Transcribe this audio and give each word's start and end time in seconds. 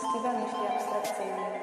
Steven, 0.00 0.40
jeśli 0.42 0.66
abstrakcyjny. 0.66 1.60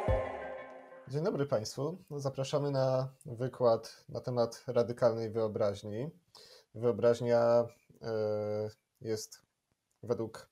Dzień 1.08 1.24
dobry 1.24 1.46
Państwu. 1.46 1.98
Zapraszamy 2.12 2.72
na 2.72 3.14
wykład 3.26 4.06
na 4.10 4.22
temat 4.22 4.64
radykalnej 4.68 5.30
wyobraźni. 5.30 6.10
Wyobraźnia 6.76 7.40
e, 8.02 8.70
jest 9.02 9.42
według 10.04 10.50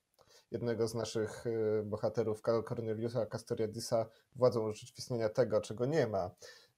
jednego 0.51 0.87
z 0.87 0.93
naszych 0.93 1.43
e, 1.47 1.83
bohaterów, 1.83 2.41
Karol 2.41 2.63
Corneliusa 2.63 3.25
Castoriadisa, 3.25 4.05
władzą 4.35 4.61
urzeczywistnienia 4.61 5.29
tego, 5.29 5.61
czego 5.61 5.85
nie 5.85 6.07
ma. 6.07 6.31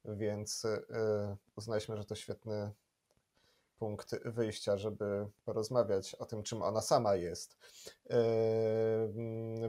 Więc 0.06 0.66
e, 0.66 1.38
uznaliśmy, 1.56 1.98
że 1.98 2.06
to 2.06 2.16
świetny 2.16 2.72
punkt 3.80 4.16
wyjścia, 4.26 4.78
żeby 4.78 5.28
porozmawiać 5.46 6.16
o 6.16 6.26
tym, 6.26 6.44
czym 6.44 6.62
ona 6.62 6.82
sama 6.82 7.16
jest. 7.16 7.58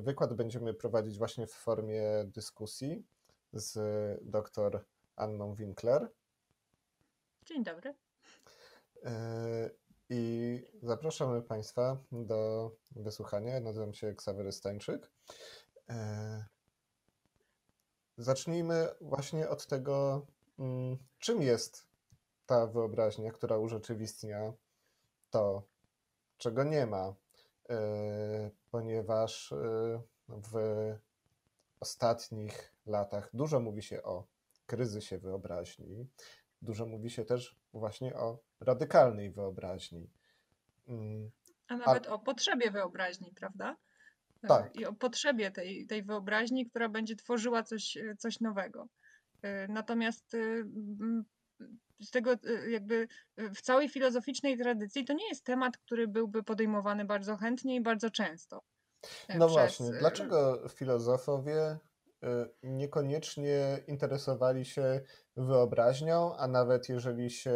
Wykład 0.01 0.35
będziemy 0.35 0.75
prowadzić 0.75 1.19
właśnie 1.19 1.47
w 1.47 1.53
formie 1.53 2.03
dyskusji 2.25 3.07
z 3.53 3.79
dr 4.23 4.85
Anną 5.17 5.55
Winkler. 5.55 6.09
Dzień 7.47 7.65
dobry. 7.65 7.95
I 10.11 10.63
zapraszamy 10.83 11.43
Państwa 11.43 11.99
do 12.13 12.71
wysłuchania. 12.97 13.61
Nazywam 13.61 13.95
się 13.95 14.15
Ksawery 14.15 14.53
Stańczyk. 14.53 15.11
Zacznijmy 18.19 18.89
właśnie 19.01 19.49
od 19.49 19.67
tego, 19.67 20.27
mm, 20.59 20.99
czym 21.19 21.43
jest 21.43 21.88
ta 22.49 22.67
wyobraźnia, 22.67 23.33
która 23.33 23.57
urzeczywistnia 23.57 24.53
to, 25.31 25.63
czego 26.39 26.65
nie 26.65 26.87
ma, 26.87 27.15
e, 27.71 28.51
ponieważ 28.71 29.53
e, 29.53 29.57
w 30.29 30.55
ostatnich 31.81 32.75
latach 32.87 33.31
dużo 33.35 33.61
mówi 33.61 33.83
się 33.83 34.03
o 34.03 34.27
kryzysie 34.67 35.19
wyobraźni, 35.19 36.07
dużo 36.63 36.87
mówi 36.87 37.11
się 37.11 37.25
też 37.25 37.57
właśnie 37.73 38.15
o 38.15 38.39
radykalnej 38.61 39.31
wyobraźni. 39.31 40.11
Mm, 40.89 41.31
A 41.69 41.77
nawet 41.77 42.07
A... 42.07 42.11
o 42.11 42.19
potrzebie 42.19 42.71
wyobraźni, 42.71 43.33
prawda? 43.35 43.77
E, 44.43 44.49
tak. 44.49 44.77
I 44.77 44.87
o 44.87 44.93
potrzebie 44.93 45.51
tej, 45.51 45.87
tej 45.87 46.03
wyobraźni, 46.03 46.67
która 46.67 46.89
będzie 46.89 47.17
tworzyła 47.17 47.63
coś, 47.63 47.99
coś 48.19 48.41
nowego. 48.41 48.89
Natomiast 49.69 50.37
z 52.01 52.11
tego 52.11 52.33
y, 52.33 52.71
jakby 52.71 53.09
y, 53.39 53.51
w 53.55 53.63
całej 53.63 53.89
filozoficznej 53.89 54.59
tradycji 54.59 55.05
to 55.05 55.13
nie 55.13 55.29
jest 55.29 55.45
temat, 55.45 55.79
który 55.79 56.09
byłby 56.09 56.43
podejmowany 56.43 57.05
bardzo 57.05 57.37
chętnie 57.37 57.77
i 57.77 57.81
bardzo 57.81 58.11
często. 58.11 58.63
E, 59.29 59.39
no 59.39 59.47
przez... 59.47 59.57
właśnie, 59.57 59.99
dlaczego 59.99 60.69
filozofowie 60.69 61.79
niekoniecznie 62.63 63.81
interesowali 63.87 64.65
się 64.65 65.01
wyobraźnią, 65.37 66.37
a 66.37 66.49
nawet 66.49 66.89
jeżeli 66.89 67.31
się 67.31 67.55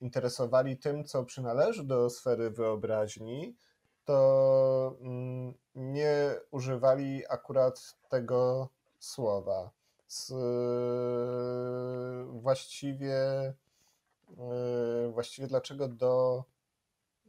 interesowali 0.00 0.78
tym, 0.78 1.04
co 1.04 1.24
przynależy 1.24 1.84
do 1.84 2.10
sfery 2.10 2.50
wyobraźni, 2.50 3.56
to 4.04 4.96
mm, 5.00 5.54
nie 5.74 6.34
używali 6.50 7.22
akurat 7.28 7.96
tego 8.08 8.68
słowa 8.98 9.70
z 10.06 10.32
właściwie, 12.40 13.16
e, 14.38 15.10
właściwie 15.12 15.48
dlaczego 15.48 15.88
do 15.88 16.44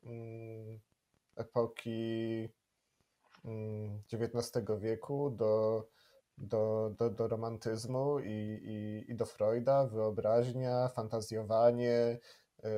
mm, 0.03 0.79
epoki 1.35 2.49
XIX 4.13 4.57
mm, 4.69 4.79
wieku, 4.79 5.29
do, 5.29 5.87
do, 6.37 6.91
do, 6.97 7.09
do 7.09 7.27
romantyzmu 7.27 8.19
i, 8.19 8.59
i, 8.63 9.11
i 9.11 9.15
do 9.15 9.25
Freuda, 9.25 9.85
wyobraźnia, 9.85 10.87
fantazjowanie, 10.87 12.19
yy, 12.63 12.69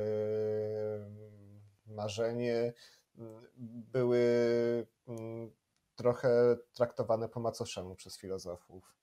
marzenie 1.87 2.73
mm, 3.17 3.47
były 3.91 4.19
trochę 5.95 6.57
traktowane 6.73 7.29
po 7.29 7.39
macoszemu 7.39 7.95
przez 7.95 8.17
filozofów. 8.17 8.98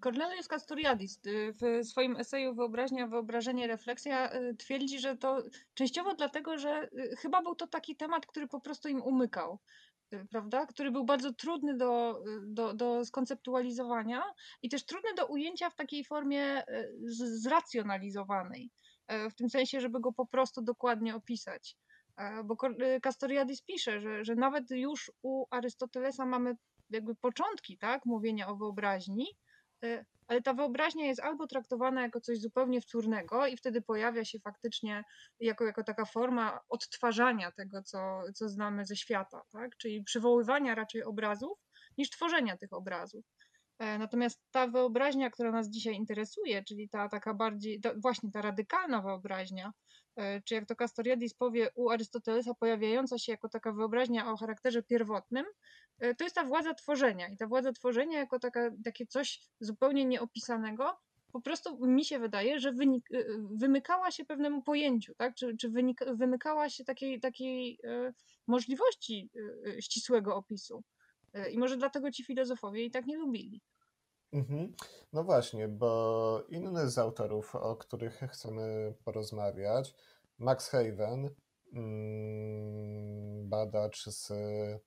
Cornelius 0.00 0.48
Castoriadis 0.48 1.20
y, 1.26 1.54
w 1.60 1.86
swoim 1.86 2.16
eseju 2.16 2.54
Wyobraźnia, 2.54 3.06
Wyobrażenie, 3.06 3.66
Refleksja 3.66 4.34
y, 4.34 4.54
twierdzi, 4.56 4.98
że 4.98 5.16
to 5.16 5.42
częściowo 5.74 6.14
dlatego, 6.14 6.58
że 6.58 6.88
y, 6.92 7.16
chyba 7.16 7.42
był 7.42 7.54
to 7.54 7.66
taki 7.66 7.96
temat, 7.96 8.26
który 8.26 8.48
po 8.48 8.60
prostu 8.60 8.88
im 8.88 9.02
umykał, 9.02 9.58
prawda? 10.30 10.66
Który 10.66 10.90
był 10.90 11.04
bardzo 11.04 11.32
trudny 11.32 11.76
do, 11.76 12.22
do, 12.46 12.74
do 12.74 13.04
skonceptualizowania 13.04 14.22
i 14.62 14.68
też 14.68 14.84
trudny 14.84 15.14
do 15.14 15.26
ujęcia 15.26 15.70
w 15.70 15.74
takiej 15.74 16.04
formie 16.04 16.62
zracjonalizowanej, 17.20 18.70
w 19.30 19.34
tym 19.34 19.50
sensie, 19.50 19.80
żeby 19.80 20.00
go 20.00 20.12
po 20.12 20.26
prostu 20.26 20.62
dokładnie 20.62 21.14
opisać. 21.14 21.76
Bo 22.44 22.56
Castoriadis 23.02 23.62
pisze, 23.62 24.00
że, 24.00 24.24
że 24.24 24.34
nawet 24.34 24.70
już 24.70 25.12
u 25.22 25.46
Arystotelesa 25.50 26.26
mamy 26.26 26.56
jakby 26.90 27.14
początki, 27.14 27.78
tak, 27.78 28.06
mówienia 28.06 28.48
o 28.48 28.56
wyobraźni, 28.56 29.26
y, 29.84 30.04
ale 30.28 30.42
ta 30.42 30.54
wyobraźnia 30.54 31.06
jest 31.06 31.20
albo 31.20 31.46
traktowana 31.46 32.02
jako 32.02 32.20
coś 32.20 32.38
zupełnie 32.38 32.80
wtórnego 32.80 33.46
i 33.46 33.56
wtedy 33.56 33.82
pojawia 33.82 34.24
się 34.24 34.38
faktycznie 34.38 35.04
jako, 35.40 35.64
jako 35.64 35.84
taka 35.84 36.04
forma 36.04 36.60
odtwarzania 36.68 37.52
tego, 37.52 37.82
co, 37.82 38.22
co 38.34 38.48
znamy 38.48 38.86
ze 38.86 38.96
świata, 38.96 39.42
tak? 39.52 39.76
czyli 39.76 40.04
przywoływania 40.04 40.74
raczej 40.74 41.02
obrazów 41.02 41.58
niż 41.98 42.10
tworzenia 42.10 42.56
tych 42.56 42.72
obrazów. 42.72 43.24
E, 43.78 43.98
natomiast 43.98 44.40
ta 44.50 44.66
wyobraźnia, 44.66 45.30
która 45.30 45.52
nas 45.52 45.70
dzisiaj 45.70 45.94
interesuje, 45.94 46.64
czyli 46.64 46.88
ta 46.88 47.08
taka 47.08 47.34
bardziej, 47.34 47.80
ta, 47.80 47.94
właśnie 47.96 48.30
ta 48.30 48.42
radykalna 48.42 49.02
wyobraźnia, 49.02 49.72
e, 50.16 50.42
czy 50.42 50.54
jak 50.54 50.66
to 50.66 50.76
Castoriadis 50.76 51.34
powie, 51.34 51.70
u 51.74 51.90
Arystotelesa 51.90 52.54
pojawiająca 52.54 53.18
się 53.18 53.32
jako 53.32 53.48
taka 53.48 53.72
wyobraźnia 53.72 54.32
o 54.32 54.36
charakterze 54.36 54.82
pierwotnym, 54.82 55.46
e, 55.98 56.14
to 56.14 56.24
jest 56.24 56.36
ta 56.36 56.44
władza 56.44 56.74
tworzenia. 56.74 57.28
I 57.28 57.36
ta 57.36 57.46
władza 57.46 57.72
tworzenia 57.72 58.18
jako 58.18 58.38
taka, 58.38 58.70
takie 58.84 59.06
coś 59.06 59.40
zupełnie 59.60 60.04
nieopisanego, 60.04 60.96
po 61.32 61.40
prostu 61.40 61.86
mi 61.86 62.04
się 62.04 62.18
wydaje, 62.18 62.60
że 62.60 62.72
wynik, 62.72 63.08
wymykała 63.50 64.10
się 64.10 64.24
pewnemu 64.24 64.62
pojęciu, 64.62 65.14
tak? 65.14 65.34
czy, 65.34 65.56
czy 65.56 65.70
wymykała 66.14 66.68
się 66.68 66.84
takiej, 66.84 67.20
takiej 67.20 67.78
możliwości 68.46 69.30
ścisłego 69.80 70.36
opisu. 70.36 70.82
E, 71.34 71.50
I 71.50 71.58
może 71.58 71.76
dlatego 71.76 72.10
ci 72.10 72.24
filozofowie 72.24 72.84
i 72.84 72.90
tak 72.90 73.06
nie 73.06 73.18
lubili. 73.18 73.60
Mhm. 74.32 74.72
No 75.12 75.24
właśnie, 75.24 75.68
bo 75.68 76.44
inny 76.48 76.90
z 76.90 76.98
autorów, 76.98 77.54
o 77.54 77.76
których 77.76 78.20
chcemy 78.32 78.94
porozmawiać, 79.04 79.94
Max 80.38 80.68
Haven, 80.68 81.30
mm, 81.72 83.48
badacz 83.48 84.06
z, 84.06 84.30
e, 84.30 84.80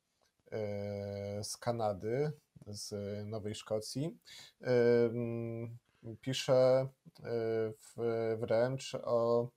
z 1.44 1.58
Kanady, 1.58 2.32
z 2.68 2.94
Nowej 3.28 3.56
Szkocji, 3.56 4.18
e, 4.62 5.06
mm, 5.06 5.78
pisze 6.22 6.88
wręcz 8.38 8.96
o 8.96 9.50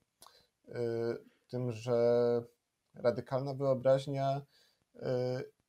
tym, 1.47 1.71
że 1.71 2.43
radykalna 2.93 3.53
wyobraźnia 3.53 4.41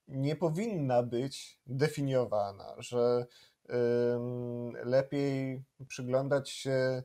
nie 0.09 0.37
powinna 0.37 1.03
być 1.03 1.61
definiowana, 1.67 2.75
że 2.79 3.27
lepiej 4.85 5.65
przyglądać 5.89 6.51
się 6.51 7.03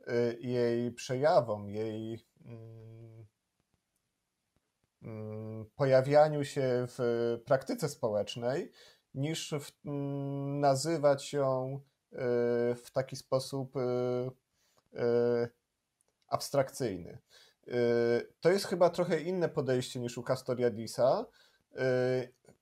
y, 0.00 0.38
jej 0.40 0.92
przejawom, 0.92 1.70
jej 1.70 2.26
pojawianiu 5.76 6.44
się 6.44 6.86
w 6.88 7.38
praktyce 7.44 7.88
społecznej, 7.88 8.72
niż 9.14 9.54
w, 9.60 9.72
nazywać 10.60 11.32
ją 11.32 11.80
y, 12.12 12.16
w 12.74 12.90
taki 12.92 13.16
sposób 13.16 13.76
y, 13.76 13.80
abstrakcyjny. 16.28 17.18
To 18.40 18.50
jest 18.50 18.66
chyba 18.66 18.90
trochę 18.90 19.20
inne 19.20 19.48
podejście 19.48 20.00
niż 20.00 20.18
u 20.18 20.22
Castoriadisa, 20.22 21.26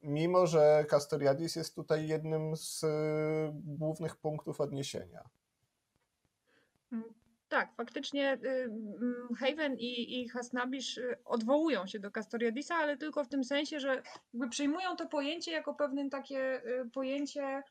mimo 0.06 0.47
że 0.47 0.85
Castoriadis 0.88 1.56
jest 1.56 1.75
tutaj 1.75 2.08
jednym 2.08 2.56
z 2.56 2.85
y, 2.85 2.88
głównych 3.55 4.17
punktów 4.17 4.61
odniesienia. 4.61 5.25
Mm, 6.93 7.05
tak, 7.49 7.75
faktycznie 7.76 8.35
y, 8.35 8.49
mm, 8.49 9.29
Haven 9.38 9.76
i, 9.79 10.20
i 10.20 10.29
Hasnabisz 10.29 10.99
y, 10.99 11.17
odwołują 11.25 11.87
się 11.87 11.99
do 11.99 12.11
Castoriadisa, 12.11 12.75
ale 12.75 12.97
tylko 12.97 13.25
w 13.25 13.29
tym 13.29 13.44
sensie, 13.44 13.81
że 13.81 14.03
jakby 14.32 14.49
przyjmują 14.49 14.97
to 14.97 15.06
pojęcie 15.06 15.52
jako 15.52 15.75
pewne 15.75 16.11
takie 16.11 16.62
pojęcie 16.93 17.62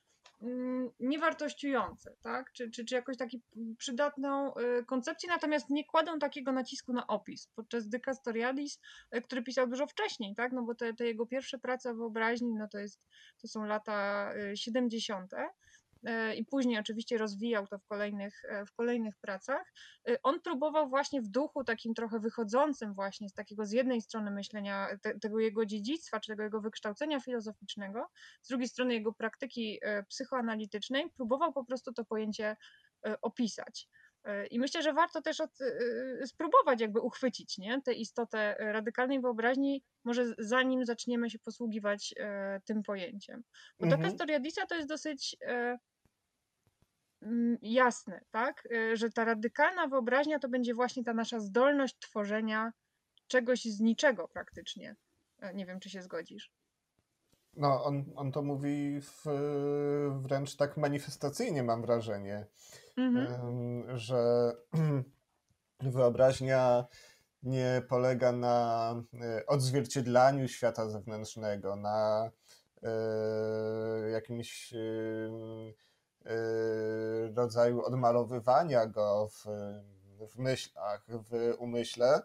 niewartościujące, 0.99 2.15
tak? 2.21 2.51
Czy, 2.51 2.71
czy, 2.71 2.85
czy 2.85 2.95
jakoś 2.95 3.17
taką 3.17 3.37
przydatną 3.77 4.53
y, 4.57 4.85
koncepcję, 4.85 5.29
natomiast 5.29 5.69
nie 5.69 5.85
kładą 5.85 6.19
takiego 6.19 6.51
nacisku 6.51 6.93
na 6.93 7.07
opis. 7.07 7.47
Podczas 7.55 7.89
De 7.89 7.99
Castoriadis, 7.99 8.79
y, 9.15 9.21
który 9.21 9.43
pisał 9.43 9.67
dużo 9.67 9.87
wcześniej, 9.87 10.35
tak? 10.35 10.51
No 10.51 10.63
bo 10.63 10.75
te, 10.75 10.93
te 10.93 11.05
jego 11.05 11.25
pierwsze 11.25 11.59
prace 11.59 11.91
o 11.91 11.95
wyobraźni, 11.95 12.53
no 12.53 12.67
to, 12.67 12.79
jest, 12.79 13.01
to 13.41 13.47
są 13.47 13.65
lata 13.65 14.31
y, 14.51 14.57
70. 14.57 15.31
E, 16.05 16.35
i 16.35 16.45
później 16.45 16.79
oczywiście 16.79 17.17
rozwijał 17.17 17.67
to 17.67 17.79
w 17.79 17.85
kolejnych, 17.85 18.45
e, 18.45 18.65
w 18.65 18.73
kolejnych 18.73 19.15
pracach. 19.17 19.73
E, 20.09 20.21
on 20.23 20.41
próbował 20.41 20.89
właśnie 20.89 21.21
w 21.21 21.27
duchu 21.27 21.63
takim 21.63 21.93
trochę 21.93 22.19
wychodzącym 22.19 22.93
właśnie 22.93 23.29
z 23.29 23.33
takiego 23.33 23.65
z 23.65 23.71
jednej 23.71 24.01
strony 24.01 24.31
myślenia 24.31 24.87
te, 25.01 25.19
tego 25.19 25.39
jego 25.39 25.65
dziedzictwa, 25.65 26.19
czy 26.19 26.31
tego 26.31 26.43
jego 26.43 26.61
wykształcenia 26.61 27.19
filozoficznego, 27.19 28.09
z 28.41 28.47
drugiej 28.47 28.67
strony 28.67 28.93
jego 28.93 29.13
praktyki 29.13 29.79
psychoanalitycznej, 30.09 31.09
próbował 31.17 31.53
po 31.53 31.65
prostu 31.65 31.93
to 31.93 32.05
pojęcie 32.05 32.55
opisać. 33.21 33.89
I 34.51 34.59
myślę, 34.59 34.81
że 34.81 34.93
warto 34.93 35.21
też 35.21 35.41
od, 35.41 35.51
spróbować 36.25 36.81
jakby 36.81 37.01
uchwycić 37.01 37.57
nie? 37.57 37.81
tę 37.81 37.93
istotę 37.93 38.55
radykalnej 38.59 39.21
wyobraźni, 39.21 39.83
może 40.03 40.25
zanim 40.37 40.85
zaczniemy 40.85 41.29
się 41.29 41.39
posługiwać 41.39 42.13
tym 42.65 42.83
pojęciem. 42.83 43.43
Bo 43.79 43.85
mhm. 43.85 44.03
Castoriadisa 44.03 44.65
to 44.65 44.75
jest 44.75 44.87
dosyć 44.87 45.37
Mm, 45.41 45.77
jasne, 47.61 48.21
tak? 48.31 48.67
Y, 48.71 48.97
że 48.97 49.09
ta 49.09 49.25
radykalna 49.25 49.87
wyobraźnia 49.87 50.39
to 50.39 50.49
będzie 50.49 50.73
właśnie 50.73 51.03
ta 51.03 51.13
nasza 51.13 51.39
zdolność 51.39 51.99
tworzenia 51.99 52.71
czegoś 53.27 53.63
z 53.63 53.79
niczego 53.79 54.27
praktycznie. 54.27 54.95
E, 55.39 55.53
nie 55.53 55.65
wiem, 55.65 55.79
czy 55.79 55.89
się 55.89 56.01
zgodzisz. 56.01 56.51
No, 57.57 57.83
on, 57.83 58.05
on 58.15 58.31
to 58.31 58.41
mówi 58.41 59.01
w, 59.01 59.23
wręcz 60.21 60.55
tak 60.55 60.77
manifestacyjnie, 60.77 61.63
mam 61.63 61.81
wrażenie, 61.81 62.45
mhm. 62.97 63.97
że 63.97 64.51
wyobraźnia 65.95 66.85
nie 67.43 67.81
polega 67.89 68.31
na 68.31 68.95
e, 69.21 69.45
odzwierciedlaniu 69.45 70.47
świata 70.47 70.89
zewnętrznego, 70.89 71.75
na 71.75 72.31
e, 72.83 74.09
jakimś 74.09 74.73
rodzaju 77.35 77.85
odmalowywania 77.85 78.85
go 78.85 79.29
w, 79.31 79.45
w 80.29 80.37
myślach, 80.37 81.05
w 81.07 81.53
umyśle, 81.57 82.21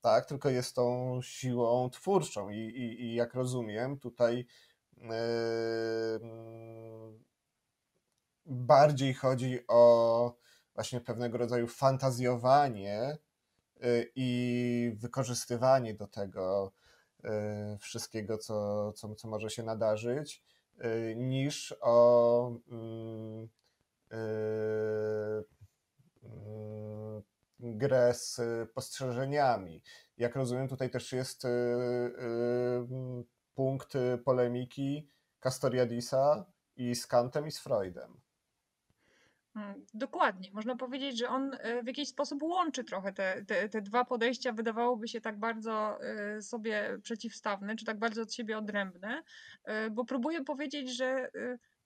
tak, 0.00 0.26
tylko 0.26 0.50
jest 0.50 0.74
tą 0.74 1.18
siłą 1.22 1.90
twórczą. 1.90 2.50
I, 2.50 2.56
i, 2.56 3.02
i 3.02 3.14
jak 3.14 3.34
rozumiem, 3.34 3.98
tutaj 3.98 4.46
yy, 4.96 5.08
bardziej 8.46 9.14
chodzi 9.14 9.60
o 9.68 10.34
właśnie 10.74 11.00
pewnego 11.00 11.38
rodzaju 11.38 11.66
fantazjowanie 11.66 13.18
yy, 13.80 14.10
i 14.14 14.92
wykorzystywanie 14.96 15.94
do 15.94 16.06
tego 16.06 16.72
wszystkiego, 17.80 18.38
co, 18.38 18.92
co, 18.92 19.14
co 19.14 19.28
może 19.28 19.50
się 19.50 19.62
nadarzyć, 19.62 20.42
niż 21.16 21.74
o 21.80 22.52
mm, 22.68 23.48
y, 24.12 24.16
mm, 26.22 27.22
grę 27.60 28.14
z 28.14 28.40
postrzeżeniami. 28.74 29.82
Jak 30.16 30.36
rozumiem, 30.36 30.68
tutaj 30.68 30.90
też 30.90 31.12
jest 31.12 31.44
y, 31.44 31.48
punkt 33.54 33.92
polemiki 34.24 35.08
Castoriadisa 35.40 36.46
i 36.76 36.94
z 36.94 37.06
Kantem 37.06 37.46
i 37.46 37.50
z 37.50 37.58
Freudem. 37.58 38.19
Mm, 39.56 39.86
dokładnie. 39.94 40.50
Można 40.52 40.76
powiedzieć, 40.76 41.18
że 41.18 41.28
on 41.28 41.50
e, 41.60 41.82
w 41.82 41.86
jakiś 41.86 42.08
sposób 42.08 42.42
łączy 42.42 42.84
trochę 42.84 43.12
te, 43.12 43.44
te, 43.44 43.68
te 43.68 43.82
dwa 43.82 44.04
podejścia, 44.04 44.52
wydawałoby 44.52 45.08
się 45.08 45.20
tak 45.20 45.38
bardzo 45.38 45.98
e, 46.02 46.42
sobie 46.42 46.98
przeciwstawne, 47.02 47.76
czy 47.76 47.84
tak 47.84 47.98
bardzo 47.98 48.22
od 48.22 48.34
siebie 48.34 48.58
odrębne, 48.58 49.22
e, 49.64 49.90
bo 49.90 50.04
próbuje 50.04 50.44
powiedzieć, 50.44 50.96
że 50.96 51.30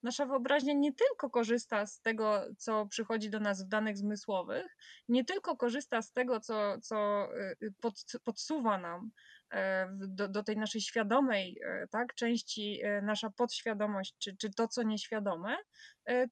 nasza 0.03 0.25
wyobraźnia 0.25 0.73
nie 0.73 0.93
tylko 0.93 1.29
korzysta 1.29 1.85
z 1.85 2.01
tego, 2.01 2.43
co 2.57 2.85
przychodzi 2.85 3.29
do 3.29 3.39
nas 3.39 3.65
w 3.65 3.67
danych 3.67 3.97
zmysłowych, 3.97 4.77
nie 5.09 5.25
tylko 5.25 5.57
korzysta 5.57 6.01
z 6.01 6.11
tego, 6.11 6.39
co, 6.39 6.77
co 6.81 7.29
pod, 7.81 7.93
podsuwa 8.23 8.77
nam 8.77 9.11
do, 9.91 10.27
do 10.27 10.43
tej 10.43 10.57
naszej 10.57 10.81
świadomej 10.81 11.59
e, 11.65 11.87
tak, 11.87 12.15
części, 12.15 12.81
e, 12.83 13.01
nasza 13.01 13.29
podświadomość, 13.29 14.15
czy, 14.19 14.37
czy 14.37 14.53
to, 14.53 14.67
co 14.67 14.83
nieświadome, 14.83 15.57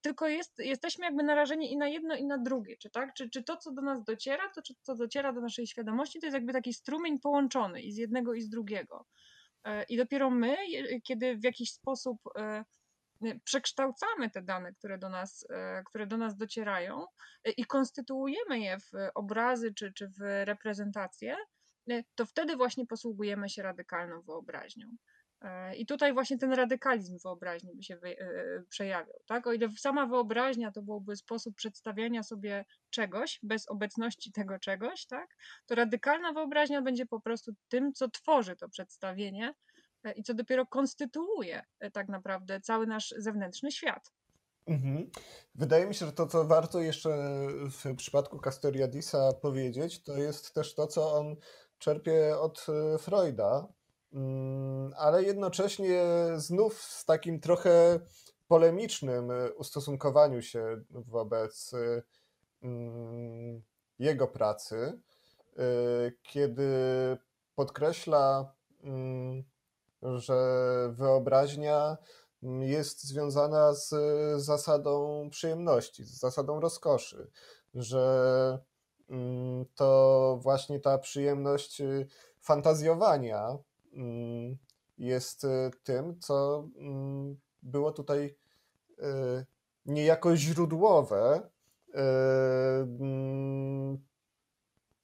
tylko 0.01 0.27
jest, 0.27 0.59
jesteśmy 0.59 1.05
jakby 1.05 1.23
narażeni 1.23 1.71
i 1.71 1.77
na 1.77 1.87
jedno, 1.87 2.15
i 2.15 2.25
na 2.25 2.37
drugie. 2.37 2.77
Czy, 2.77 2.89
tak? 2.89 3.13
czy, 3.13 3.29
czy 3.29 3.43
to, 3.43 3.57
co 3.57 3.71
do 3.71 3.81
nas 3.81 4.03
dociera, 4.03 4.49
to 4.55 4.61
czy 4.61 4.73
co 4.81 4.95
dociera 4.95 5.33
do 5.33 5.41
naszej 5.41 5.67
świadomości, 5.67 6.19
to 6.19 6.25
jest 6.25 6.33
jakby 6.33 6.53
taki 6.53 6.73
strumień 6.73 7.19
połączony 7.19 7.81
i 7.81 7.91
z 7.91 7.97
jednego, 7.97 8.33
i 8.33 8.41
z 8.41 8.49
drugiego. 8.49 9.05
I 9.89 9.97
dopiero 9.97 10.29
my, 10.29 10.55
kiedy 11.03 11.37
w 11.37 11.43
jakiś 11.43 11.71
sposób 11.71 12.17
przekształcamy 13.43 14.29
te 14.29 14.41
dane, 14.41 14.73
które 14.73 14.97
do 14.97 15.09
nas, 15.09 15.47
które 15.85 16.07
do 16.07 16.17
nas 16.17 16.37
docierają 16.37 17.05
i 17.57 17.65
konstytuujemy 17.65 18.59
je 18.59 18.79
w 18.79 18.91
obrazy 19.15 19.73
czy, 19.73 19.93
czy 19.93 20.07
w 20.07 20.19
reprezentacje, 20.45 21.35
to 22.15 22.25
wtedy 22.25 22.55
właśnie 22.55 22.85
posługujemy 22.85 23.49
się 23.49 23.63
radykalną 23.63 24.21
wyobraźnią. 24.21 24.87
E, 25.43 25.75
I 25.75 25.85
tutaj 25.85 26.13
właśnie 26.13 26.37
ten 26.37 26.53
radykalizm 26.53 27.17
wyobraźni 27.23 27.75
by 27.75 27.83
się 27.83 27.95
y, 27.95 28.65
przejawiał. 28.69 29.19
Tak? 29.25 29.47
O 29.47 29.53
ile 29.53 29.69
sama 29.77 30.05
wyobraźnia 30.05 30.71
to 30.71 30.81
byłby 30.81 31.15
sposób 31.15 31.55
przedstawiania 31.55 32.23
sobie 32.23 32.65
czegoś 32.89 33.39
bez 33.43 33.69
obecności 33.69 34.31
tego 34.31 34.59
czegoś, 34.59 35.05
tak? 35.05 35.35
to 35.65 35.75
radykalna 35.75 36.33
wyobraźnia 36.33 36.81
będzie 36.81 37.05
po 37.05 37.19
prostu 37.19 37.51
tym, 37.67 37.93
co 37.93 38.09
tworzy 38.09 38.55
to 38.55 38.69
przedstawienie 38.69 39.53
e, 40.03 40.11
i 40.11 40.23
co 40.23 40.33
dopiero 40.33 40.65
konstytuuje 40.65 41.63
e, 41.79 41.91
tak 41.91 42.09
naprawdę 42.09 42.61
cały 42.61 42.87
nasz 42.87 43.13
zewnętrzny 43.17 43.71
świat. 43.71 44.11
Mhm. 44.67 45.09
Wydaje 45.55 45.85
mi 45.85 45.95
się, 45.95 46.05
że 46.05 46.11
to, 46.11 46.27
co 46.27 46.45
warto 46.45 46.79
jeszcze 46.79 47.09
w 47.71 47.95
przypadku 47.95 48.39
Castoriadisa 48.39 49.33
powiedzieć, 49.33 50.03
to 50.03 50.17
jest 50.17 50.53
też 50.53 50.75
to, 50.75 50.87
co 50.87 51.13
on 51.13 51.35
czerpie 51.83 52.39
od 52.39 52.65
e, 52.69 52.97
Freuda, 52.97 53.67
mm, 54.13 54.93
ale 54.97 55.23
jednocześnie 55.23 56.03
znów 56.35 56.81
z 56.81 57.05
takim 57.05 57.39
trochę 57.39 57.99
polemicznym 58.47 59.31
e, 59.31 59.53
ustosunkowaniu 59.53 60.41
się 60.41 60.81
wobec 60.89 61.73
e, 61.73 62.03
mm, 62.61 63.63
jego 63.99 64.27
pracy, 64.27 64.99
kiedy 66.23 66.67
podkreśla, 67.55 68.53
mm, 68.83 69.43
że 70.01 70.37
wyobraźnia 70.93 71.97
jest 72.59 73.03
związana 73.03 73.73
z 73.73 73.93
zasadą 74.41 75.29
przyjemności, 75.29 76.03
z 76.03 76.19
zasadą 76.19 76.59
rozkoszy, 76.59 77.31
że 77.73 78.59
to 79.75 80.39
właśnie 80.41 80.79
ta 80.79 80.97
przyjemność 80.97 81.81
y, 81.81 82.07
fantazjowania 82.41 83.57
mm, 83.93 84.57
jest 84.97 85.43
y, 85.43 85.71
tym, 85.83 86.19
co 86.19 86.67
mm, 86.77 87.37
było 87.61 87.91
tutaj 87.91 88.35
y, 88.99 89.45
niejako 89.85 90.35
źródłowe, 90.35 91.49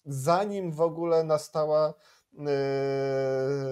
zanim 0.05 0.71
w 0.71 0.81
ogóle 0.81 1.23
nastała 1.23 1.93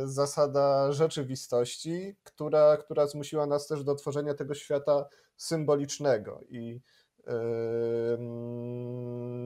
zasada 0.05 0.91
rzeczywistości, 0.91 2.15
która, 2.24 2.77
która 2.77 3.07
zmusiła 3.07 3.46
nas 3.46 3.67
też 3.67 3.84
do 3.84 3.96
tworzenia 3.96 4.34
tego 4.34 4.53
świata 4.53 5.05
symbolicznego. 5.38 6.41
I 6.50 6.81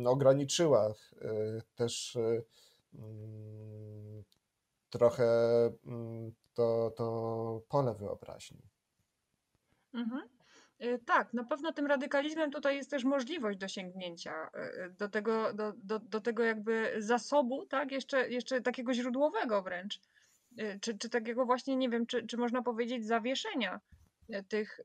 ograniczyła 0.06 0.88
e, 0.88 0.94
też 1.76 2.16
e, 2.16 2.42
mm, 2.94 4.24
trochę 4.90 5.26
mm, 5.86 6.32
to, 6.54 6.92
to 6.98 7.62
pole 7.70 7.94
wyobraźni. 7.94 8.62
Mhm. 9.94 10.22
E, 10.80 11.00
tak, 11.00 11.34
na 11.34 11.44
pewno 11.44 11.74
tym 11.74 11.88
radykalizmem 11.88 12.52
tutaj 12.52 12.76
jest 12.76 12.90
też 12.90 13.04
możliwość 13.04 13.60
dosięgnięcia 13.60 14.50
do 15.00 15.10
tego, 15.10 15.54
do, 15.54 15.74
do, 15.84 16.00
do 16.00 16.22
tego 16.22 16.44
jakby 16.44 16.96
zasobu, 16.98 17.66
tak, 17.66 17.92
jeszcze, 17.92 18.30
jeszcze 18.30 18.62
takiego 18.62 18.94
źródłowego 18.94 19.62
wręcz, 19.62 20.00
czy, 20.82 20.98
czy 20.98 21.10
takiego 21.10 21.46
właśnie, 21.46 21.76
nie 21.76 21.90
wiem, 21.90 22.06
czy, 22.06 22.28
czy 22.28 22.38
można 22.38 22.62
powiedzieć 22.62 23.06
zawieszenia 23.06 23.80
tych, 24.48 24.80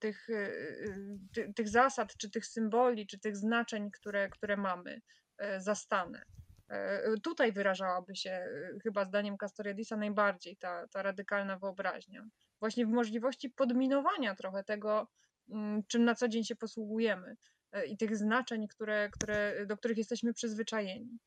tych, 0.00 0.28
y, 0.28 0.32
y, 0.34 1.18
ty, 1.34 1.52
tych 1.54 1.68
zasad, 1.68 2.16
czy 2.16 2.30
tych 2.30 2.46
symboli, 2.46 3.06
czy 3.06 3.18
tych 3.18 3.36
znaczeń, 3.36 3.90
które, 3.90 4.28
które 4.28 4.56
mamy 4.56 5.00
e, 5.38 5.60
zastane. 5.60 6.22
E, 6.68 7.14
Tutaj 7.22 7.52
wyrażałaby 7.52 8.16
się, 8.16 8.30
y, 8.30 8.80
chyba 8.82 9.04
zdaniem 9.04 9.36
Castoriadisa, 9.36 9.96
najbardziej 9.96 10.56
ta, 10.56 10.88
ta 10.88 11.02
radykalna 11.02 11.58
wyobraźnia. 11.58 12.24
właśnie 12.60 12.86
w 12.86 12.90
możliwości 12.90 13.50
podminowania 13.50 14.34
trochę 14.34 14.64
tego, 14.64 15.08
mm, 15.50 15.82
czym 15.88 16.04
na 16.04 16.14
co 16.14 16.28
dzień 16.28 16.44
się 16.44 16.56
posługujemy 16.56 17.36
e, 17.72 17.86
i 17.86 17.96
tych 17.96 18.16
znaczeń, 18.16 18.68
które, 18.68 19.10
które, 19.10 19.66
do 19.66 19.76
których 19.76 19.98
jesteśmy 19.98 20.32
przyzwyczajeni. 20.34 21.18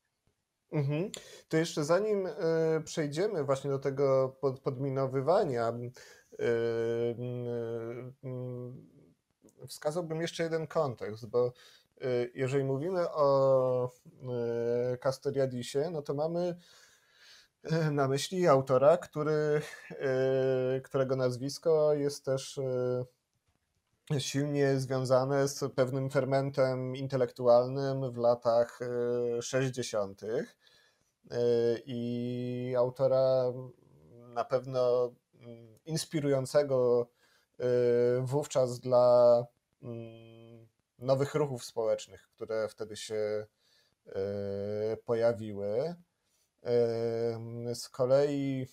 Mhm. 0.71 1.11
To 1.47 1.57
jeszcze 1.57 1.83
zanim 1.83 2.27
y, 2.27 2.31
przejdziemy 2.85 3.43
właśnie 3.43 3.69
do 3.69 3.79
tego 3.79 4.37
pod, 4.41 4.59
podminowywania, 4.59 5.69
y, 5.69 5.73
y, 5.73 5.91
wskazałbym 9.67 10.21
jeszcze 10.21 10.43
jeden 10.43 10.67
kontekst, 10.67 11.25
bo 11.25 11.53
jeżeli 12.33 12.63
mówimy 12.63 13.09
o 13.09 13.91
Castoriadisie, 14.99 15.89
no 15.91 16.01
to 16.01 16.13
mamy 16.13 16.55
na 17.91 18.07
myśli 18.07 18.47
autora, 18.47 18.97
który, 18.97 19.61
którego 20.83 21.15
nazwisko 21.15 21.93
jest 21.93 22.25
też 22.25 22.59
silnie 24.19 24.79
związane 24.79 25.47
z 25.47 25.73
pewnym 25.75 26.09
fermentem 26.09 26.95
intelektualnym 26.95 28.11
w 28.11 28.17
latach 28.17 28.79
60. 29.41 30.21
E, 30.23 30.37
I 31.85 32.73
autora 32.77 33.53
na 34.27 34.45
pewno 34.45 35.11
mm, 35.41 35.74
inspirującego 35.85 37.07
e, 37.59 37.65
wówczas 38.21 38.79
dla 38.79 39.45
mm, 39.83 40.67
nowych 40.99 41.35
ruchów 41.35 41.65
społecznych, 41.65 42.29
które 42.35 42.67
wtedy 42.67 42.95
się 42.95 43.47
e, 44.05 44.17
pojawiły. 45.05 45.95
Z 47.73 47.89
kolei 47.89 48.67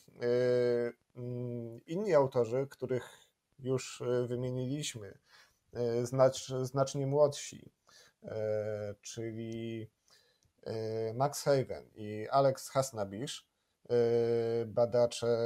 mm, 1.16 1.80
inni 1.86 2.14
autorzy, 2.14 2.66
których 2.70 3.18
już 3.58 4.02
wymieniliśmy, 4.28 5.18
znacz, 6.02 6.48
znacznie 6.62 7.06
młodsi, 7.06 7.72
czyli 9.00 9.90
Max 11.14 11.42
Haven 11.42 11.90
i 11.94 12.28
Alex 12.30 12.68
Hasnabish, 12.68 13.51
badacze 14.66 15.36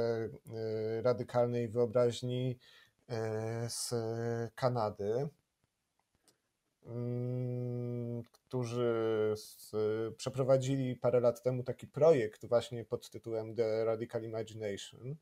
radykalnej 1.01 1.69
wyobraźni 1.69 2.57
z 3.67 3.93
Kanady, 4.55 5.27
mm, 6.85 8.23
którzy 8.23 9.33
przeprowadzili 10.17 10.95
parę 10.95 11.19
lat 11.19 11.43
temu 11.43 11.63
taki 11.63 11.87
projekt 11.87 12.45
właśnie 12.45 12.85
pod 12.85 13.09
tytułem 13.09 13.55
The 13.55 13.85
Radical 13.85 14.23
Imagination, 14.23 15.15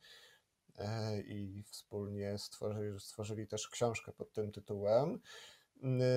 E, 0.77 1.21
i 1.21 1.63
wspólnie 1.63 2.37
stworzyli, 2.37 2.99
stworzyli 2.99 3.47
też 3.47 3.67
książkę 3.67 4.11
pod 4.11 4.33
tym 4.33 4.51
tytułem. 4.51 5.19
E, 5.83 6.07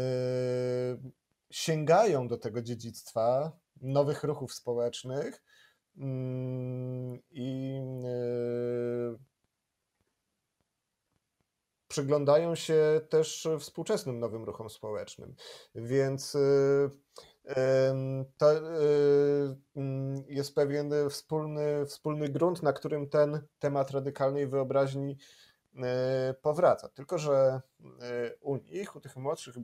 sięgają 1.50 2.28
do 2.28 2.38
tego 2.38 2.62
dziedzictwa 2.62 3.52
nowych 3.81 4.25
ruchów 4.25 4.55
społecznych 4.55 5.35
mm, 5.35 5.43
i 7.31 7.81
e, 8.05 9.17
przyglądają 11.88 12.55
się 12.55 13.00
też 13.09 13.49
współczesnym 13.61 14.21
nowym 14.21 14.45
ruchom 14.45 14.71
społecznym. 14.71 15.35
Więc 15.75 16.37
to 18.38 18.47
mm, 19.76 20.25
jest 20.28 20.55
pewien 20.55 20.90
wspólny, 21.11 21.87
wspólny 21.87 22.28
grunt, 22.28 22.62
na 22.62 22.73
którym 22.73 23.09
ten 23.09 23.40
temat 23.59 23.90
radykalnej 23.90 24.47
wyobraźni 24.47 25.19
e, 25.83 26.35
powraca. 26.43 26.88
Tylko, 26.88 27.19
że 27.19 27.61
e, 28.00 28.37
u 28.40 28.57
nich, 28.57 28.97
u 28.97 29.00
tych 29.00 29.17
młodszych 29.17 29.55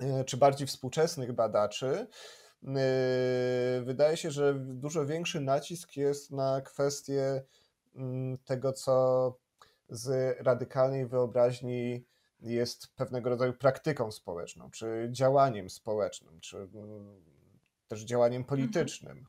e, 0.00 0.24
czy 0.24 0.36
bardziej 0.36 0.66
współczesnych 0.66 1.32
badaczy, 1.32 2.06
wydaje 3.82 4.16
się, 4.16 4.30
że 4.30 4.54
dużo 4.54 5.06
większy 5.06 5.40
nacisk 5.40 5.96
jest 5.96 6.30
na 6.30 6.60
kwestię 6.60 7.42
mm, 7.94 8.38
tego, 8.38 8.72
co 8.72 9.34
z 9.88 10.36
radykalnej 10.40 11.06
wyobraźni 11.06 12.04
jest 12.40 12.94
pewnego 12.96 13.30
rodzaju 13.30 13.52
praktyką 13.52 14.12
społeczną, 14.12 14.70
czy 14.70 15.08
działaniem 15.10 15.70
społecznym, 15.70 16.40
czy 16.40 16.56
mm, 16.56 17.24
też 17.88 18.00
działaniem 18.00 18.42
mhm. 18.42 18.48
politycznym. 18.48 19.26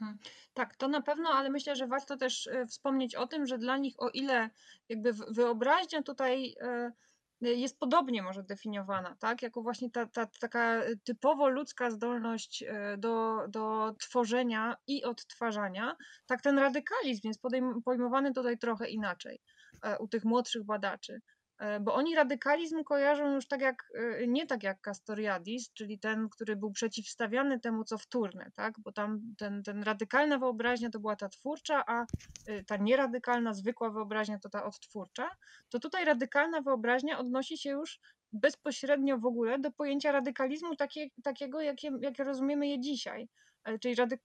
Mhm. 0.00 0.18
Tak, 0.54 0.76
to 0.76 0.88
na 0.88 1.02
pewno, 1.02 1.28
ale 1.28 1.50
myślę, 1.50 1.76
że 1.76 1.86
warto 1.86 2.16
też 2.16 2.46
e, 2.46 2.66
wspomnieć 2.66 3.14
o 3.14 3.26
tym, 3.26 3.46
że 3.46 3.58
dla 3.58 3.76
nich, 3.76 3.94
o 3.98 4.08
ile 4.08 4.50
jakby 4.88 5.12
wyobraźnia 5.12 6.02
tutaj 6.02 6.56
e, 6.60 6.92
jest 7.40 7.78
podobnie 7.78 8.22
może 8.22 8.42
definiowana, 8.42 9.16
tak? 9.18 9.42
Jako 9.42 9.62
właśnie 9.62 9.90
ta, 9.90 10.06
ta 10.06 10.26
taka 10.40 10.82
typowo 11.04 11.48
ludzka 11.48 11.90
zdolność 11.90 12.62
e, 12.62 12.96
do, 12.98 13.36
do 13.48 13.94
tworzenia 14.00 14.76
i 14.86 15.04
odtwarzania, 15.04 15.96
tak 16.26 16.42
ten 16.42 16.58
radykalizm 16.58 17.28
jest 17.28 17.40
pojmowany 17.84 18.32
tutaj 18.32 18.58
trochę 18.58 18.88
inaczej. 18.88 19.40
U 19.98 20.08
tych 20.08 20.24
młodszych 20.24 20.64
badaczy. 20.64 21.20
E, 21.58 21.80
bo 21.80 21.94
oni 21.94 22.14
radykalizm 22.14 22.84
kojarzą 22.84 23.34
już 23.34 23.48
tak 23.48 23.60
jak, 23.60 23.84
e, 23.94 24.26
nie 24.26 24.46
tak 24.46 24.62
jak 24.62 24.80
Castoriadis, 24.80 25.72
czyli 25.72 25.98
ten, 25.98 26.28
który 26.28 26.56
był 26.56 26.72
przeciwstawiany 26.72 27.60
temu, 27.60 27.84
co 27.84 27.98
wtórne, 27.98 28.50
tak? 28.54 28.74
Bo 28.80 28.92
tam 28.92 29.34
ten, 29.38 29.62
ten 29.62 29.82
radykalna 29.82 30.38
wyobraźnia 30.38 30.90
to 30.90 31.00
była 31.00 31.16
ta 31.16 31.28
twórcza, 31.28 31.84
a 31.86 32.06
ta 32.66 32.76
nieradykalna, 32.76 33.54
zwykła 33.54 33.90
wyobraźnia 33.90 34.38
to 34.38 34.48
ta 34.48 34.64
odtwórcza. 34.64 35.30
To 35.68 35.80
tutaj 35.80 36.04
radykalna 36.04 36.60
wyobraźnia 36.60 37.18
odnosi 37.18 37.58
się 37.58 37.70
już 37.70 38.00
bezpośrednio 38.32 39.18
w 39.18 39.26
ogóle 39.26 39.58
do 39.58 39.70
pojęcia 39.70 40.12
radykalizmu 40.12 40.76
takie, 40.76 41.06
takiego, 41.22 41.60
jakie, 41.60 41.90
jakie 42.00 42.24
rozumiemy 42.24 42.68
je 42.68 42.80
dzisiaj. 42.80 43.28
Czyli 43.80 43.94
rady, 43.94 44.18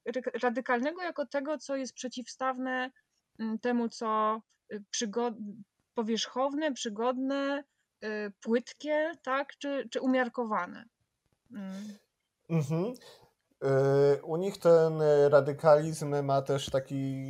radykalnego 0.44 1.02
jako 1.02 1.26
tego, 1.26 1.58
co 1.58 1.76
jest 1.76 1.94
przeciwstawne 1.94 2.92
temu, 3.62 3.90
co 3.90 4.42
przygod... 4.90 5.34
powierzchowne, 6.00 6.74
przygodne, 6.74 7.63
y, 8.03 8.32
płytkie, 8.41 9.12
tak, 9.24 9.58
czy, 9.58 9.89
czy 9.91 10.01
umiarkowane. 10.01 10.86
Mm. 11.51 11.98
Mhm. 12.50 12.94
Y, 14.15 14.24
u 14.24 14.38
nich 14.38 14.58
ten 14.58 15.01
radykalizm 15.29 16.24
ma 16.24 16.41
też 16.41 16.70
taki 16.70 17.25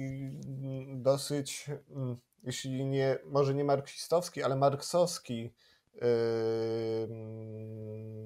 dosyć, 0.88 1.70
mm, 1.90 2.18
jeśli 2.44 2.86
nie, 2.86 3.18
może 3.26 3.54
nie 3.54 3.64
marksistowski, 3.64 4.44
ale 4.44 4.56
marksowski 4.56 5.54
y, 5.96 6.00
mm, 7.10 8.20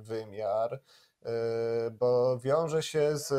wymiar, 0.00 0.82
bo 1.98 2.38
wiąże 2.38 2.82
się 2.82 3.16
z 3.16 3.32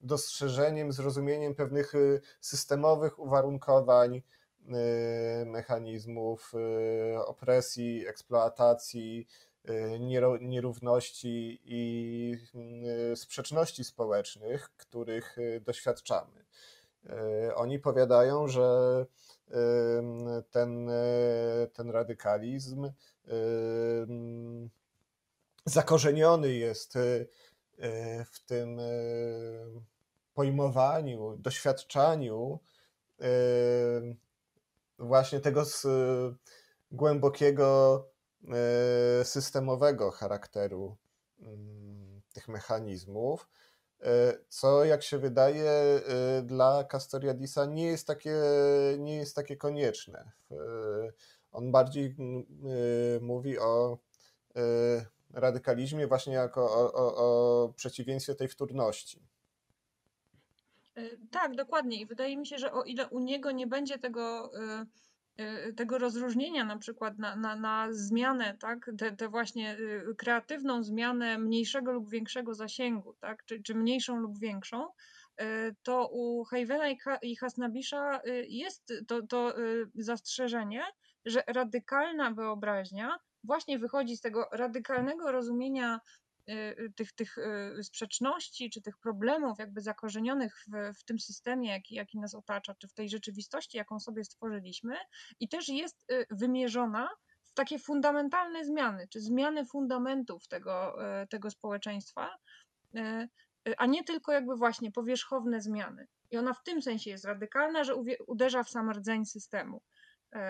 dostrzeżeniem, 0.00 0.92
zrozumieniem 0.92 1.54
pewnych 1.54 1.92
systemowych 2.40 3.18
uwarunkowań, 3.18 4.22
mechanizmów 5.46 6.52
y, 6.54 7.18
opresji, 7.24 8.06
eksploatacji, 8.06 9.26
nierówności 10.40 11.60
i 11.64 12.36
sprzeczności 13.14 13.84
społecznych, 13.84 14.70
których 14.76 15.36
doświadczamy. 15.60 16.44
Oni 17.54 17.78
powiadają, 17.78 18.48
że 18.48 19.06
ten, 20.50 20.90
ten 21.72 21.90
radykalizm 21.90 22.90
zakorzeniony 25.64 26.52
jest 26.52 26.94
w 28.32 28.40
tym 28.46 28.80
pojmowaniu, 30.34 31.36
doświadczaniu 31.38 32.60
właśnie 34.98 35.40
tego 35.40 35.64
z 35.64 35.86
głębokiego 36.90 38.04
systemowego 39.22 40.10
charakteru 40.10 40.96
mm, 41.40 42.22
tych 42.32 42.48
mechanizmów, 42.48 43.48
co 44.48 44.84
jak 44.84 45.02
się 45.02 45.18
wydaje 45.18 46.00
dla 46.42 46.84
Castoriadisa 46.84 47.66
nie 47.66 47.86
jest 47.86 48.06
takie, 48.06 48.34
nie 48.98 49.16
jest 49.16 49.36
takie 49.36 49.56
konieczne. 49.56 50.32
On 51.52 51.72
bardziej 51.72 52.16
mówi 53.20 53.58
o 53.58 53.98
radykalizmie 55.32 56.06
właśnie 56.06 56.34
jako 56.34 56.64
o, 56.64 56.92
o, 56.92 57.16
o 57.16 57.68
przeciwieństwie 57.68 58.34
tej 58.34 58.48
wtórności. 58.48 59.26
E, 60.96 61.16
tak, 61.30 61.54
dokładnie. 61.54 62.00
I 62.00 62.06
wydaje 62.06 62.36
mi 62.36 62.46
się, 62.46 62.58
że 62.58 62.72
o 62.72 62.84
ile 62.84 63.08
u 63.08 63.20
niego 63.20 63.50
nie 63.50 63.66
będzie 63.66 63.98
tego, 63.98 64.50
e, 64.60 64.86
e, 65.36 65.72
tego 65.72 65.98
rozróżnienia 65.98 66.64
na 66.64 66.78
przykład 66.78 67.18
na, 67.18 67.36
na, 67.36 67.56
na 67.56 67.88
zmianę, 67.90 68.56
tak, 68.60 68.90
te 69.18 69.28
właśnie 69.28 69.76
kreatywną 70.18 70.82
zmianę 70.82 71.38
mniejszego 71.38 71.92
lub 71.92 72.10
większego 72.10 72.54
zasięgu, 72.54 73.14
tak, 73.20 73.44
czy, 73.44 73.62
czy 73.62 73.74
mniejszą 73.74 74.16
lub 74.16 74.38
większą, 74.38 74.88
to 75.82 76.08
u 76.12 76.44
Havena 76.44 76.84
i 77.22 77.36
Hasnabisza 77.36 78.20
jest 78.48 78.92
to, 79.08 79.22
to 79.22 79.54
zastrzeżenie, 79.94 80.82
że 81.24 81.42
radykalna 81.46 82.30
wyobraźnia 82.30 83.18
właśnie 83.44 83.78
wychodzi 83.78 84.16
z 84.16 84.20
tego 84.20 84.48
radykalnego 84.52 85.32
rozumienia 85.32 86.00
tych, 86.96 87.12
tych 87.12 87.36
sprzeczności 87.82 88.70
czy 88.70 88.82
tych 88.82 88.98
problemów 88.98 89.58
jakby 89.58 89.80
zakorzenionych 89.80 90.64
w, 90.66 90.98
w 90.98 91.04
tym 91.04 91.18
systemie, 91.18 91.70
jaki, 91.70 91.94
jaki 91.94 92.18
nas 92.18 92.34
otacza, 92.34 92.74
czy 92.74 92.88
w 92.88 92.94
tej 92.94 93.08
rzeczywistości, 93.08 93.78
jaką 93.78 94.00
sobie 94.00 94.24
stworzyliśmy 94.24 94.96
i 95.40 95.48
też 95.48 95.68
jest 95.68 96.06
wymierzona 96.30 97.08
w 97.42 97.52
takie 97.52 97.78
fundamentalne 97.78 98.64
zmiany, 98.64 99.08
czy 99.08 99.20
zmiany 99.20 99.64
fundamentów 99.64 100.48
tego, 100.48 100.96
tego 101.30 101.50
społeczeństwa, 101.50 102.38
a 103.78 103.86
nie 103.86 104.04
tylko 104.04 104.32
jakby 104.32 104.56
właśnie 104.56 104.92
powierzchowne 104.92 105.60
zmiany. 105.60 106.06
I 106.30 106.36
ona 106.36 106.54
w 106.54 106.62
tym 106.62 106.82
sensie 106.82 107.10
jest 107.10 107.24
radykalna, 107.24 107.84
że 107.84 107.94
uderza 108.26 108.62
w 108.62 108.70
sam 108.70 108.90
rdzeń 108.90 109.24
systemu, 109.24 109.82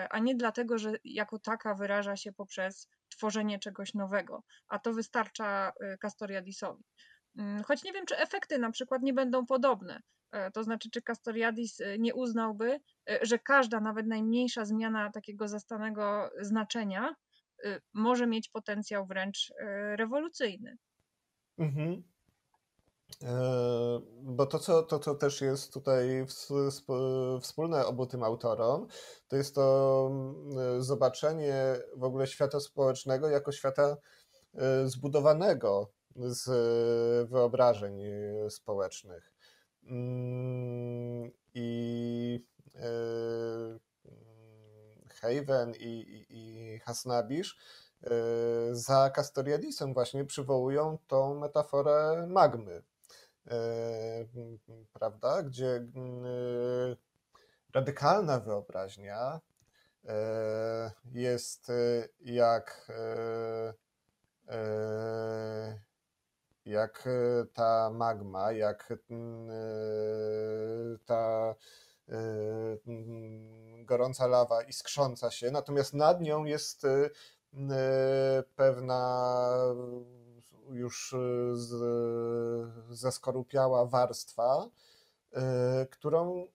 a 0.09 0.19
nie 0.19 0.35
dlatego, 0.35 0.77
że 0.77 0.93
jako 1.03 1.39
taka 1.39 1.75
wyraża 1.75 2.15
się 2.15 2.31
poprzez 2.33 2.89
tworzenie 3.17 3.59
czegoś 3.59 3.93
nowego, 3.93 4.43
a 4.67 4.79
to 4.79 4.93
wystarcza 4.93 5.71
Castoriadisowi. 6.01 6.83
Mm, 7.37 7.63
choć 7.63 7.83
nie 7.83 7.93
wiem, 7.93 8.05
czy 8.05 8.17
efekty 8.17 8.59
na 8.59 8.71
przykład 8.71 9.01
nie 9.01 9.13
będą 9.13 9.45
podobne. 9.45 10.01
To 10.53 10.63
znaczy, 10.63 10.89
czy 10.89 11.01
Castoriadis 11.01 11.81
nie 11.99 12.15
uznałby, 12.15 12.79
że 13.21 13.39
każda, 13.39 13.79
nawet 13.79 14.07
najmniejsza 14.07 14.65
zmiana 14.65 15.11
takiego 15.11 15.47
zastanego 15.47 16.29
znaczenia 16.41 17.15
może 17.93 18.27
mieć 18.27 18.49
potencjał 18.49 19.05
wręcz 19.05 19.53
rewolucyjny. 19.95 20.77
Mhm. 21.57 22.03
E, 23.23 23.99
bo 24.21 24.45
to 24.45 24.59
co, 24.59 24.83
to, 24.83 24.99
co 24.99 25.15
też 25.15 25.41
jest 25.41 25.73
tutaj 25.73 26.25
wspólne 27.41 27.85
obu 27.85 28.05
tym 28.05 28.23
autorom, 28.23 28.87
to 29.27 29.35
jest 29.35 29.55
to 29.55 30.07
mm, 30.11 30.83
zobaczenie 30.83 31.55
w 31.95 32.03
ogóle 32.03 32.27
świata 32.27 32.59
społecznego 32.59 33.29
jako 33.29 33.51
świata 33.51 33.97
e, 34.55 34.87
zbudowanego 34.87 35.91
z 36.15 36.49
wyobrażeń 37.29 38.01
społecznych. 38.49 39.31
Mm, 39.83 41.31
I 41.53 42.45
e, 42.75 42.89
Haven 45.21 45.73
i, 45.79 45.85
i, 45.85 46.25
i 46.29 46.79
Hasnabisz 46.79 47.57
za 48.71 49.09
Castoriadisem 49.09 49.93
właśnie 49.93 50.25
przywołują 50.25 50.97
tą 51.07 51.39
metaforę 51.39 52.27
magmy, 52.29 52.81
E, 52.81 52.96
prawda, 54.93 55.43
gdzie 55.43 55.67
e, 55.67 55.85
radykalna 57.73 58.39
wyobraźnia 58.39 59.41
e, 60.05 60.91
jest 61.11 61.71
jak, 62.19 62.91
jak 66.65 67.09
ta 67.53 67.89
magma, 67.89 68.51
jak 68.51 68.93
ta 71.05 71.55
gorąca 73.85 74.27
lawa 74.27 74.63
iskrząca 74.63 75.31
się, 75.31 75.51
natomiast 75.51 75.93
nad 75.93 76.21
nią 76.21 76.45
jest 76.45 76.87
pewna 78.55 79.47
już 80.69 81.13
y, 81.13 81.51
z, 81.53 81.73
zeskorupiała 82.89 83.85
warstwa, 83.85 84.69
y, 85.33 85.39
którą 85.85 86.43
y, 86.43 86.47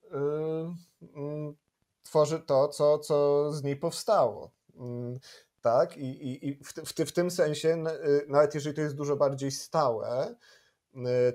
mm, 1.15 1.55
tworzy 2.03 2.39
to, 2.39 2.67
co, 2.67 2.99
co 2.99 3.51
z 3.51 3.63
niej 3.63 3.75
powstało. 3.75 4.51
Mm, 4.75 5.19
tak, 5.61 5.97
i, 5.97 6.03
i, 6.03 6.47
i 6.47 6.63
w, 6.63 6.73
w, 6.73 6.93
w 6.93 7.11
tym 7.11 7.31
sensie, 7.31 7.83
nawet 8.27 8.55
jeżeli 8.55 8.75
to 8.75 8.81
jest 8.81 8.95
dużo 8.95 9.15
bardziej 9.15 9.51
stałe, 9.51 10.35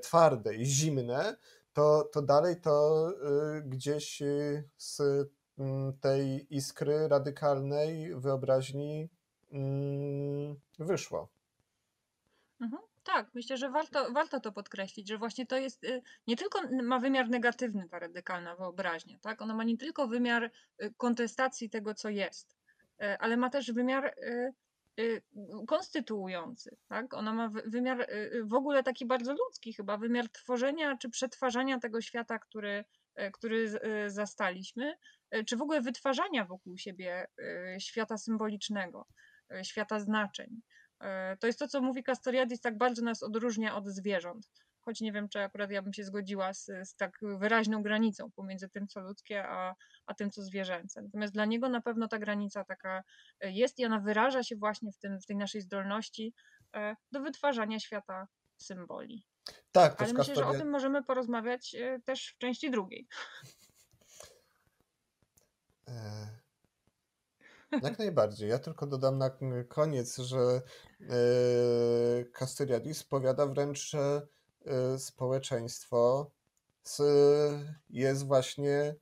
twarde 0.02 0.54
i 0.54 0.66
zimne, 0.66 1.36
to, 1.72 2.08
to 2.12 2.22
dalej 2.22 2.60
to 2.60 3.06
gdzieś 3.64 4.22
z 4.76 5.00
mm, 5.58 5.92
tej 5.98 6.56
iskry 6.56 7.08
radykalnej 7.08 8.14
wyobraźni 8.14 9.08
wyszło. 10.78 11.28
Mhm. 12.60 12.82
Tak, 13.04 13.30
myślę, 13.34 13.56
że 13.56 13.70
warto, 13.70 14.12
warto 14.12 14.40
to 14.40 14.52
podkreślić, 14.52 15.08
że 15.08 15.18
właśnie 15.18 15.46
to 15.46 15.56
jest 15.56 15.84
y, 15.84 16.02
nie 16.26 16.36
tylko 16.36 16.60
ma 16.82 16.98
wymiar 16.98 17.28
negatywny 17.28 17.88
ta 17.88 17.98
radykalna 17.98 18.56
wyobraźnia, 18.56 19.18
tak? 19.18 19.42
Ona 19.42 19.54
ma 19.54 19.64
nie 19.64 19.76
tylko 19.78 20.08
wymiar 20.08 20.50
y, 20.82 20.94
kontestacji 20.96 21.70
tego, 21.70 21.94
co 21.94 22.08
jest, 22.08 22.56
y, 23.02 23.18
ale 23.18 23.36
ma 23.36 23.50
też 23.50 23.72
wymiar 23.72 24.14
konstytuujący, 25.66 26.76
tak? 26.88 27.14
Ona 27.14 27.32
ma 27.32 27.48
wymiar 27.66 28.06
w 28.44 28.54
ogóle 28.54 28.82
taki 28.82 29.06
bardzo 29.06 29.32
ludzki 29.32 29.72
chyba, 29.72 29.96
wymiar 29.96 30.28
tworzenia 30.28 30.96
czy 30.96 31.10
przetwarzania 31.10 31.78
tego 31.78 32.00
świata, 32.00 32.38
który, 32.38 32.84
który 33.32 33.68
zastaliśmy, 34.06 34.94
czy 35.46 35.56
w 35.56 35.62
ogóle 35.62 35.80
wytwarzania 35.80 36.44
wokół 36.44 36.78
siebie 36.78 37.26
świata 37.78 38.18
symbolicznego, 38.18 39.06
świata 39.62 40.00
znaczeń. 40.00 40.60
E, 41.00 41.36
to 41.36 41.46
jest 41.46 41.58
to, 41.58 41.68
co 41.68 41.80
mówi 41.80 42.04
Castoriadis, 42.04 42.60
tak 42.60 42.78
bardzo 42.78 43.02
nas 43.02 43.22
odróżnia 43.22 43.76
od 43.76 43.86
zwierząt. 43.86 44.48
Choć 44.80 45.00
nie 45.00 45.12
wiem, 45.12 45.28
czy 45.28 45.40
akurat 45.40 45.70
ja 45.70 45.82
bym 45.82 45.92
się 45.92 46.04
zgodziła 46.04 46.54
z, 46.54 46.66
z 46.84 46.94
tak 46.96 47.18
wyraźną 47.38 47.82
granicą 47.82 48.30
pomiędzy 48.30 48.68
tym, 48.68 48.88
co 48.88 49.00
ludzkie, 49.00 49.48
a, 49.48 49.74
a 50.06 50.14
tym, 50.14 50.30
co 50.30 50.42
zwierzęce. 50.42 51.02
Natomiast 51.02 51.34
dla 51.34 51.44
niego 51.44 51.68
na 51.68 51.80
pewno 51.80 52.08
ta 52.08 52.18
granica 52.18 52.64
taka 52.64 53.02
e, 53.40 53.50
jest 53.52 53.78
i 53.78 53.84
ona 53.84 54.00
wyraża 54.00 54.42
się 54.42 54.56
właśnie 54.56 54.92
w, 54.92 54.98
tym, 54.98 55.20
w 55.20 55.26
tej 55.26 55.36
naszej 55.36 55.60
zdolności 55.60 56.34
e, 56.76 56.96
do 57.12 57.20
wytwarzania 57.20 57.80
świata 57.80 58.28
symboli. 58.56 59.24
Tak, 59.72 60.02
Ale 60.02 60.12
myślę, 60.12 60.34
że 60.34 60.46
o 60.46 60.54
tym 60.54 60.70
możemy 60.70 61.02
porozmawiać 61.02 61.76
też 62.04 62.32
w 62.34 62.38
części 62.38 62.70
drugiej. 62.70 63.08
Jak 67.72 67.98
najbardziej. 67.98 68.50
Ja 68.50 68.58
tylko 68.58 68.86
dodam 68.86 69.18
na 69.18 69.30
koniec, 69.68 70.16
że 70.16 70.62
Castyriadis 72.32 73.04
powiada 73.04 73.46
wręcz, 73.46 73.90
że 73.90 74.26
e, 74.66 74.98
społeczeństwo 74.98 76.30
jest 77.90 78.26
właśnie 78.26 78.94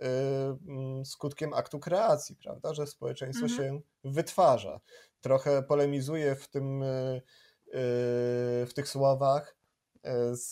e, 0.00 1.04
skutkiem 1.04 1.54
aktu 1.54 1.80
kreacji, 1.80 2.36
prawda? 2.36 2.74
Że 2.74 2.86
społeczeństwo 2.86 3.46
mhm. 3.46 3.60
się 3.60 3.80
wytwarza. 4.04 4.80
Trochę 5.20 5.62
polemizuje 5.62 6.36
w 6.36 6.48
tym 6.48 6.84
w 8.66 8.70
tych 8.74 8.88
słowach 8.88 9.56
z 10.32 10.50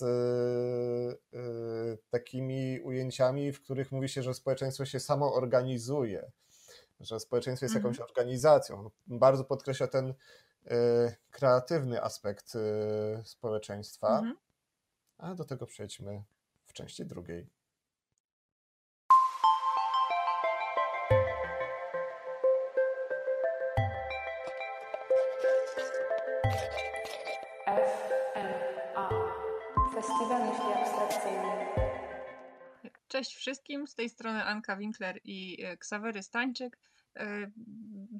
takimi 2.10 2.80
ujęciami, 2.80 3.52
w 3.52 3.62
których 3.62 3.92
mówi 3.92 4.08
się, 4.08 4.22
że 4.22 4.34
społeczeństwo 4.34 4.84
się 4.84 5.00
samo 5.00 5.34
organizuje 5.34 6.30
że 7.00 7.20
społeczeństwo 7.20 7.64
jest 7.64 7.74
jakąś 7.74 7.96
mhm. 7.96 8.08
organizacją. 8.08 8.90
Bardzo 9.06 9.44
podkreśla 9.44 9.86
ten 9.86 10.10
y, 10.10 10.14
kreatywny 11.30 12.02
aspekt 12.02 12.54
y, 12.54 12.58
społeczeństwa. 13.24 14.18
Mhm. 14.18 14.36
A 15.18 15.34
do 15.34 15.44
tego 15.44 15.66
przejdźmy 15.66 16.22
w 16.64 16.72
części 16.72 17.06
drugiej. 17.06 17.59
Cześć 33.20 33.36
wszystkim, 33.36 33.86
z 33.86 33.94
tej 33.94 34.08
strony 34.08 34.44
Anka 34.44 34.76
Winkler 34.76 35.20
i 35.24 35.64
y, 35.64 35.78
Ksawery 35.78 36.22
Stańczyk. 36.22 36.78
E, 37.16 37.50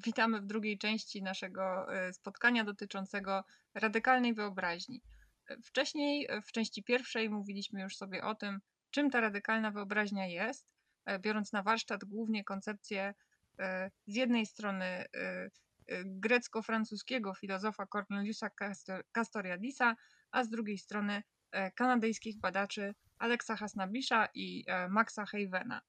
witamy 0.05 0.41
w 0.41 0.45
drugiej 0.45 0.77
części 0.77 1.23
naszego 1.23 1.93
e, 1.93 2.13
spotkania 2.13 2.63
dotyczącego 2.63 3.43
radykalnej 3.73 4.33
wyobraźni. 4.33 5.01
E, 5.47 5.57
wcześniej, 5.61 6.27
w 6.45 6.51
części 6.51 6.83
pierwszej, 6.83 7.29
mówiliśmy 7.29 7.81
już 7.81 7.97
sobie 7.97 8.23
o 8.23 8.35
tym, 8.35 8.59
czym 8.91 9.09
ta 9.09 9.21
radykalna 9.21 9.71
wyobraźnia 9.71 10.27
jest, 10.27 10.67
biorąc 11.19 11.53
na 11.53 11.63
warsztat 11.63 12.05
głównie 12.05 12.43
koncepcję 12.43 13.13
z 14.07 14.15
jednej 14.15 14.45
strony 14.45 15.05
grecko-francuskiego 16.05 17.33
filozofa 17.33 17.85
Corneliusa 17.85 18.49
Castoriadisa, 19.11 19.95
a 20.31 20.43
z 20.43 20.49
drugiej 20.49 20.77
strony 20.77 21.23
kanadyjskich 21.75 22.39
badaczy 22.39 22.93
Alexa 23.21 23.55
Hasnabisza 23.55 24.27
i 24.33 24.65
Maxa 24.89 25.25
Havena. 25.25 25.81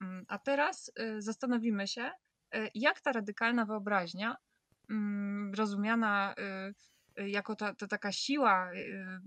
Mm, 0.00 0.24
a 0.28 0.38
teraz 0.38 0.92
zastanowimy 1.18 1.88
się, 1.88 2.10
E, 2.52 2.70
jak 2.74 3.00
ta 3.00 3.12
radykalna 3.12 3.64
wyobraźnia, 3.64 4.36
mm, 4.90 5.54
rozumiana 5.54 6.34
e, 7.16 7.28
jako 7.28 7.56
ta, 7.56 7.74
ta 7.74 7.86
taka 7.86 8.12
siła 8.12 8.70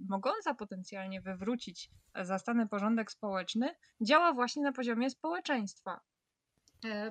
mogąca 0.10 0.54
potencjalnie 0.54 1.22
wywrócić 1.22 1.90
zastany 2.22 2.68
porządek 2.68 3.12
społeczny, 3.12 3.76
działa 4.02 4.34
właśnie 4.34 4.64
na 4.64 4.72
poziomie 4.72 5.10
społeczeństwa. 5.10 6.02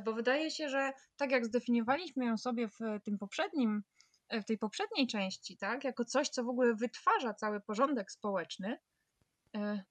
Bo 0.04 0.12
wydaje 0.12 0.50
się, 0.50 0.68
że 0.68 0.92
tak 1.16 1.30
jak 1.30 1.46
zdefiniowaliśmy 1.46 2.26
ją 2.26 2.38
sobie 2.38 2.68
w 2.68 2.78
tym 3.04 3.18
poprzednim, 3.18 3.82
w 4.30 4.44
tej 4.44 4.58
poprzedniej 4.58 5.06
części, 5.06 5.56
tak, 5.56 5.84
jako 5.84 6.04
coś, 6.04 6.28
co 6.28 6.44
w 6.44 6.48
ogóle 6.48 6.74
wytwarza 6.74 7.34
cały 7.34 7.60
porządek 7.60 8.12
społeczny, 8.12 8.78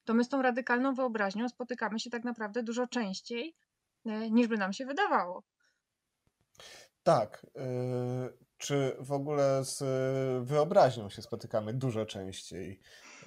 to 0.05 0.13
my 0.13 0.23
z 0.23 0.29
tą 0.29 0.41
radykalną 0.41 0.93
wyobraźnią 0.93 1.49
spotykamy 1.49 1.99
się 1.99 2.09
tak 2.09 2.23
naprawdę 2.23 2.63
dużo 2.63 2.87
częściej, 2.87 3.55
niż 4.31 4.47
by 4.47 4.57
nam 4.57 4.73
się 4.73 4.85
wydawało. 4.85 5.43
Tak. 7.03 7.45
Y, 7.45 8.49
czy 8.57 8.95
w 8.99 9.11
ogóle 9.11 9.65
z 9.65 9.83
wyobraźnią 10.47 11.09
się 11.09 11.21
spotykamy 11.21 11.73
dużo 11.73 12.05
częściej, 12.05 12.79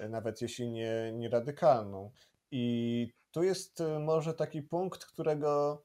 nawet 0.09 0.41
jeśli 0.41 0.69
nie, 0.69 1.11
nie 1.13 1.29
radykalną. 1.29 2.11
I 2.51 3.07
tu 3.31 3.43
jest 3.43 3.83
może 3.99 4.33
taki 4.33 4.61
punkt, 4.61 5.05
którego 5.05 5.83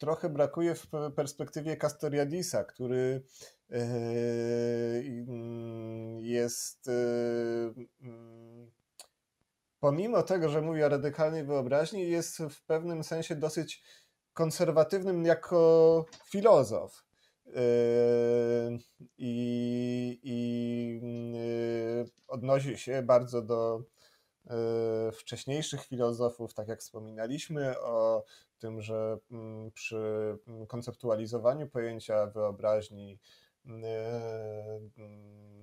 trochę 0.00 0.28
brakuje 0.28 0.74
w 0.74 0.86
perspektywie 1.16 1.76
Castoriadisa, 1.76 2.64
który 2.64 3.22
jest 6.20 6.88
mm, 6.88 8.70
pomimo 9.80 10.22
tego, 10.22 10.48
że 10.48 10.62
mówi 10.62 10.82
o 10.82 10.88
radykalnej 10.88 11.44
wyobraźni, 11.44 12.10
jest 12.10 12.38
w 12.38 12.62
pewnym 12.62 13.04
sensie 13.04 13.36
dosyć 13.36 13.82
konserwatywnym 14.32 15.24
jako 15.24 16.04
filozof. 16.24 17.04
Yy, 17.46 17.52
I, 19.18 20.20
i 20.22 21.00
yy, 21.98 22.04
odnosi 22.28 22.78
się 22.78 23.02
bardzo 23.02 23.42
do 23.42 23.82
wcześniejszych 25.12 25.84
filozofów, 25.84 26.54
tak 26.54 26.68
jak 26.68 26.80
wspominaliśmy, 26.80 27.80
o 27.80 28.24
tym, 28.58 28.82
że 28.82 29.18
mm, 29.30 29.70
przy 29.70 30.36
konceptualizowaniu 30.68 31.68
pojęcia 31.68 32.26
wyobraźni 32.26 33.18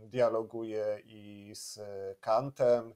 dialoguje 0.05 1.01
i 1.05 1.51
z 1.55 1.79
Kantem, 2.19 2.93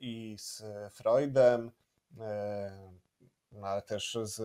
i 0.00 0.36
z 0.38 0.62
Freudem, 0.90 1.70
no, 3.52 3.66
ale 3.66 3.82
też 3.82 4.18
z 4.22 4.40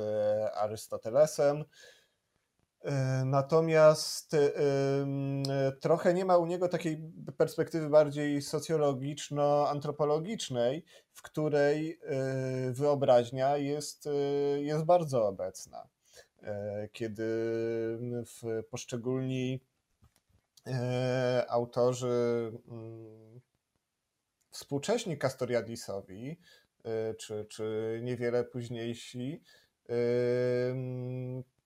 Arystotelesem. 0.55 1.65
E, 2.85 3.25
natomiast 3.25 4.33
e, 4.33 4.39
trochę 5.79 6.13
nie 6.13 6.25
ma 6.25 6.37
u 6.37 6.45
niego 6.45 6.67
takiej 6.67 7.01
perspektywy 7.37 7.89
bardziej 7.89 8.41
socjologiczno-antropologicznej, 8.41 10.83
w 11.13 11.21
której 11.21 11.99
e, 12.01 12.71
wyobraźnia 12.71 13.57
jest, 13.57 14.09
jest 14.57 14.85
bardzo 14.85 15.27
obecna. 15.27 15.87
Kiedy 16.91 17.25
w 18.25 18.63
poszczególni 18.69 19.59
autorzy 21.47 22.51
mm, 22.67 23.41
współcześni 24.49 25.17
Castoriadisowi 25.17 26.39
czy, 27.17 27.45
czy 27.49 27.99
niewiele 28.03 28.43
późniejsi, 28.43 29.41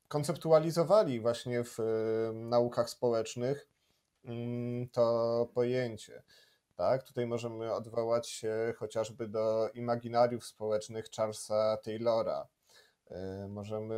konceptualizowali 0.09 1.19
właśnie 1.19 1.63
w 1.63 1.77
naukach 2.33 2.89
społecznych 2.89 3.67
to 4.91 5.47
pojęcie. 5.53 6.23
Tak? 6.75 7.03
Tutaj 7.03 7.27
możemy 7.27 7.73
odwołać 7.73 8.29
się 8.29 8.73
chociażby 8.77 9.27
do 9.27 9.69
imaginariów 9.73 10.45
społecznych 10.45 11.05
Charlesa 11.15 11.77
Taylora. 11.77 12.47
Y, 13.11 13.47
możemy 13.47 13.95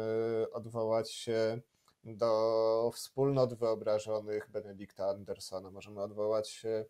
odwołać 0.52 1.12
się 1.12 1.62
do 2.04 2.92
wspólnot 2.94 3.54
wyobrażonych 3.54 4.50
Benedykta 4.50 5.06
Andersona. 5.06 5.72
Możemy 5.72 6.02
odwołać 6.02 6.50
się 6.50 6.86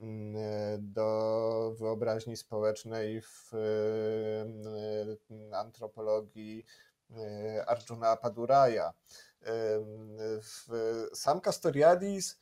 Mm, 0.00 0.36
e, 0.36 0.78
do 0.78 1.74
wyobraźni 1.78 2.36
społecznej 2.36 3.20
w 3.20 3.54
e, 3.54 3.56
antropologii 5.56 6.58
e, 6.58 6.62
Arjuna 7.66 8.16
Paduraja. 8.16 8.92
Sam 11.14 11.40
Castoriadis 11.40 12.38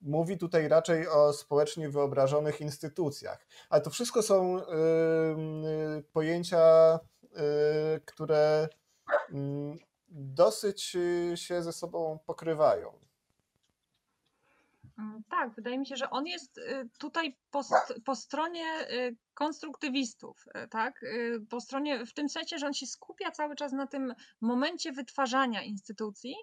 mówi 0.00 0.38
tutaj 0.38 0.68
raczej 0.68 1.08
o 1.08 1.32
społecznie 1.32 1.88
wyobrażonych 1.88 2.60
instytucjach, 2.60 3.46
ale 3.70 3.82
to 3.82 3.90
wszystko 3.90 4.22
są 4.22 4.62
pojęcia, 6.12 6.98
które 8.04 8.68
mm, 9.32 9.78
dosyć 10.08 10.96
się 11.34 11.62
ze 11.62 11.72
sobą 11.72 12.18
pokrywają. 12.26 12.92
Mm, 14.98 15.22
tak, 15.30 15.54
wydaje 15.54 15.78
mi 15.78 15.86
się, 15.86 15.96
że 15.96 16.10
on 16.10 16.26
jest 16.26 16.58
y, 16.58 16.88
tutaj 16.98 17.36
po, 17.50 17.62
po, 18.04 18.16
stronie 18.16 18.90
y, 18.90 19.16
konstruktywistów, 19.34 20.44
y, 20.64 20.68
tak? 20.68 21.00
Po 21.50 21.60
stronie, 21.60 22.06
w 22.06 22.14
tym 22.14 22.28
sensie, 22.28 22.58
że 22.58 22.66
on 22.66 22.74
się 22.74 22.86
skupia 22.86 23.30
cały 23.30 23.56
czas 23.56 23.72
na 23.72 23.86
tym 23.86 24.14
momencie 24.40 24.92
wytwarzania 24.92 25.62
instytucji, 25.62 26.34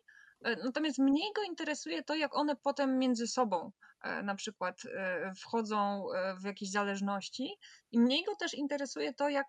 natomiast 0.63 0.99
mniej 0.99 1.33
go 1.35 1.43
interesuje 1.43 2.03
to, 2.03 2.15
jak 2.15 2.35
one 2.35 2.55
potem 2.55 2.99
między 2.99 3.27
sobą 3.27 3.71
na 4.23 4.35
przykład 4.35 4.81
wchodzą 5.35 6.05
w 6.41 6.45
jakieś 6.45 6.71
zależności 6.71 7.49
i 7.91 7.99
mniej 7.99 8.23
go 8.23 8.35
też 8.35 8.53
interesuje 8.53 9.13
to, 9.13 9.29
jak, 9.29 9.47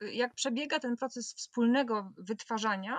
jak 0.00 0.34
przebiega 0.34 0.78
ten 0.78 0.96
proces 0.96 1.34
wspólnego 1.34 2.12
wytwarzania, 2.18 2.98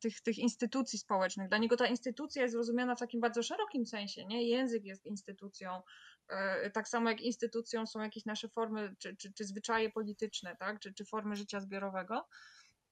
tych, 0.00 0.20
tych 0.20 0.38
instytucji 0.38 0.98
społecznych. 0.98 1.48
Dla 1.48 1.58
niego 1.58 1.76
ta 1.76 1.86
instytucja 1.86 2.42
jest 2.42 2.54
rozumiana 2.54 2.94
w 2.94 2.98
takim 2.98 3.20
bardzo 3.20 3.42
szerokim 3.42 3.86
sensie. 3.86 4.26
Nie? 4.26 4.48
Język 4.48 4.84
jest 4.84 5.06
instytucją, 5.06 5.82
e, 6.28 6.70
tak 6.70 6.88
samo 6.88 7.10
jak 7.10 7.20
instytucją 7.20 7.86
są 7.86 8.00
jakieś 8.00 8.24
nasze 8.24 8.48
formy 8.48 8.94
czy, 8.98 9.16
czy, 9.16 9.32
czy 9.32 9.44
zwyczaje 9.44 9.90
polityczne, 9.90 10.56
tak? 10.56 10.80
czy, 10.80 10.94
czy 10.94 11.04
formy 11.04 11.36
życia 11.36 11.60
zbiorowego. 11.60 12.28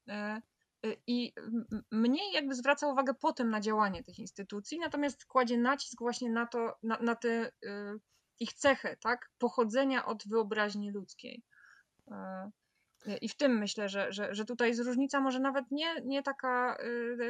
E, 0.08 0.40
I 1.06 1.32
mniej 1.90 2.32
jakby 2.32 2.54
zwraca 2.54 2.88
uwagę 2.88 3.14
potem 3.14 3.50
na 3.50 3.60
działanie 3.60 4.02
tych 4.02 4.18
instytucji, 4.18 4.78
natomiast 4.78 5.26
kładzie 5.26 5.58
nacisk 5.58 5.98
właśnie 5.98 6.30
na 6.30 6.46
to, 6.46 6.78
na, 6.82 6.98
na 6.98 7.14
te 7.14 7.50
ich 8.40 8.52
cechy, 8.52 8.96
tak? 9.00 9.30
Pochodzenia 9.38 10.06
od 10.06 10.28
wyobraźni 10.28 10.90
ludzkiej. 10.90 11.42
I 13.20 13.28
w 13.28 13.36
tym 13.36 13.58
myślę, 13.58 13.88
że, 13.88 14.12
że, 14.12 14.34
że 14.34 14.44
tutaj 14.44 14.68
jest 14.68 14.80
różnica 14.80 15.20
może 15.20 15.40
nawet 15.40 15.64
nie, 15.70 15.94
nie 16.04 16.22
taka, 16.22 16.76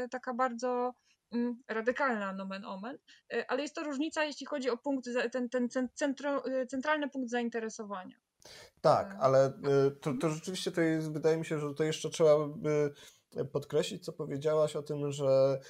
y, 0.05 0.09
taka 0.11 0.35
bardzo 0.35 0.95
mm, 1.33 1.63
radykalna 1.69 2.33
nomen 2.33 2.65
omen, 2.65 2.99
y, 3.35 3.47
ale 3.49 3.63
jest 3.63 3.75
to 3.75 3.85
różnica, 3.85 4.25
jeśli 4.25 4.47
chodzi 4.47 4.71
o 4.71 4.77
punkt, 4.77 5.09
ten, 5.33 5.49
ten 5.49 5.69
centro, 5.95 6.47
y, 6.49 6.67
centralny 6.67 7.11
punkt 7.11 7.31
zainteresowania. 7.31 8.17
Tak, 8.81 9.17
ale 9.21 9.53
to, 10.01 10.15
to 10.21 10.29
rzeczywiście 10.29 10.73
to 10.73 10.81
jest, 10.81 11.13
wydaje 11.13 11.37
mi 11.37 11.47
się, 11.47 11.59
że 11.59 11.75
to 11.75 11.85
jeszcze 11.85 12.11
trzeba 12.11 12.49
by 12.49 12.93
podkreślić, 13.53 14.05
co 14.05 14.13
powiedziałaś 14.13 14.77
o 14.77 14.83
tym, 14.83 15.13
że 15.13 15.61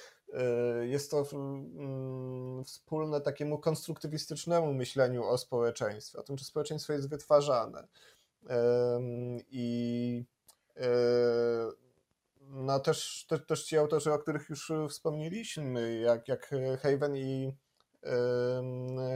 jest 0.81 1.11
to 1.11 1.25
mm, 1.33 2.63
wspólne 2.63 3.21
takiemu 3.21 3.59
konstruktywistycznemu 3.59 4.73
myśleniu 4.73 5.23
o 5.23 5.37
społeczeństwie, 5.37 6.19
o 6.19 6.23
tym, 6.23 6.37
czy 6.37 6.45
społeczeństwo 6.45 6.93
jest 6.93 7.09
wytwarzane. 7.09 7.87
I 9.49 10.25
e, 10.77 10.87
no 12.41 12.79
też, 12.79 13.25
też, 13.29 13.45
też 13.45 13.63
ci 13.63 13.77
autorzy, 13.77 14.13
o 14.13 14.19
których 14.19 14.49
już 14.49 14.71
wspomnieliśmy, 14.89 15.99
jak, 15.99 16.27
jak 16.27 16.55
Haven 16.81 17.17
i 17.17 17.51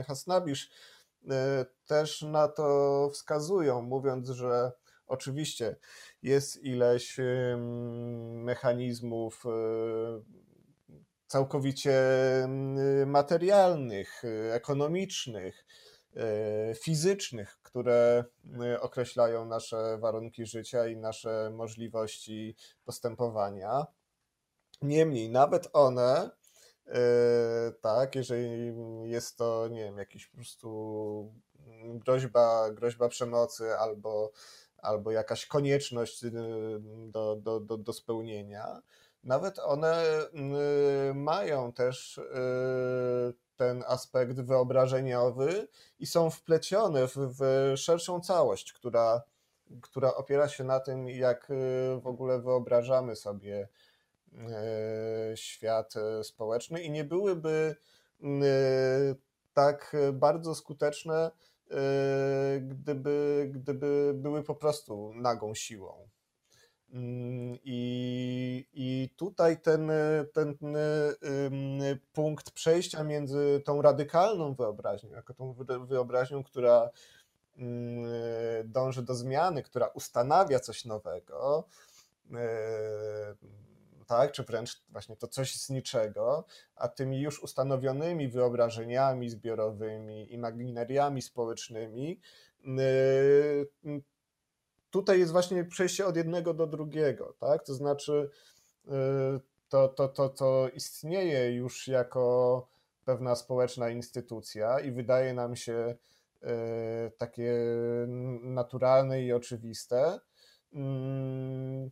Hasnabisz, 0.06 0.70
e, 1.30 1.66
też 1.86 2.22
na 2.22 2.48
to 2.48 3.10
wskazują, 3.12 3.82
mówiąc, 3.82 4.28
że 4.28 4.72
oczywiście 5.06 5.76
jest 6.22 6.64
ileś 6.64 7.16
mechanizmów 8.34 9.44
e, 9.46 9.50
całkowicie 11.26 12.02
materialnych, 13.06 14.22
ekonomicznych, 14.52 15.64
E, 16.16 16.74
fizycznych, 16.74 17.59
które 17.70 18.24
e, 18.60 18.80
określają 18.80 19.44
nasze 19.44 19.98
warunki 19.98 20.46
życia 20.46 20.86
i 20.86 20.96
nasze 20.96 21.50
możliwości 21.54 22.56
postępowania. 22.84 23.86
Niemniej, 24.82 25.30
nawet 25.30 25.68
one, 25.72 26.30
e, 26.86 27.00
tak, 27.80 28.14
jeżeli 28.14 28.72
jest 29.04 29.36
to, 29.36 29.68
nie 29.68 29.84
wiem, 29.84 29.98
jakiś 29.98 30.26
po 30.26 30.36
prostu 30.36 31.32
groźba, 31.84 32.70
groźba 32.70 33.08
przemocy 33.08 33.76
albo, 33.78 34.30
albo 34.78 35.10
jakaś 35.10 35.46
konieczność 35.46 36.24
do, 37.06 37.36
do, 37.36 37.60
do, 37.60 37.78
do 37.78 37.92
spełnienia, 37.92 38.82
nawet 39.24 39.58
one 39.58 40.04
mają 41.14 41.72
też 41.72 42.20
ten 43.60 43.84
aspekt 43.86 44.40
wyobrażeniowy 44.40 45.68
i 45.98 46.06
są 46.06 46.30
wplecione 46.30 47.06
w, 47.08 47.14
w 47.16 47.72
szerszą 47.76 48.20
całość, 48.20 48.72
która, 48.72 49.22
która 49.80 50.14
opiera 50.14 50.48
się 50.48 50.64
na 50.64 50.80
tym, 50.80 51.08
jak 51.08 51.48
w 52.02 52.06
ogóle 52.06 52.40
wyobrażamy 52.40 53.16
sobie 53.16 53.68
świat 55.34 55.94
społeczny 56.22 56.82
i 56.82 56.90
nie 56.90 57.04
byłyby 57.04 57.76
tak 59.54 59.96
bardzo 60.12 60.54
skuteczne, 60.54 61.30
gdyby, 62.60 63.46
gdyby 63.54 64.12
były 64.14 64.42
po 64.42 64.54
prostu 64.54 65.12
nagą 65.14 65.54
siłą. 65.54 66.08
Mm, 66.92 67.58
I, 67.64 68.66
I 68.72 69.10
tutaj 69.16 69.60
ten, 69.60 69.90
ten 70.32 70.56
punkt 72.12 72.50
przejścia 72.50 73.04
między 73.04 73.62
tą 73.64 73.82
radykalną 73.82 74.54
wyobraźnią, 74.54 75.10
jako 75.10 75.34
tą 75.34 75.54
wyobraźnią, 75.86 76.42
która 76.42 76.90
mm, 77.56 78.04
dąży 78.64 79.02
do 79.02 79.14
zmiany, 79.14 79.62
która 79.62 79.86
ustanawia 79.86 80.60
coś 80.60 80.84
nowego, 80.84 81.64
tak, 84.06 84.32
czy 84.32 84.42
wręcz 84.42 84.82
właśnie 84.88 85.16
to 85.16 85.28
coś 85.28 85.56
z 85.56 85.70
niczego, 85.70 86.44
a 86.76 86.88
tymi 86.88 87.20
już 87.20 87.42
ustanowionymi 87.42 88.28
wyobrażeniami 88.28 89.30
zbiorowymi, 89.30 90.34
imaginariami 90.34 91.22
społecznymi, 91.22 92.20
tutaj 94.90 95.18
jest 95.18 95.32
właśnie 95.32 95.64
przejście 95.64 96.06
od 96.06 96.16
jednego 96.16 96.54
do 96.54 96.66
drugiego, 96.66 97.34
tak? 97.38 97.64
To 97.64 97.74
znaczy 97.74 98.30
y, 98.86 98.90
to, 99.68 99.88
to, 99.88 100.08
to, 100.08 100.28
to 100.28 100.68
istnieje 100.74 101.54
już 101.54 101.88
jako 101.88 102.66
pewna 103.04 103.36
społeczna 103.36 103.90
instytucja 103.90 104.80
i 104.80 104.90
wydaje 104.90 105.34
nam 105.34 105.56
się 105.56 105.96
y, 106.42 106.46
takie 107.18 107.54
naturalne 108.42 109.22
i 109.22 109.32
oczywiste. 109.32 110.20
Mm, 110.72 111.90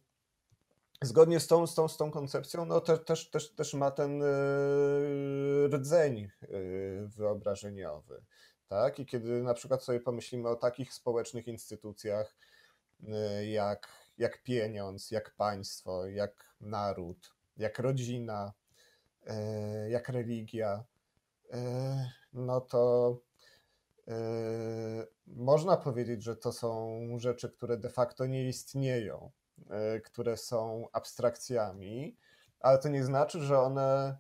zgodnie 1.03 1.41
z 1.41 1.47
tą, 1.47 1.67
z 1.67 1.75
tą, 1.75 1.89
z 1.89 1.97
tą 1.97 2.11
koncepcją, 2.11 2.65
no 2.65 2.81
te, 2.81 2.99
też, 2.99 3.31
też, 3.31 3.55
też 3.55 3.75
ma 3.75 3.91
ten 3.91 4.23
y, 4.23 5.69
rdzeń 5.73 6.31
wyobrażeniowy. 7.05 8.23
Tak? 8.69 8.99
I 8.99 9.07
kiedy 9.07 9.43
na 9.43 9.55
przykład 9.55 9.85
sobie 9.85 10.01
pomyślimy 10.01 10.49
o 10.49 10.57
takich 10.57 10.95
społecznych 10.95 11.49
instytucjach, 11.49 12.37
jak, 13.49 13.89
jak 14.19 14.43
pieniądz, 14.43 15.11
jak 15.11 15.35
państwo, 15.35 16.07
jak 16.07 16.55
naród, 16.61 17.35
jak 17.57 17.79
rodzina, 17.79 18.53
y, 19.27 19.91
jak 19.91 20.09
religia, 20.09 20.85
y, 21.45 21.59
no 22.33 22.61
to 22.61 23.21
można 25.27 25.77
powiedzieć, 25.77 26.23
że 26.23 26.37
to 26.37 26.53
są 26.53 27.01
rzeczy, 27.19 27.51
które 27.51 27.77
de 27.77 27.91
facto 27.91 28.27
nie 28.27 28.49
istnieją, 28.49 29.31
które 30.05 30.37
są 30.37 30.89
abstrakcjami, 30.93 32.17
ale 32.61 32.79
to 32.79 32.89
nie 32.89 33.05
znaczy, 33.05 33.41
że 33.41 33.61
one 33.61 34.19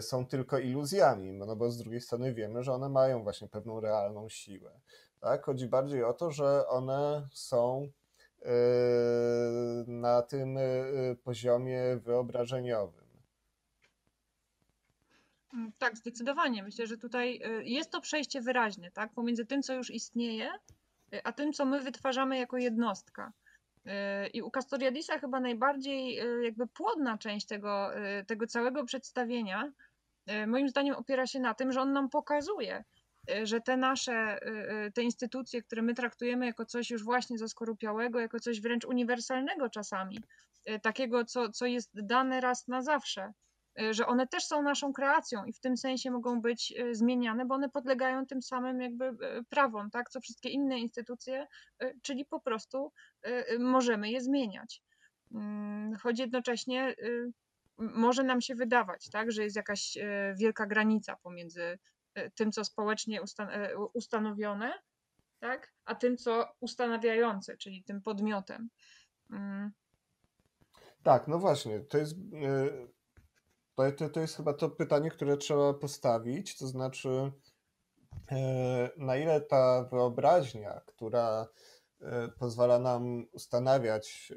są 0.00 0.26
tylko 0.26 0.58
iluzjami, 0.58 1.32
no 1.32 1.56
bo 1.56 1.70
z 1.70 1.78
drugiej 1.78 2.00
strony 2.00 2.34
wiemy, 2.34 2.62
że 2.62 2.72
one 2.72 2.88
mają 2.88 3.22
właśnie 3.22 3.48
pewną 3.48 3.80
realną 3.80 4.28
siłę. 4.28 4.80
Tak? 5.24 5.44
Chodzi 5.44 5.68
bardziej 5.68 6.04
o 6.04 6.12
to, 6.12 6.30
że 6.30 6.68
one 6.68 7.28
są 7.32 7.88
yy, 8.42 8.48
na 9.86 10.22
tym 10.22 10.54
yy, 10.54 11.16
poziomie 11.24 11.96
wyobrażeniowym. 11.96 13.04
Mm, 15.54 15.72
tak, 15.78 15.96
zdecydowanie. 15.96 16.62
Myślę, 16.62 16.86
że 16.86 16.96
tutaj 16.96 17.38
yy, 17.38 17.64
jest 17.64 17.90
to 17.90 18.00
przejście 18.00 18.40
wyraźne, 18.40 18.90
tak? 18.90 19.12
Pomiędzy 19.12 19.46
tym, 19.46 19.62
co 19.62 19.74
już 19.74 19.90
istnieje, 19.90 20.50
a 21.24 21.32
tym, 21.32 21.52
co 21.52 21.64
my 21.64 21.80
wytwarzamy 21.80 22.38
jako 22.38 22.56
jednostka. 22.56 23.32
I 24.32 24.42
u 24.42 24.50
Castoriadisa 24.50 25.18
chyba 25.18 25.40
najbardziej 25.40 26.20
jakby 26.42 26.66
płodna 26.66 27.18
część 27.18 27.46
tego, 27.46 27.90
tego 28.26 28.46
całego 28.46 28.84
przedstawienia, 28.84 29.72
moim 30.46 30.68
zdaniem 30.68 30.94
opiera 30.94 31.26
się 31.26 31.40
na 31.40 31.54
tym, 31.54 31.72
że 31.72 31.80
on 31.80 31.92
nam 31.92 32.08
pokazuje, 32.08 32.84
Y, 32.84 33.03
że 33.42 33.60
te 33.60 33.76
nasze, 33.76 34.38
y, 34.42 34.86
y, 34.86 34.92
te 34.92 35.02
instytucje, 35.02 35.62
które 35.62 35.82
my 35.82 35.94
traktujemy 35.94 36.46
jako 36.46 36.64
coś 36.64 36.90
już 36.90 37.04
właśnie 37.04 37.38
zaskorupiałego, 37.38 38.20
jako 38.20 38.40
coś 38.40 38.60
wręcz 38.60 38.84
uniwersalnego 38.84 39.68
czasami, 39.68 40.18
takiego, 40.82 41.24
co, 41.24 41.48
co 41.48 41.66
jest 41.66 41.90
dane 41.94 42.40
raz 42.40 42.68
na 42.68 42.82
zawsze, 42.82 43.32
że 43.90 44.06
one 44.06 44.26
też 44.26 44.44
są 44.44 44.62
naszą 44.62 44.92
kreacją 44.92 45.44
i 45.44 45.52
w 45.52 45.60
tym 45.60 45.76
sensie 45.76 46.10
mogą 46.10 46.40
być 46.40 46.74
zmieniane, 46.92 47.44
bo 47.44 47.54
one 47.54 47.68
podlegają 47.68 48.26
tym 48.26 48.42
samym 48.42 48.80
jakby 48.80 49.16
prawom, 49.48 49.90
tak, 49.90 50.10
co 50.10 50.20
wszystkie 50.20 50.48
inne 50.48 50.78
instytucje, 50.78 51.46
czyli 52.02 52.24
po 52.24 52.40
prostu 52.40 52.92
możemy 53.58 54.10
je 54.10 54.20
zmieniać. 54.20 54.82
Mm, 55.34 55.96
choć 55.96 56.18
jednocześnie 56.18 56.94
może 57.78 58.22
nam 58.22 58.40
się 58.40 58.54
wydawać, 58.54 59.10
tak, 59.10 59.32
że 59.32 59.42
jest 59.42 59.56
jakaś 59.56 59.98
wielka 60.36 60.66
granica 60.66 61.16
pomiędzy 61.16 61.78
tym, 62.34 62.52
co 62.52 62.64
społecznie 62.64 63.22
ustan 63.22 63.48
e, 63.50 63.76
ustanowione, 63.76 64.72
tak? 65.40 65.74
a 65.84 65.94
tym, 65.94 66.16
co 66.16 66.48
ustanawiające, 66.60 67.56
czyli 67.56 67.84
tym 67.84 68.02
podmiotem. 68.02 68.68
Mm. 69.30 69.70
Tak, 71.02 71.28
no 71.28 71.38
właśnie, 71.38 71.80
to 71.80 71.98
jest, 71.98 72.14
e, 73.76 73.92
to, 73.92 74.08
to 74.08 74.20
jest 74.20 74.36
chyba 74.36 74.54
to 74.54 74.70
pytanie, 74.70 75.10
które 75.10 75.36
trzeba 75.36 75.74
postawić, 75.74 76.58
to 76.58 76.66
znaczy 76.66 77.32
na 78.96 79.16
ile 79.16 79.40
ta 79.40 79.84
wyobraźnia, 79.90 80.80
która 80.86 81.46
pozwala 82.38 82.78
nam 82.78 83.26
ustanawiać 83.32 84.32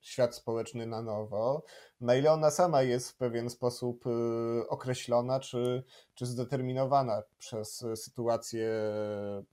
świat 0.00 0.34
społeczny 0.34 0.86
na 0.86 1.02
nowo, 1.02 1.64
na 2.00 2.14
ile 2.14 2.32
ona 2.32 2.50
sama 2.50 2.82
jest 2.82 3.10
w 3.10 3.16
pewien 3.16 3.50
sposób 3.50 4.06
y, 4.06 4.68
określona 4.68 5.40
czy, 5.40 5.82
czy 6.14 6.26
zdeterminowana 6.26 7.22
przez 7.38 7.84
sytuację 7.94 8.70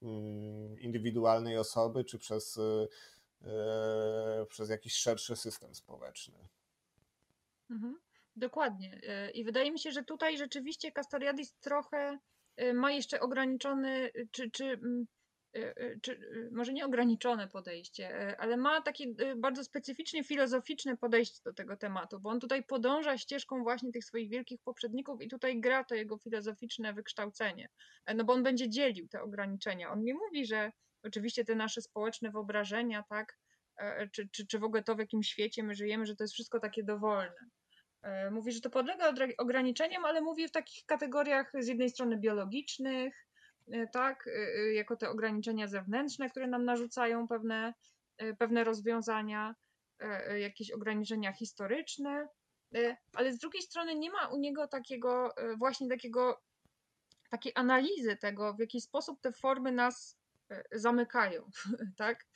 mm, 0.02 0.80
indywidualnej 0.80 1.58
osoby, 1.58 2.04
czy 2.04 2.18
przez, 2.18 2.56
y, 2.56 2.88
y, 3.42 4.46
przez 4.48 4.70
jakiś 4.70 4.94
szerszy 4.94 5.36
system 5.36 5.74
społeczny. 5.74 6.48
Mhm, 7.70 7.98
dokładnie. 8.36 9.00
I 9.34 9.44
wydaje 9.44 9.72
mi 9.72 9.78
się, 9.78 9.92
że 9.92 10.04
tutaj 10.04 10.38
rzeczywiście 10.38 10.92
Castoriadis 10.92 11.54
trochę 11.60 12.18
ma 12.74 12.90
jeszcze 12.90 13.20
ograniczony, 13.20 14.10
czy, 14.30 14.50
czy 14.50 14.64
mm, 14.64 15.06
Y, 15.06 15.06
y, 15.06 15.06
czy 16.02 16.12
y, 16.12 16.50
może 16.52 16.72
nie 16.72 16.86
ograniczone 16.86 17.48
podejście, 17.48 18.36
ale 18.40 18.56
ma 18.56 18.82
takie 18.82 19.06
bardzo 19.36 19.64
specyficznie 19.64 20.24
filozoficzne 20.24 20.96
podejście 20.96 21.40
do 21.44 21.52
tego 21.52 21.76
tematu, 21.76 22.20
bo 22.20 22.30
on 22.30 22.40
tutaj 22.40 22.62
podąża 22.64 23.18
ścieżką 23.18 23.62
właśnie 23.62 23.92
tych 23.92 24.04
swoich 24.04 24.30
wielkich 24.30 24.60
poprzedników 24.62 25.22
i 25.22 25.28
tutaj 25.28 25.60
gra 25.60 25.84
to 25.84 25.94
jego 25.94 26.18
filozoficzne 26.18 26.92
wykształcenie. 26.92 27.68
E, 28.06 28.14
no 28.14 28.24
bo 28.24 28.32
on 28.32 28.42
będzie 28.42 28.68
dzielił 28.68 29.08
te 29.08 29.22
ograniczenia. 29.22 29.92
On 29.92 30.04
nie 30.04 30.14
mówi, 30.14 30.46
że 30.46 30.72
oczywiście 31.02 31.44
te 31.44 31.54
nasze 31.54 31.82
społeczne 31.82 32.30
wyobrażenia, 32.30 33.04
tak, 33.08 33.38
e, 33.76 34.08
czy, 34.08 34.28
czy, 34.28 34.46
czy 34.46 34.58
w 34.58 34.64
ogóle 34.64 34.82
to, 34.82 34.94
w 34.94 34.98
jakim 34.98 35.22
świecie 35.22 35.62
my 35.62 35.74
żyjemy, 35.74 36.06
że 36.06 36.16
to 36.16 36.24
jest 36.24 36.34
wszystko 36.34 36.60
takie 36.60 36.84
dowolne. 36.84 37.50
E, 38.02 38.30
mówi, 38.30 38.52
że 38.52 38.60
to 38.60 38.70
podlega 38.70 39.12
ograniczeniom, 39.38 40.04
ale 40.04 40.20
mówi 40.20 40.48
w 40.48 40.52
takich 40.52 40.84
kategoriach 40.86 41.52
z 41.58 41.66
jednej 41.66 41.90
strony 41.90 42.18
biologicznych, 42.18 43.25
E, 43.25 43.25
tak, 43.92 44.26
e, 44.26 44.30
e, 44.30 44.72
jako 44.72 44.96
te 44.96 45.10
ograniczenia 45.10 45.66
zewnętrzne, 45.66 46.30
które 46.30 46.46
nam 46.46 46.64
narzucają 46.64 47.28
pewne, 47.28 47.74
pewne 48.38 48.64
rozwiązania, 48.64 49.54
jakieś 50.38 50.70
ograniczenia 50.70 51.32
historyczne, 51.32 52.28
ale 53.12 53.32
z 53.32 53.38
drugiej 53.38 53.62
strony 53.62 53.94
nie 53.94 54.10
ma 54.10 54.28
u 54.28 54.38
niego 54.38 54.68
takiego, 54.68 55.34
właśnie 55.58 55.88
takiego, 55.88 56.42
takiej 57.30 57.52
analizy 57.54 58.16
tego, 58.16 58.54
w 58.54 58.58
jaki 58.58 58.80
sposób 58.80 59.20
te 59.20 59.32
formy 59.32 59.72
nas 59.72 60.18
zamykają, 60.72 61.50
tak? 61.96 62.26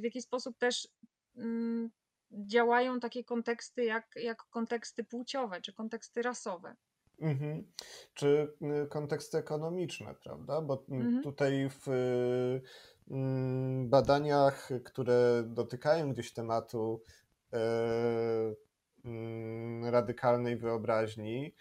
W 0.00 0.04
jaki 0.04 0.22
sposób 0.22 0.58
też 0.58 0.88
mm, 1.36 1.90
działają 2.30 3.00
takie 3.00 3.24
konteksty 3.24 3.84
jak, 3.84 4.06
jak 4.16 4.42
konteksty 4.50 5.04
płciowe 5.04 5.60
czy 5.60 5.72
konteksty 5.72 6.22
rasowe. 6.22 6.76
Mhm. 7.20 7.64
Czy 8.14 8.54
y, 8.84 8.86
konteksty 8.88 9.38
ekonomiczne, 9.38 10.14
prawda? 10.22 10.60
Bo 10.60 10.84
mhm. 10.88 11.22
tutaj 11.22 11.70
w 11.70 11.88
mm, 13.10 13.88
badaniach, 13.88 14.68
które 14.84 15.42
dotykają 15.46 16.12
gdzieś 16.12 16.32
tematu 16.32 17.02
mm, 19.04 19.84
radykalnej 19.84 20.56
wyobraźni, 20.56 21.54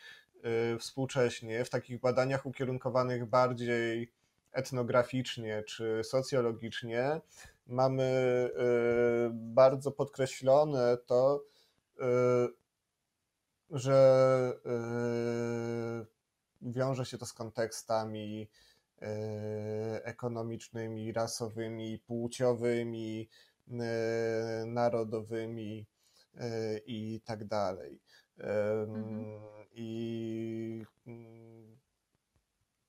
współcześnie, 0.80 1.66
w 1.66 1.70
takich 1.70 2.00
badaniach 2.00 2.46
ukierunkowanych 2.46 3.26
bardziej 3.26 4.12
etnograficznie 4.52 5.64
czy 5.64 6.02
socjologicznie, 6.04 7.22
mamy 7.68 8.50
bardzo 9.32 9.92
podkreślone 9.92 10.98
to, 11.06 11.44
że 13.70 14.54
wiąże 16.62 17.06
się 17.06 17.18
to 17.18 17.26
z 17.26 17.34
kontekstami 17.34 18.50
ekonomicznymi, 20.04 21.14
rasowymi, 21.14 22.00
płciowymi, 22.00 23.30
narodowymi 24.66 25.86
i 26.86 27.22
tak 27.26 27.46
dalej. 27.46 28.00
Mhm. 28.38 29.26
I 29.74 30.86
mm, 31.08 31.78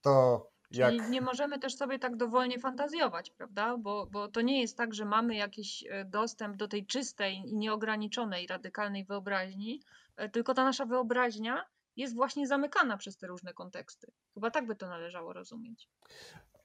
to 0.02 0.50
Czyli 0.72 0.96
jak... 0.96 1.08
nie 1.10 1.20
możemy 1.20 1.58
też 1.58 1.76
sobie 1.76 1.98
tak 1.98 2.16
dowolnie 2.16 2.58
fantazjować, 2.58 3.30
prawda? 3.30 3.76
Bo, 3.76 4.06
bo 4.06 4.28
to 4.28 4.40
nie 4.40 4.60
jest 4.60 4.76
tak, 4.76 4.94
że 4.94 5.04
mamy 5.04 5.34
jakiś 5.34 5.84
e, 5.88 6.04
dostęp 6.04 6.56
do 6.56 6.68
tej 6.68 6.86
czystej 6.86 7.36
i 7.36 7.56
nieograniczonej, 7.56 8.46
radykalnej 8.46 9.04
wyobraźni, 9.04 9.80
tylko 10.28 10.54
ta 10.54 10.64
nasza 10.64 10.86
wyobraźnia 10.86 11.64
jest 11.96 12.14
właśnie 12.14 12.46
zamykana 12.46 12.96
przez 12.96 13.16
te 13.16 13.26
różne 13.26 13.54
konteksty. 13.54 14.12
Chyba 14.34 14.50
tak 14.50 14.66
by 14.66 14.76
to 14.76 14.88
należało 14.88 15.32
rozumieć. 15.32 15.88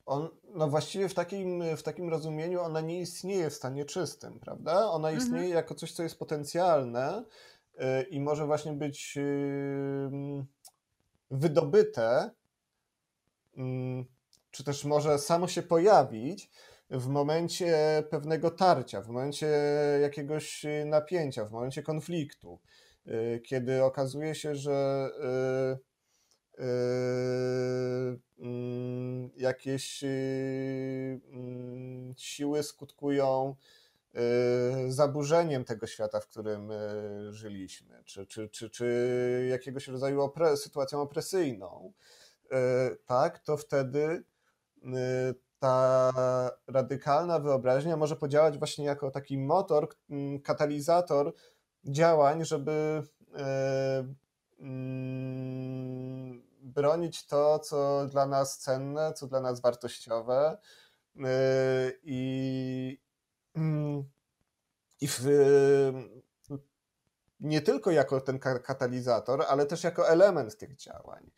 On, 0.06 0.30
no 0.44 0.68
właściwie 0.68 1.10
w 1.10 1.14
takim, 1.14 1.64
w 1.78 1.84
takim 1.84 2.10
rozumieniu 2.10 2.62
ona 2.62 2.82
nie 2.82 3.02
istnieje 3.02 3.50
w 3.50 3.54
stanie 3.54 3.86
czystym, 3.86 4.40
prawda? 4.40 4.90
Ona 4.90 5.10
mhm. 5.10 5.18
istnieje 5.18 5.46
mhm. 5.46 5.56
jako 5.56 5.76
coś, 5.76 5.92
co 5.92 6.04
jest 6.04 6.20
potencjalne 6.20 7.24
yy, 7.78 8.04
i 8.04 8.20
może 8.20 8.46
właśnie 8.46 8.74
być 8.74 9.16
yy, 9.16 10.46
wydobyte 11.32 12.32
Mm, 13.58 14.06
czy 14.52 14.64
też 14.64 14.86
może 14.86 15.20
samo 15.20 15.48
się 15.48 15.62
pojawić 15.62 16.50
w 16.90 17.08
momencie 17.08 18.04
pewnego 18.10 18.52
tarcia, 18.52 19.02
w 19.02 19.08
momencie 19.08 19.48
jakiegoś 20.02 20.66
napięcia, 20.86 21.46
w 21.46 21.52
momencie 21.52 21.84
konfliktu, 21.84 22.60
y, 22.64 22.85
kiedy 23.44 23.84
okazuje 23.84 24.36
się, 24.36 24.56
że 24.56 25.10
y, 26.60 26.64
y, 26.64 28.20
mm, 28.40 29.30
jakieś 29.36 30.04
mm, 30.04 32.14
siły 32.18 32.64
skutkują 32.64 33.56
zaburzeniem 34.88 35.66
tego 35.66 35.88
świata, 35.88 36.20
w 36.20 36.28
którym 36.28 36.72
żyliśmy, 37.30 38.04
czy, 38.06 38.28
czy, 38.28 38.50
czy, 38.50 38.70
czy 38.70 39.48
jakiegoś 39.50 39.88
rodzaju 39.88 40.22
opre 40.22 40.58
sytuacją 40.58 41.02
opresyjną. 41.02 41.94
Tak, 43.06 43.40
to 43.40 43.58
wtedy 43.58 44.24
ta 45.60 46.12
radykalna 46.68 47.40
wyobraźnia 47.40 47.98
może 47.98 48.16
podziałać 48.16 48.58
właśnie 48.58 48.86
jako 48.86 49.12
taki 49.12 49.38
motor, 49.38 49.90
katalizator 50.44 51.34
działań, 51.86 52.46
żeby 52.46 53.04
e, 53.36 54.08
mm, 54.60 56.44
bronić 56.62 57.26
to, 57.26 57.60
co 57.60 58.08
dla 58.08 58.26
nas 58.26 58.58
cenne, 58.58 59.14
co 59.14 59.28
dla 59.28 59.40
nas 59.40 59.62
wartościowe 59.62 60.58
i, 62.04 63.00
mm, 63.56 64.04
i 65.02 65.08
w, 65.08 65.26
nie 67.40 67.62
tylko 67.62 67.92
jako 67.92 68.22
ten 68.22 68.40
katalizator, 68.40 69.44
ale 69.48 69.66
też 69.66 69.84
jako 69.84 70.10
element 70.10 70.58
tych 70.58 70.76
działań. 70.76 71.32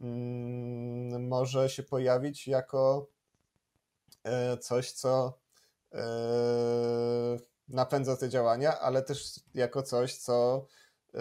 Mm, 0.00 1.28
może 1.28 1.68
się 1.68 1.82
pojawić 1.82 2.48
jako 2.48 3.08
e, 4.24 4.58
coś, 4.58 4.92
co 4.92 5.38
e, 5.92 6.00
napędza 7.68 8.16
te 8.16 8.28
działania, 8.28 8.80
ale 8.80 9.02
też 9.02 9.40
jako 9.54 9.82
coś, 9.82 10.16
co 10.16 10.66
e, 11.14 11.18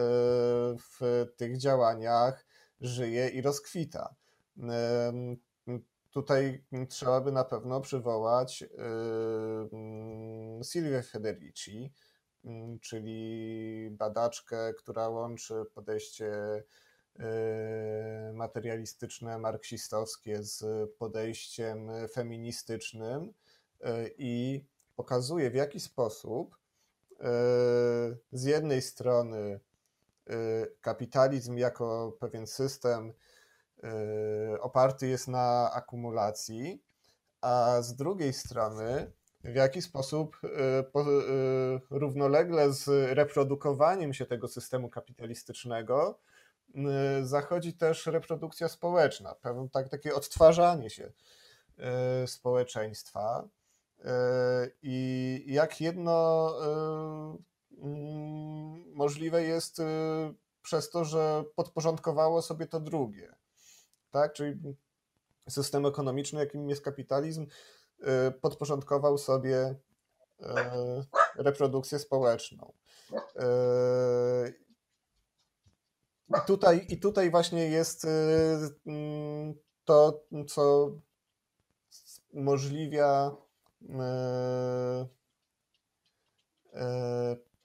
w 0.77 1.25
tych 1.37 1.57
działaniach 1.57 2.45
żyje 2.81 3.29
i 3.29 3.41
rozkwita. 3.41 4.15
Tutaj 6.11 6.63
trzeba 6.89 7.21
by 7.21 7.31
na 7.31 7.43
pewno 7.43 7.81
przywołać 7.81 8.63
Silvię 10.63 11.03
Federici, 11.03 11.93
czyli 12.81 13.89
badaczkę, 13.91 14.73
która 14.73 15.09
łączy 15.09 15.65
podejście 15.73 16.31
Y, 17.19 18.33
materialistyczne, 18.33 19.37
marksistowskie 19.37 20.43
z 20.43 20.89
podejściem 20.97 21.89
feministycznym 22.13 23.33
i 24.17 24.65
pokazuje 24.97 25.51
w 25.51 25.55
jaki 25.55 25.79
sposób 25.79 26.55
y, 26.55 27.17
z 28.31 28.43
jednej 28.43 28.81
strony 28.81 29.59
kapitalizm 30.81 31.57
jako 31.57 32.17
pewien 32.19 32.47
system 32.47 33.13
oparty 34.59 35.07
jest 35.07 35.27
na 35.27 35.71
akumulacji, 35.73 36.83
a 37.41 37.81
z 37.81 37.95
drugiej 37.95 38.33
strony 38.33 39.11
w 39.43 39.55
jaki 39.55 39.81
sposób 39.81 40.41
równolegle 41.89 42.73
z 42.73 42.87
reprodukowaniem 43.17 44.13
się 44.13 44.25
tego 44.25 44.47
systemu 44.47 44.89
kapitalistycznego 44.89 46.19
zachodzi 47.21 47.73
też 47.73 48.05
reprodukcja 48.05 48.67
społeczna, 48.67 49.35
pewne 49.35 49.69
tak, 49.69 49.89
takie 49.89 50.15
odtwarzanie 50.15 50.89
się 50.89 51.11
społeczeństwa. 52.25 53.47
Y, 53.99 54.07
I 54.81 55.43
jak 55.47 55.81
jedno 55.81 56.53
mm, 57.77 58.93
możliwe 58.93 59.43
jest 59.43 59.81
przez 60.61 60.89
to, 60.89 61.05
że 61.05 61.43
podporządkowało 61.55 62.41
sobie 62.41 62.67
to 62.67 62.79
drugie. 62.79 63.35
Tak? 64.11 64.33
Czyli 64.33 64.55
system 65.49 65.85
ekonomiczny, 65.85 66.39
jakim 66.39 66.69
jest 66.69 66.81
kapitalizm, 66.81 67.47
podporządkował 68.41 69.17
sobie 69.17 69.75
reprodukcję 71.35 71.99
społeczną. 71.99 72.73
I 76.29 76.47
tutaj, 76.47 76.85
I 76.89 76.99
tutaj 76.99 77.31
właśnie 77.31 77.69
jest 77.69 78.07
mm, 78.85 79.53
to, 79.85 80.23
co 80.47 80.91
umożliwia 82.29 83.35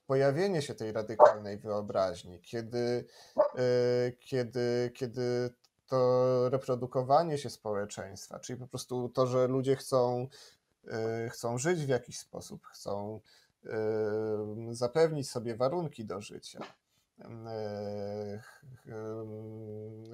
pojawienie 0.06 0.62
się 0.62 0.74
tej 0.74 0.92
radykalnej 0.92 1.58
wyobraźni, 1.58 2.40
kiedy, 2.40 3.06
kiedy, 4.20 4.90
kiedy 4.94 5.50
to 5.86 6.48
reprodukowanie 6.48 7.38
się 7.38 7.50
społeczeństwa, 7.50 8.40
czyli 8.40 8.58
po 8.58 8.66
prostu 8.66 9.08
to, 9.08 9.26
że 9.26 9.48
ludzie 9.48 9.76
chcą, 9.76 10.28
chcą 11.30 11.58
żyć 11.58 11.84
w 11.84 11.88
jakiś 11.88 12.18
sposób, 12.18 12.66
chcą 12.66 13.20
zapewnić 14.70 15.30
sobie 15.30 15.56
warunki 15.56 16.04
do 16.04 16.20
życia 16.20 16.60
E, 17.20 18.42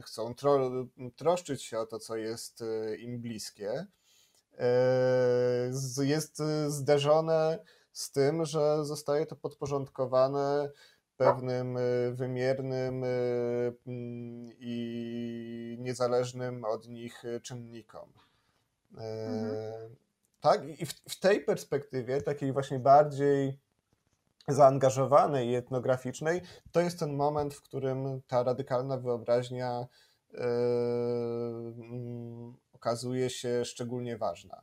chcą 0.02 0.34
tro, 0.34 0.70
troszczyć 1.16 1.62
się 1.62 1.78
o 1.78 1.87
to, 1.87 1.98
co 1.98 2.16
jest 2.16 2.62
e, 2.62 2.96
im 2.96 3.20
bliskie, 3.20 3.70
e, 3.70 3.87
jest 5.98 6.42
zderzone 6.68 7.58
z 7.92 8.12
tym, 8.12 8.44
że 8.44 8.84
zostaje 8.84 9.26
to 9.26 9.36
podporządkowane 9.36 10.70
pewnym 11.16 11.78
wymiernym 12.12 13.04
i 14.58 15.76
niezależnym 15.80 16.64
od 16.64 16.88
nich 16.88 17.22
czynnikom. 17.42 18.12
Mhm. 18.92 19.96
Tak, 20.40 20.64
i 20.80 20.86
w, 20.86 20.92
w 20.92 21.20
tej 21.20 21.44
perspektywie, 21.44 22.22
takiej 22.22 22.52
właśnie 22.52 22.78
bardziej 22.78 23.58
zaangażowanej 24.48 25.48
i 25.48 25.54
etnograficznej, 25.54 26.40
to 26.72 26.80
jest 26.80 26.98
ten 26.98 27.16
moment, 27.16 27.54
w 27.54 27.62
którym 27.62 28.22
ta 28.26 28.42
radykalna 28.42 28.98
wyobraźnia 28.98 29.86
yy, 30.32 30.40
okazuje 32.78 33.30
się 33.30 33.64
szczególnie 33.64 34.16
ważna. 34.16 34.60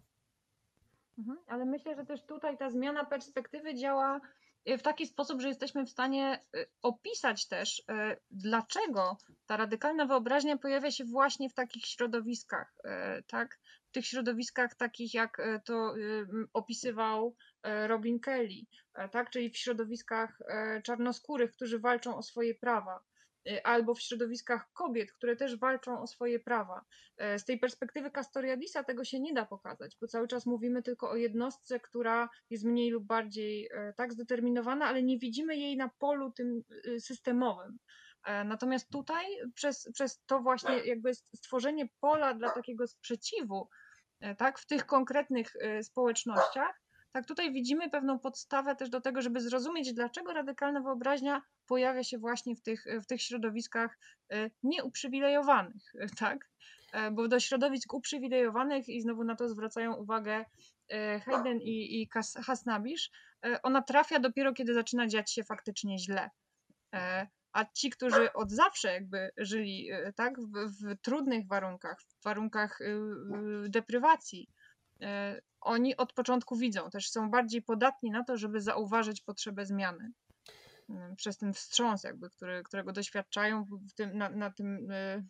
Mhm, 1.17 1.37
ale 1.47 1.65
myślę, 1.65 1.95
że 1.95 2.05
też 2.05 2.25
tutaj 2.25 2.57
ta 2.57 2.69
zmiana 2.69 3.05
perspektywy 3.05 3.75
działa 3.75 4.21
w 4.65 4.81
taki 4.81 5.07
sposób, 5.07 5.41
że 5.41 5.47
jesteśmy 5.47 5.85
w 5.85 5.89
stanie 5.89 6.39
y, 6.55 6.65
opisać 6.81 7.47
też, 7.47 7.79
y, 7.79 7.83
dlaczego 8.31 9.17
ta 9.45 9.57
radykalna 9.57 10.05
wyobraźnia 10.05 10.57
pojawia 10.57 10.91
się 10.91 11.05
właśnie 11.05 11.49
w 11.49 11.53
takich 11.53 11.85
środowiskach, 11.85 12.77
tak? 13.27 13.59
W 13.87 13.91
tych 13.91 14.05
środowiskach 14.05 14.75
takich, 14.75 15.13
jak 15.13 15.37
to 15.65 15.93
opisywał 16.53 17.35
Robin 17.87 18.19
Kelly, 18.19 18.65
tak? 19.11 19.29
Czyli 19.29 19.49
w 19.49 19.57
środowiskach 19.57 20.39
czarnoskórych, 20.83 21.51
którzy 21.51 21.79
walczą 21.79 22.17
o 22.17 22.23
swoje 22.23 22.55
prawa. 22.55 22.99
Y, 23.47 23.63
albo 23.63 23.93
w 23.95 24.01
środowiskach 24.01 24.71
kobiet, 24.73 25.11
które 25.11 25.35
też 25.35 25.57
walczą 25.57 26.01
o 26.01 26.07
swoje 26.07 26.39
prawa. 26.39 26.85
E, 27.17 27.39
z 27.39 27.45
tej 27.45 27.59
perspektywy 27.59 28.11
Castoriadisa 28.11 28.83
tego 28.83 29.03
się 29.03 29.19
nie 29.19 29.33
da 29.33 29.45
pokazać, 29.45 29.97
bo 30.01 30.07
cały 30.07 30.27
czas 30.27 30.45
mówimy 30.45 30.83
tylko 30.83 31.09
o 31.09 31.15
jednostce, 31.15 31.79
która 31.79 32.29
jest 32.49 32.65
mniej 32.65 32.91
lub 32.91 33.05
bardziej 33.05 33.69
e, 33.73 33.93
tak 33.93 34.13
zdeterminowana, 34.13 34.85
ale 34.85 35.03
nie 35.03 35.19
widzimy 35.19 35.57
jej 35.57 35.77
na 35.77 35.89
polu 35.99 36.31
tym 36.31 36.61
y, 36.87 37.01
systemowym. 37.01 37.77
E, 38.25 38.43
natomiast 38.43 38.89
tutaj 38.89 39.25
przez, 39.53 39.91
przez 39.93 40.23
to 40.25 40.39
właśnie 40.39 40.77
jakby 40.85 41.13
stworzenie 41.13 41.89
pola 41.99 42.33
dla 42.33 42.51
takiego 42.51 42.87
sprzeciwu, 42.87 43.69
tak, 44.37 44.59
w 44.59 44.65
tych 44.65 44.85
konkretnych 44.85 45.53
społecznościach, 45.81 46.81
tak 47.15 47.25
tutaj 47.25 47.53
widzimy 47.53 47.89
pewną 47.89 48.19
podstawę 48.19 48.75
też 48.75 48.89
do 48.89 49.01
tego, 49.01 49.21
żeby 49.21 49.41
zrozumieć, 49.41 49.93
dlaczego 49.93 50.33
radykalna 50.33 50.81
wyobraźnia 50.81 51.41
pojawia 51.67 52.03
się 52.03 52.17
właśnie 52.17 52.55
w 52.55 52.61
tych, 52.61 52.85
w 53.03 53.05
tych 53.05 53.21
środowiskach 53.21 53.97
e, 54.33 54.49
nieuprzywilejowanych, 54.63 55.93
tak? 56.19 56.49
E, 56.93 57.11
bo 57.11 57.27
do 57.27 57.39
środowisk 57.39 57.93
uprzywilejowanych, 57.93 58.89
i 58.89 59.01
znowu 59.01 59.23
na 59.23 59.35
to 59.35 59.49
zwracają 59.49 59.95
uwagę 59.95 60.45
e, 60.89 61.19
Hayden 61.19 61.61
i, 61.61 62.01
i 62.01 62.09
Hasnabisz, 62.45 63.11
ona 63.63 63.81
trafia 63.81 64.19
dopiero, 64.19 64.53
kiedy 64.53 64.73
zaczyna 64.73 65.07
dziać 65.07 65.31
się 65.31 65.43
faktycznie 65.43 65.99
źle. 65.99 66.29
A 67.53 67.65
ci, 67.65 67.89
którzy 67.89 68.33
od 68.33 68.51
zawsze 68.51 68.93
jakby 68.93 69.31
żyli 69.37 69.89
tak, 70.15 70.39
w, 70.39 70.51
w 70.51 71.01
trudnych 71.01 71.47
warunkach, 71.47 72.01
w 72.01 72.23
warunkach 72.23 72.79
deprywacji, 73.69 74.49
oni 75.65 75.97
od 75.97 76.13
początku 76.13 76.55
widzą, 76.55 76.89
też 76.89 77.09
są 77.09 77.29
bardziej 77.29 77.61
podatni 77.61 78.11
na 78.11 78.23
to, 78.23 78.37
żeby 78.37 78.61
zauważyć 78.61 79.21
potrzebę 79.21 79.65
zmiany. 79.65 80.11
Mm, 80.89 81.15
przez 81.15 81.37
ten 81.37 81.53
wstrząs, 81.53 82.03
jakby, 82.03 82.29
który, 82.29 82.63
którego 82.63 82.91
doświadczają 82.93 83.65
tym, 83.95 84.17
na, 84.17 84.29
na 84.29 84.51
tym, 84.51 84.91
y, 84.91 85.25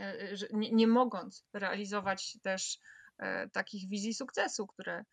y, 0.00 0.36
że 0.36 0.46
nie, 0.52 0.70
nie 0.70 0.86
mogąc 0.86 1.44
realizować 1.52 2.38
też 2.42 2.78
e, 3.18 3.48
takich 3.48 3.88
wizji 3.88 4.14
sukcesu, 4.14 4.66
które, 4.66 5.04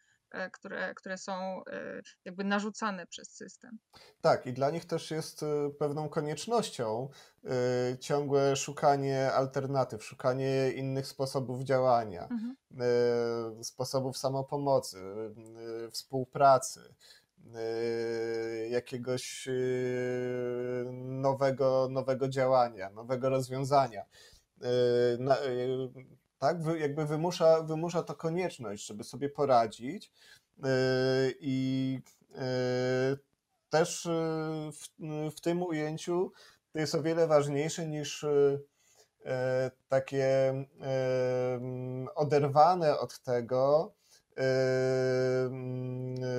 które, 0.53 0.93
które 0.95 1.17
są 1.17 1.63
e, 1.65 2.01
jakby 2.25 2.43
narzucane 2.43 3.07
przez 3.07 3.29
system. 3.29 3.79
Tak, 4.21 4.45
i 4.45 4.53
dla 4.53 4.69
nich 4.71 4.85
też 4.85 5.11
jest 5.11 5.45
pewną 5.79 6.09
koniecznością 6.09 7.09
ciągłe 7.99 8.55
szukanie 8.55 9.31
alternatyw, 9.31 10.03
szukanie 10.03 10.71
innych 10.71 11.07
sposobów 11.07 11.63
działania, 11.63 12.27
mhm. 12.31 13.63
sposobów 13.63 14.17
samopomocy, 14.17 14.97
współpracy. 15.91 16.95
Jakiegoś 18.69 19.47
nowego, 21.03 21.87
nowego 21.91 22.29
działania, 22.29 22.89
nowego 22.89 23.29
rozwiązania. 23.29 24.05
Tak, 26.39 26.57
jakby 26.79 27.05
wymusza, 27.05 27.63
wymusza 27.63 28.03
to 28.03 28.15
konieczność, 28.15 28.87
żeby 28.87 29.03
sobie 29.03 29.29
poradzić 29.29 30.11
i 31.39 31.99
też 33.69 34.07
w, 34.71 34.87
w 35.35 35.41
tym 35.41 35.63
ujęciu 35.63 36.31
to 36.73 36.79
jest 36.79 36.95
o 36.95 37.01
wiele 37.01 37.27
ważniejsze 37.27 37.87
niż 37.87 38.25
takie 39.89 40.53
oderwane 42.15 42.99
od 42.99 43.19
tego 43.19 43.93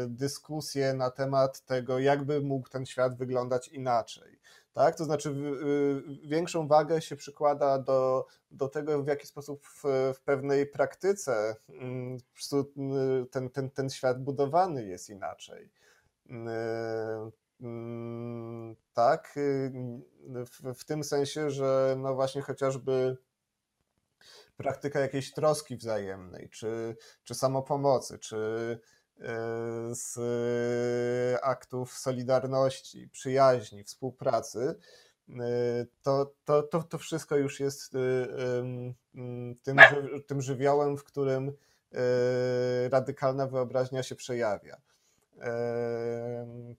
dyskusje 0.09 0.95
na 0.95 1.11
temat 1.11 1.61
tego, 1.65 1.99
jakby 1.99 2.41
mógł 2.41 2.69
ten 2.69 2.87
świat 2.87 3.17
wyglądać 3.17 3.69
inaczej. 3.69 4.40
Tak? 4.81 4.97
To 4.97 5.05
znaczy, 5.05 5.35
większą 6.25 6.69
wagę 6.69 7.01
się 7.01 7.17
przykłada 7.17 7.79
do, 7.79 8.27
do 8.51 8.69
tego, 8.69 9.03
w 9.03 9.07
jaki 9.07 9.27
sposób 9.27 9.67
w, 9.67 9.83
w 10.15 10.21
pewnej 10.25 10.67
praktyce 10.67 11.57
ten, 13.31 13.51
ten, 13.51 13.71
ten 13.71 13.91
świat 13.91 14.23
budowany 14.23 14.85
jest 14.85 15.11
inaczej. 15.11 15.71
Tak, 18.93 19.39
w, 20.23 20.75
w 20.75 20.85
tym 20.85 21.05
sensie, 21.05 21.51
że 21.51 21.97
no 21.99 22.15
właśnie 22.15 22.43
chociażby 22.43 23.17
praktyka 24.57 25.01
jakiejś 25.01 25.33
troski 25.33 25.77
wzajemnej, 25.77 26.51
czy, 26.51 26.97
czy 27.25 27.35
samopomocy, 27.35 28.19
czy 28.19 28.79
z 29.91 30.19
aktów 31.43 31.99
solidarności, 31.99 33.09
przyjaźni, 33.09 33.85
współpracy, 33.85 34.75
e, 35.29 35.87
to, 36.03 36.33
to, 36.45 36.63
to, 36.63 36.83
to 36.83 36.99
wszystko 36.99 37.37
już 37.37 37.61
jest 37.61 37.95
e, 37.95 37.99
tym, 39.63 39.79
tym 40.27 40.43
żywiołem, 40.43 40.97
w 40.97 41.05
którym 41.05 41.53
radykalna 42.91 43.47
wyobraźnia 43.47 44.03
się 44.03 44.15
przejawia. 44.15 44.81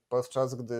Podczas 0.10 0.56
gdy 0.56 0.76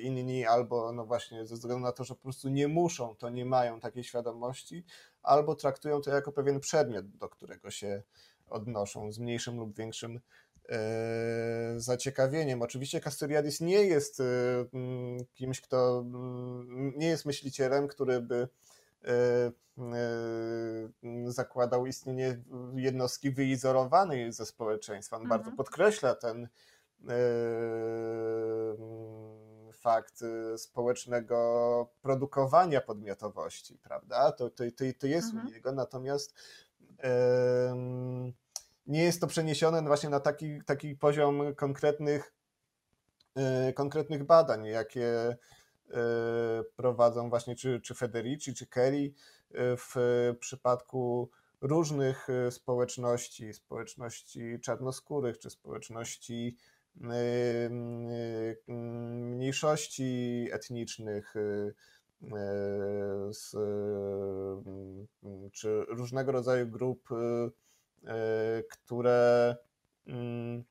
inni 0.00 0.46
albo 0.46 0.92
no 0.92 1.06
właśnie 1.06 1.46
ze 1.46 1.54
względu 1.54 1.84
na 1.84 1.92
to, 1.92 2.04
że 2.04 2.14
po 2.14 2.22
prostu 2.22 2.48
nie 2.48 2.68
muszą, 2.68 3.16
to 3.16 3.30
nie 3.30 3.44
mają 3.44 3.80
takiej 3.80 4.04
świadomości, 4.04 4.84
albo 5.22 5.54
traktują 5.54 6.00
to 6.00 6.10
jako 6.10 6.32
pewien 6.32 6.60
przedmiot, 6.60 7.06
do 7.08 7.28
którego 7.28 7.70
się 7.70 8.02
odnoszą 8.52 9.12
z 9.12 9.18
mniejszym 9.18 9.58
lub 9.58 9.76
większym 9.76 10.16
e, 10.16 10.20
zaciekawieniem. 11.76 12.62
Oczywiście 12.62 13.00
Castoriadis 13.00 13.60
nie 13.60 13.84
jest 13.84 14.20
e, 14.20 14.24
mm, 14.74 15.24
kimś, 15.34 15.60
kto 15.60 16.04
mm, 16.06 16.92
nie 16.96 17.06
jest 17.06 17.26
myślicielem, 17.26 17.88
który 17.88 18.20
by 18.20 18.48
e, 19.04 19.52
zakładał 21.26 21.86
istnienie 21.86 22.42
jednostki 22.74 23.30
wyizolowanej 23.30 24.32
ze 24.32 24.46
społeczeństwa. 24.46 25.16
On 25.16 25.22
mhm. 25.22 25.40
bardzo 25.40 25.56
podkreśla 25.56 26.14
ten 26.14 26.48
fakt 29.72 30.24
społecznego 30.56 31.88
produkowania 32.02 32.80
podmiotowości, 32.80 33.78
prawda? 33.78 34.32
To, 34.32 34.50
to, 34.50 34.64
to, 34.76 34.84
to 34.98 35.06
jest 35.06 35.28
mhm. 35.28 35.46
u 35.46 35.50
niego, 35.50 35.72
natomiast 35.72 36.34
nie 38.86 39.04
jest 39.04 39.20
to 39.20 39.26
przeniesione 39.26 39.82
właśnie 39.82 40.08
na 40.08 40.20
taki, 40.20 40.62
taki 40.66 40.96
poziom 40.96 41.54
konkretnych, 41.54 42.34
y, 43.68 43.72
konkretnych 43.72 44.24
badań, 44.24 44.66
jakie 44.66 45.30
y, 45.30 45.94
prowadzą 46.76 47.30
właśnie 47.30 47.56
czy, 47.56 47.80
czy 47.80 47.94
Federici, 47.94 48.54
czy 48.54 48.66
Kelly 48.66 49.12
w 49.54 49.94
przypadku 50.40 51.30
różnych 51.60 52.28
społeczności, 52.50 53.52
społeczności 53.52 54.60
czarnoskórych, 54.60 55.38
czy 55.38 55.50
społeczności 55.50 56.56
mniejszości 58.68 60.48
etnicznych, 60.52 61.34
czy 65.52 65.84
różnego 65.88 66.32
rodzaju 66.32 66.66
grup, 66.66 67.08
które 68.70 69.56
mm, 70.06 70.64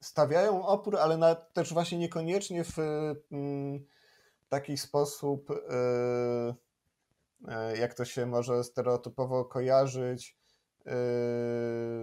stawiają 0.00 0.66
opór, 0.66 0.96
ale 0.96 1.16
na, 1.16 1.34
też 1.34 1.72
właśnie 1.72 1.98
niekoniecznie 1.98 2.64
w 2.64 2.78
mm, 3.32 3.84
taki 4.48 4.78
sposób, 4.78 5.48
jak 7.78 7.94
to 7.94 8.04
się 8.04 8.26
może 8.26 8.64
stereotypowo 8.64 9.44
kojarzyć, 9.44 10.36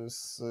z 0.08 0.42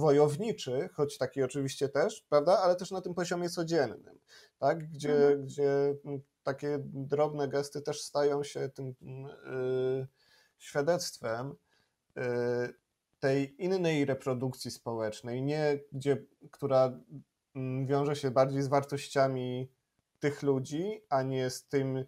wojowniczy, 0.00 0.88
choć 0.92 1.18
taki 1.18 1.42
oczywiście 1.42 1.88
też, 1.88 2.26
prawda, 2.28 2.58
ale 2.58 2.76
też 2.76 2.90
na 2.90 3.00
tym 3.00 3.14
poziomie 3.14 3.50
codziennym, 3.50 4.18
tak, 4.58 4.90
gdzie, 4.90 5.16
mhm. 5.16 5.44
gdzie 5.44 5.94
takie 6.42 6.78
drobne 6.84 7.48
gesty 7.48 7.82
też 7.82 8.02
stają 8.02 8.44
się 8.44 8.68
tym 8.68 8.94
świadectwem 10.58 11.54
y, 12.16 12.22
tej 13.20 13.64
innej 13.64 14.04
reprodukcji 14.04 14.70
społecznej, 14.70 15.42
nie 15.42 15.78
gdzie, 15.92 16.24
która 16.50 17.00
wiąże 17.84 18.16
się 18.16 18.30
bardziej 18.30 18.62
z 18.62 18.68
wartościami 18.68 19.70
tych 20.20 20.42
ludzi, 20.42 21.02
a 21.08 21.22
nie 21.22 21.50
z 21.50 21.68
tym, 21.68 22.04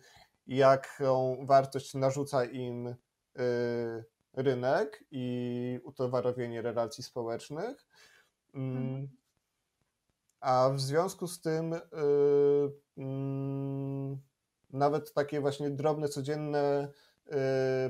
jaką 0.47 1.47
wartość 1.47 1.95
narzuca 1.95 2.45
im 2.45 2.87
y, 2.87 2.95
rynek 4.33 5.05
i 5.11 5.81
utowarowienie 5.85 6.63
relacji 6.63 7.05
społecznych. 7.05 7.87
Mm, 8.55 8.77
mhm. 8.77 9.09
A 10.41 10.71
w 10.75 10.81
związku 10.81 11.27
z 11.27 11.41
tym 11.41 11.73
y, 11.73 11.81
mm, 12.97 14.21
nawet 14.71 15.13
takie 15.13 15.41
właśnie 15.41 15.71
drobne, 15.71 16.09
codzienne 16.09 16.89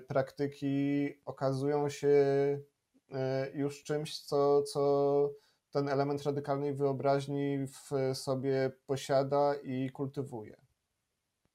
praktyki 0.09 1.09
okazują 1.24 1.88
się 1.88 2.09
y, 2.09 3.14
już 3.55 3.82
czymś, 3.82 4.18
co, 4.18 4.62
co 4.62 5.30
ten 5.70 5.88
element 5.88 6.22
radykalnej 6.22 6.74
wyobraźni 6.74 7.59
w 7.66 8.16
sobie 8.16 8.70
posiada 8.86 9.55
i 9.55 9.91
kultywuje. 9.91 10.61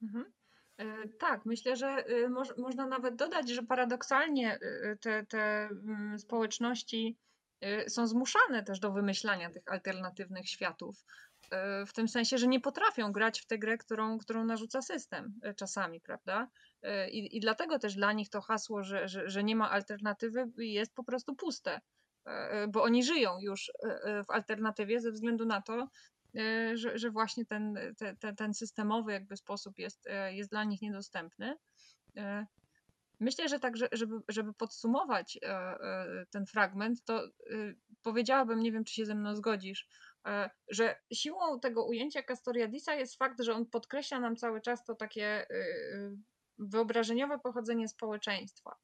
Mhm. 0.01 0.36
E, 0.77 1.07
tak, 1.07 1.45
myślę, 1.45 1.75
że 1.75 2.09
y, 2.09 2.29
moż, 2.29 2.57
można 2.57 2.88
nawet 2.88 3.15
dodać, 3.15 3.49
że 3.49 3.63
paradoksalnie 3.63 4.59
y, 4.61 4.97
te, 5.01 5.25
te 5.25 5.67
mm, 5.67 6.19
społeczności 6.19 7.17
y, 7.86 7.89
są 7.89 8.07
zmuszane 8.07 8.63
też 8.63 8.79
do 8.79 8.91
wymyślania 8.91 9.49
tych 9.49 9.63
alternatywnych 9.65 10.49
światów. 10.49 11.05
W 11.87 11.93
tym 11.93 12.07
sensie, 12.07 12.37
że 12.37 12.47
nie 12.47 12.59
potrafią 12.59 13.11
grać 13.11 13.41
w 13.41 13.45
tę 13.45 13.59
grę, 13.59 13.77
którą, 13.77 14.17
którą 14.17 14.45
narzuca 14.45 14.81
system 14.81 15.39
czasami, 15.55 16.01
prawda? 16.01 16.47
I, 17.11 17.37
I 17.37 17.39
dlatego 17.39 17.79
też 17.79 17.95
dla 17.95 18.13
nich 18.13 18.29
to 18.29 18.41
hasło, 18.41 18.83
że, 18.83 19.07
że, 19.07 19.29
że 19.29 19.43
nie 19.43 19.55
ma 19.55 19.71
alternatywy, 19.71 20.51
jest 20.57 20.95
po 20.95 21.03
prostu 21.03 21.35
puste, 21.35 21.81
bo 22.69 22.83
oni 22.83 23.03
żyją 23.03 23.39
już 23.39 23.71
w 24.27 24.31
alternatywie 24.31 25.01
ze 25.01 25.11
względu 25.11 25.45
na 25.45 25.61
to, 25.61 25.87
E, 26.35 26.77
że, 26.77 26.97
że 26.97 27.11
właśnie 27.11 27.45
ten, 27.45 27.79
te, 28.19 28.33
ten 28.33 28.53
systemowy 28.53 29.11
jakby 29.11 29.37
sposób 29.37 29.79
jest, 29.79 30.07
e, 30.07 30.35
jest 30.35 30.49
dla 30.49 30.63
nich 30.63 30.81
niedostępny. 30.81 31.57
E, 32.17 32.45
myślę, 33.19 33.49
że 33.49 33.59
tak, 33.59 33.73
żeby, 33.91 34.15
żeby 34.27 34.53
podsumować 34.53 35.39
ten 36.29 36.45
fragment, 36.45 37.03
to 37.03 37.23
powiedziałabym, 38.01 38.59
nie 38.59 38.71
wiem, 38.71 38.83
czy 38.83 38.93
się 38.93 39.05
ze 39.05 39.15
mną 39.15 39.35
zgodzisz, 39.35 39.87
że 40.67 40.95
siłą 41.13 41.59
tego 41.59 41.86
ujęcia 41.86 42.23
Castoriadisa 42.23 42.95
jest 42.95 43.17
fakt, 43.17 43.41
że 43.41 43.53
on 43.53 43.65
podkreśla 43.65 44.19
nam 44.19 44.36
cały 44.36 44.61
czas 44.61 44.86
to 44.86 44.95
takie 44.95 45.47
wyobrażeniowe 46.57 47.39
pochodzenie 47.39 47.88
społeczeństwa. 47.88 48.76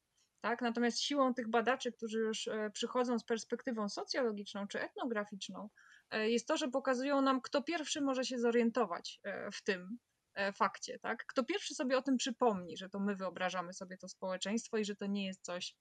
Tak? 0.42 0.62
Natomiast 0.62 1.00
siłą 1.00 1.34
tych 1.34 1.50
badaczy, 1.50 1.92
którzy 1.92 2.20
już 2.20 2.50
przychodzą 2.74 3.20
z 3.20 3.24
perspektywą 3.24 3.90
socjologiczną 3.90 4.68
czy 4.68 4.82
etnograficzną, 4.82 5.70
E, 6.12 6.30
jest 6.30 6.48
to, 6.48 6.58
że 6.58 6.68
pokazują 6.68 7.22
nam, 7.22 7.42
kto 7.42 7.64
pierwszy 7.64 8.02
może 8.02 8.24
się 8.26 8.40
zorientować 8.40 9.20
e, 9.24 9.52
w 9.52 9.64
tym 9.64 9.98
e, 10.34 10.54
fakcie, 10.54 11.00
tak? 11.00 11.26
Kto 11.26 11.44
pierwszy 11.44 11.76
sobie 11.76 11.98
o 11.98 12.02
tym 12.02 12.18
przypomni, 12.18 12.78
że 12.78 12.90
to 12.90 13.00
my 13.00 13.16
wyobrażamy 13.16 13.74
sobie 13.74 13.98
to 13.98 14.08
społeczeństwo 14.08 14.78
i 14.78 14.86
że 14.86 14.96
to 14.96 15.06
nie 15.06 15.26
jest 15.26 15.44
coś, 15.44 15.76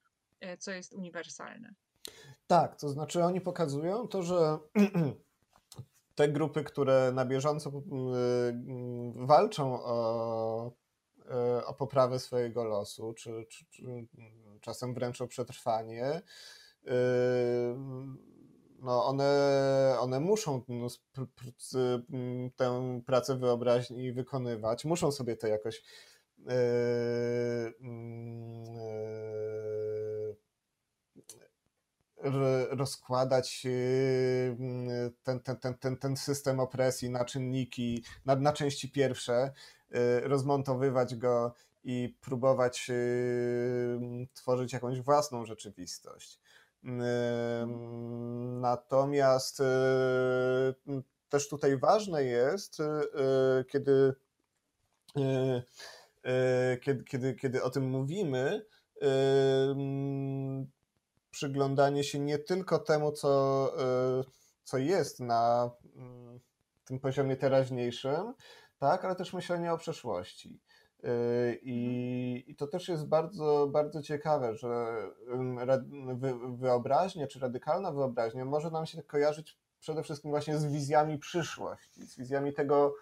co 0.59 0.71
jest 0.71 0.93
uniwersalne. 0.93 1.75
Tak, 2.47 2.77
to 2.77 2.89
znaczy 2.89 3.25
oni 3.25 3.41
pokazują 3.41 4.09
to, 4.09 4.23
że 4.23 4.59
te 6.21 6.29
grupy, 6.29 6.65
które 6.65 7.13
na 7.15 7.25
bieżąco 7.25 7.83
walczą 9.15 9.85
o, 9.85 10.73
o 11.67 11.75
poprawę 11.75 12.19
swojego 12.19 12.65
losu, 12.65 13.15
czy, 13.15 13.47
czy, 13.49 13.65
czy 13.71 13.83
czasem 14.61 14.95
wręcz 14.95 15.21
o 15.21 15.27
przetrwanie, 15.27 16.23
no 18.83 19.05
one, 19.05 19.97
one 20.01 20.21
muszą 20.21 20.65
no, 20.69 20.89
tę 22.57 23.01
pracę 23.07 23.37
wyobraźni 23.37 24.13
wykonywać, 24.13 24.85
muszą 24.85 25.13
sobie 25.13 25.37
to 25.37 25.47
jakoś 25.47 25.83
yy, 26.39 26.55
rozkładać 32.71 33.65
yy, 33.65 35.13
ten, 35.23 35.41
ten, 35.41 35.57
ten, 35.57 35.75
ten, 35.75 35.97
ten 35.97 36.17
system 36.17 36.61
opresji 36.61 37.11
na 37.11 37.25
czynniki, 37.25 38.05
na, 38.25 38.37
na 38.37 38.53
części 38.53 38.91
pierwsze, 38.91 39.53
rozmontowywać 40.23 41.17
go 41.17 41.55
i 41.85 42.17
próbować 42.21 42.91
tworzyć 44.35 44.73
jakąś 44.73 45.01
własną 45.01 45.45
rzeczywistość. 45.45 46.41
Natomiast 48.61 49.61
y, 49.61 49.65
też 51.29 51.49
tutaj 51.49 51.79
ważne 51.79 52.25
jest, 52.25 52.81
y, 52.81 52.85
y, 52.85 53.65
kiedy, 53.65 54.15
kiedy, 56.81 57.05
kiedy, 57.05 57.35
kiedy 57.35 57.63
o 57.63 57.71
tym 57.71 57.85
mówimy, 57.91 58.67
przyglądanie 61.31 62.05
się 62.05 62.19
nie 62.19 62.39
tylko 62.39 62.79
temu, 62.79 63.13
co, 63.13 63.73
co 64.65 64.79
jest 64.79 65.21
na 65.21 65.71
tym 66.85 67.01
poziomie 67.01 67.37
teraźniejszym, 67.37 68.35
tak, 68.79 69.05
ale 69.05 69.17
też 69.17 69.33
myślenie 69.33 69.73
o 69.73 69.79
przeszłości. 69.79 70.61
I, 71.63 72.45
I, 72.47 72.57
to 72.57 72.67
też 72.67 72.89
jest 72.89 73.07
bardzo, 73.07 73.69
bardzo 73.73 74.03
ciekawe, 74.03 74.57
że 74.57 75.03
wyobraźnia, 76.55 77.27
czy 77.27 77.41
radykalna 77.41 77.93
wyobraźnia 77.93 78.45
może 78.45 78.71
nam 78.71 78.87
się 78.87 79.03
kojarzyć 79.03 79.59
przede 79.81 80.03
wszystkim 80.03 80.31
właśnie 80.31 80.59
z 80.59 80.67
wizjami 80.67 81.19
przyszłości, 81.19 82.07
z 82.07 82.17
wizjami 82.17 82.53
tego, 82.53 82.95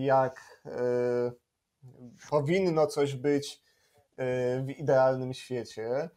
jak 0.00 0.62
powinno 2.30 2.86
coś 2.86 3.14
być 3.14 3.62
w 4.64 4.70
idealnym 4.78 5.34
świecie. 5.34 6.10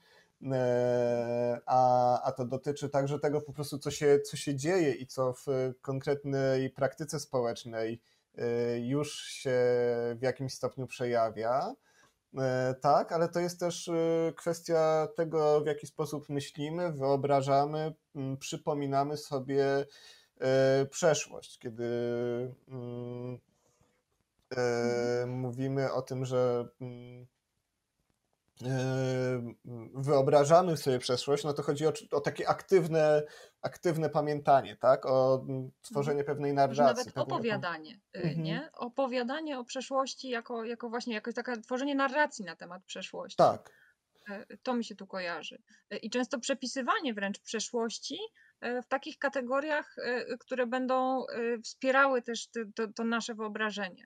A, 1.65 2.21
a 2.23 2.31
to 2.31 2.45
dotyczy 2.45 2.89
także 2.89 3.19
tego 3.19 3.41
po 3.41 3.53
prostu, 3.53 3.79
co 3.79 3.91
się, 3.91 4.19
co 4.19 4.38
się 4.38 4.55
dzieje 4.55 4.91
i 4.91 5.07
co 5.07 5.33
w 5.33 5.45
konkretnej 5.81 6.69
praktyce 6.69 7.19
społecznej 7.19 8.01
Y, 8.39 8.79
już 8.79 9.21
się 9.21 9.59
w 10.15 10.21
jakimś 10.21 10.53
stopniu 10.53 10.88
przejawia. 10.88 11.75
Y, 12.33 12.38
tak, 12.81 13.11
ale 13.11 13.29
to 13.29 13.39
jest 13.39 13.59
też 13.59 13.89
kwestia 14.35 15.07
tego, 15.15 15.61
w 15.61 15.65
jaki 15.65 15.88
sposób 15.88 16.29
myślimy, 16.29 16.91
wyobrażamy, 16.91 17.93
przypominamy 18.39 19.17
sobie 19.17 19.85
przeszłość, 20.89 21.59
kiedy 21.59 21.85
mhm. 22.67 23.39
mówimy 25.29 25.93
o 25.93 26.01
tym, 26.01 26.25
że 26.25 26.67
wyobrażamy 29.95 30.78
sobie 30.78 30.99
przeszłość, 30.99 31.43
no 31.43 31.53
to 31.53 31.64
chodzi 31.64 31.88
o, 31.88 31.93
o, 32.12 32.22
takie 32.22 32.49
aktywne, 32.49 33.24
aktywne 33.62 34.10
pamiętanie, 34.10 34.76
tak? 34.76 35.05
O 35.05 35.45
tworzenie 35.82 36.20
mhm. 36.20 36.36
pewnej 36.36 36.53
narracji. 36.53 37.03
Nawet 37.05 37.18
opowiadanie, 37.18 37.99
mhm. 38.14 38.43
nie? 38.43 38.70
Opowiadanie 38.74 39.60
o 39.60 39.64
przeszłości 39.64 40.30
jako, 40.30 40.64
jako 40.64 40.89
właśnie 40.89 41.14
jako 41.14 41.34
takie 41.34 41.62
tworzenie 41.62 41.95
narracji 41.95 42.45
na 42.45 42.55
temat 42.55 42.84
przeszłości. 42.84 43.38
Tak. 43.38 43.72
E, 44.30 44.45
to 44.64 44.74
mi 44.74 44.86
się 44.86 44.95
tu 44.95 45.08
kojarzy. 45.08 45.62
E, 45.89 45.97
I 45.97 46.10
często 46.10 46.39
przepisywanie 46.39 47.14
wręcz 47.14 47.39
przeszłości 47.39 48.18
e, 48.62 48.82
w 48.82 48.88
takich 48.88 49.18
kategoriach, 49.18 49.95
które 50.39 50.68
będą 50.68 51.26
wspierały 51.64 52.22
też 52.22 52.47
to, 52.76 52.88
to 52.95 53.03
nasze 53.03 53.36
wyobrażenie. 53.36 54.03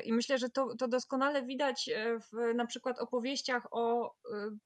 I 0.00 0.12
myślę, 0.12 0.38
że 0.38 0.50
to, 0.50 0.76
to 0.76 0.88
doskonale 0.88 1.42
widać 1.42 1.88
e, 1.88 2.18
w 2.18 2.54
na 2.54 2.66
przykład 2.66 2.98
opowieściach 2.98 3.66
o 3.70 4.06
e, 4.06 4.10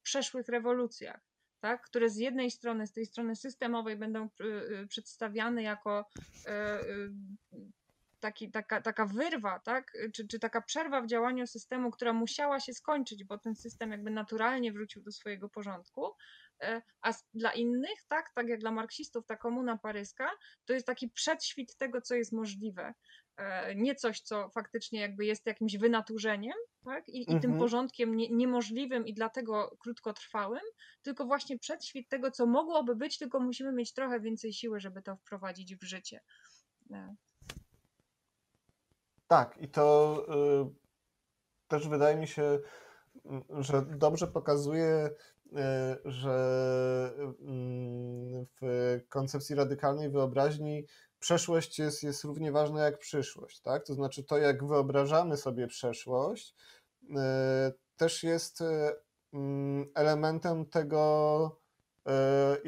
przeszłych 0.03 0.47
rewolucjach. 0.47 1.21
Tak, 1.59 1.81
które 1.81 2.09
z 2.09 2.17
jednej 2.17 2.51
strony, 2.51 2.87
z 2.87 2.91
tej 2.91 3.05
strony 3.05 3.35
systemowej 3.35 3.95
będą 3.95 4.23
e, 4.23 4.87
przedstawiane 4.87 5.63
jako 5.63 6.05
taki, 8.19 8.51
taka, 8.51 8.81
taka 8.81 9.05
wyrwa, 9.05 9.59
tak? 9.59 9.91
czy, 10.13 10.27
czy 10.27 10.39
taka 10.39 10.61
przerwa 10.61 11.01
w 11.01 11.07
działaniu 11.07 11.47
systemu, 11.47 11.91
która 11.91 12.13
musiała 12.13 12.59
się 12.59 12.73
skończyć, 12.73 13.23
bo 13.23 13.37
ten 13.37 13.55
system 13.55 13.91
jakby 13.91 14.11
naturalnie 14.11 14.71
wrócił 14.71 15.01
do 15.01 15.11
swojego 15.11 15.49
porządku, 15.49 16.15
a 17.01 17.13
dla 17.33 17.53
innych, 17.53 18.03
tak, 18.07 18.31
tak 18.35 18.47
jak 18.47 18.59
dla 18.59 18.71
marksistów, 18.71 19.25
ta 19.25 19.35
komuna 19.35 19.77
paryska, 19.77 20.29
to 20.65 20.73
jest 20.73 20.87
taki 20.87 21.09
przedświt 21.09 21.77
tego, 21.77 22.01
co 22.01 22.15
jest 22.15 22.31
możliwe. 22.31 22.93
E, 23.37 23.75
nie 23.75 23.95
coś, 23.95 24.21
co 24.21 24.49
faktycznie 24.49 25.01
jakby 25.01 25.25
jest 25.25 25.45
jakimś 25.45 25.77
wynaturzeniem, 25.77 26.55
tak? 26.85 27.09
I, 27.09 27.19
mhm. 27.19 27.37
i 27.37 27.41
tym 27.41 27.57
porządkiem 27.57 28.17
nie, 28.17 28.29
niemożliwym 28.29 29.07
i 29.07 29.13
dlatego 29.13 29.77
krótkotrwałym, 29.79 30.63
tylko 31.01 31.25
właśnie 31.25 31.59
przedświt 31.59 32.09
tego, 32.09 32.31
co 32.31 32.45
mogłoby 32.45 32.95
być, 32.95 33.17
tylko 33.17 33.39
musimy 33.39 33.71
mieć 33.71 33.93
trochę 33.93 34.19
więcej 34.19 34.53
siły, 34.53 34.79
żeby 34.79 35.01
to 35.01 35.15
wprowadzić 35.15 35.75
w 35.75 35.83
życie. 35.83 36.21
E. 36.91 37.15
Tak, 39.27 39.57
i 39.61 39.67
to 39.67 40.25
y, 40.69 41.67
też 41.67 41.87
wydaje 41.87 42.15
mi 42.15 42.27
się, 42.27 42.59
że 43.59 43.81
dobrze 43.81 44.27
pokazuje, 44.27 45.09
że 46.05 47.13
y, 47.19 48.47
w 48.61 49.01
koncepcji 49.09 49.55
radykalnej 49.55 50.09
wyobraźni 50.09 50.85
przeszłość 51.19 51.79
jest, 51.79 52.03
jest 52.03 52.23
równie 52.23 52.51
ważna 52.51 52.83
jak 52.83 52.97
przyszłość, 52.97 53.61
tak? 53.61 53.85
To 53.85 53.93
znaczy 53.93 54.23
to, 54.23 54.37
jak 54.37 54.67
wyobrażamy 54.67 55.37
sobie 55.37 55.67
przeszłość, 55.67 56.55
y, 57.03 57.15
też 57.97 58.23
jest 58.23 58.61
y, 58.61 58.65
mm, 59.33 59.91
elementem 59.95 60.65
tego, 60.65 61.59
y, 61.99 62.11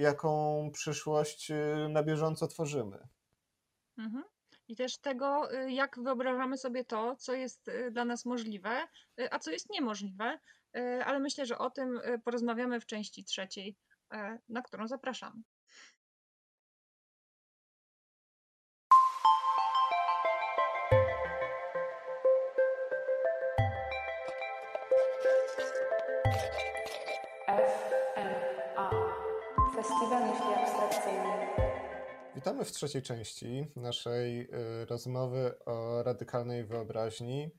jaką 0.02 0.70
przyszłość 0.74 1.52
na 1.90 2.04
bieżąco 2.04 2.48
tworzymy. 2.48 3.08
Mhm. 3.98 4.24
I 4.68 4.76
też 4.76 4.98
tego, 4.98 5.50
jak 5.68 6.00
wyobrażamy 6.04 6.58
sobie 6.58 6.86
to, 6.86 7.16
co 7.16 7.34
jest 7.34 7.72
dla 7.92 8.06
nas 8.06 8.26
możliwe, 8.26 8.88
a 9.32 9.40
co 9.40 9.52
jest 9.52 9.70
niemożliwe, 9.70 10.40
E, 10.76 11.06
ale 11.06 11.20
myślę, 11.20 11.46
że 11.46 11.58
o 11.58 11.70
tym 11.70 12.00
e, 12.04 12.20
porozmawiamy 12.20 12.80
w 12.80 12.86
części 12.86 13.24
trzeciej, 13.24 13.78
e, 14.14 14.40
na 14.50 14.62
którą 14.62 14.88
zapraszam. 14.88 15.44
Witamy 32.36 32.66
w 32.66 32.72
trzeciej 32.72 33.02
części 33.02 33.68
naszej 33.76 34.50
rozmowy 34.90 35.66
o 35.66 36.04
radykalnej 36.04 36.66
wyobraźni. 36.66 37.50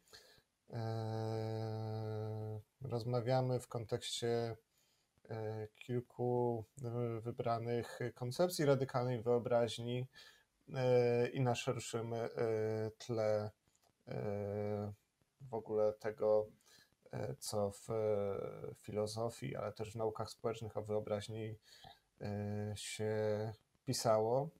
E, 2.84 2.88
rozmawiamy 2.88 3.60
w 3.60 3.68
kontekście 3.68 4.56
e, 5.30 5.68
kilku 5.76 6.64
y, 7.18 7.20
wybranych 7.20 7.98
koncepcji 8.14 8.64
radykalnej 8.64 9.22
wyobraźni 9.22 10.06
e, 10.74 11.28
i 11.28 11.40
na 11.40 11.54
szerszym 11.54 12.14
tle 12.98 13.50
w 15.40 15.54
ogóle 15.54 15.92
tego, 15.92 16.46
co 17.38 17.70
w 17.70 17.88
filozofii, 18.76 19.56
ale 19.56 19.72
też 19.72 19.92
w 19.92 19.96
naukach 19.96 20.30
społecznych 20.30 20.76
o 20.76 20.82
wyobraźni 20.82 21.58
się 22.74 23.12
pisało 23.84 24.50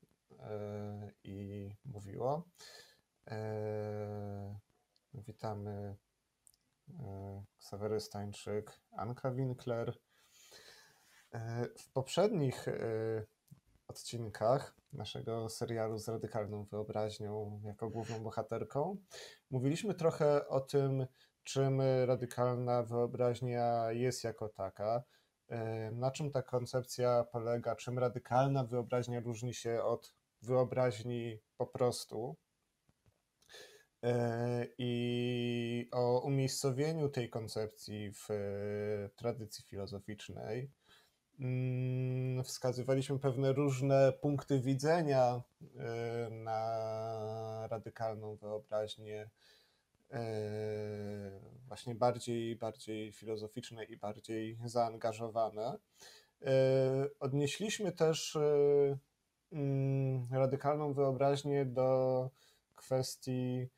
i 1.25 1.71
mówiło. 1.85 2.49
Witamy 5.15 5.97
Ksawery 7.59 8.01
Stańczyk, 8.01 8.81
Anka 8.97 9.31
Winkler. 9.31 9.99
W 11.79 11.93
poprzednich 11.93 12.67
odcinkach 13.89 14.77
naszego 14.93 15.49
serialu 15.49 15.99
z 15.99 16.09
radykalną 16.09 16.65
wyobraźnią 16.65 17.61
jako 17.65 17.91
główną 17.91 18.23
bohaterką 18.23 18.97
mówiliśmy 19.51 19.95
trochę 19.95 20.49
o 20.49 20.61
tym, 20.61 21.07
czym 21.43 21.81
radykalna 22.07 22.83
wyobraźnia 22.83 23.93
jest 23.93 24.25
jako 24.25 24.49
taka, 24.49 25.03
na 25.93 26.11
czym 26.11 26.31
ta 26.31 26.43
koncepcja 26.43 27.25
polega, 27.33 27.77
czym 27.77 27.99
radykalna 27.99 28.65
wyobraźnia 28.65 29.21
różni 29.21 29.55
się 29.55 29.83
od 29.83 30.15
wyobraźni 30.43 31.41
po 31.57 31.67
prostu. 31.67 32.37
I 34.79 35.89
o 35.93 36.21
umiejscowieniu 36.21 37.09
tej 37.09 37.31
koncepcji 37.31 38.13
w 38.13 38.29
tradycji 39.17 39.65
filozoficznej 39.65 40.71
mm, 41.41 42.45
wskazywaliśmy 42.45 43.19
pewne 43.19 43.53
różne 43.53 44.13
punkty 44.13 44.61
widzenia 44.61 45.43
na 46.31 47.67
radykalną 47.71 48.37
wyobraźnię 48.37 49.31
E, 50.13 51.41
właśnie 51.69 51.95
bardziej, 51.95 52.57
bardziej 52.57 53.13
filozoficzne 53.13 53.85
i 53.85 53.97
bardziej 53.97 54.59
zaangażowane. 54.65 55.79
E, 56.43 56.53
odnieśliśmy 57.21 57.93
też 57.93 58.37
e, 58.37 58.99
mm, 59.53 60.29
radykalną 60.31 60.93
wyobraźnię 60.93 61.65
do 61.65 62.31
kwestii 62.77 63.69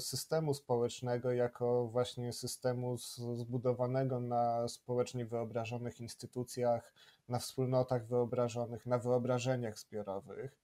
systemu 0.00 0.54
społecznego 0.54 1.32
jako 1.32 1.86
właśnie 1.86 2.32
systemu 2.32 2.96
zbudowanego 3.36 4.20
na 4.20 4.68
społecznie 4.68 5.26
wyobrażonych 5.26 6.00
instytucjach, 6.00 6.92
na 7.28 7.38
wspólnotach 7.38 8.06
wyobrażonych, 8.06 8.86
na 8.86 8.98
wyobrażeniach 8.98 9.78
zbiorowych. 9.78 10.58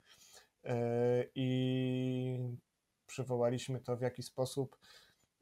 I 1.34 2.38
przywołaliśmy 3.06 3.80
to, 3.80 3.96
w 3.96 4.00
jaki 4.00 4.22
sposób 4.22 4.78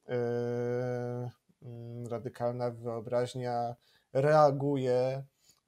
e, 0.09 1.31
mm, 1.63 2.07
radykalna 2.07 2.71
wyobraźnia 2.71 3.77
reaguje 4.13 5.25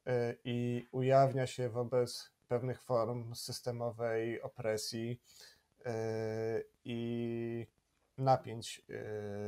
e, 0.07 0.35
i 0.45 0.89
ujawnia 0.93 1.47
się 1.47 1.69
wobec 1.69 2.31
pewnych 2.49 2.83
form 2.83 3.35
systemowej 3.35 4.43
opresji 4.43 5.11
e, 5.11 5.54
i 6.85 7.67
napięć 8.19 8.83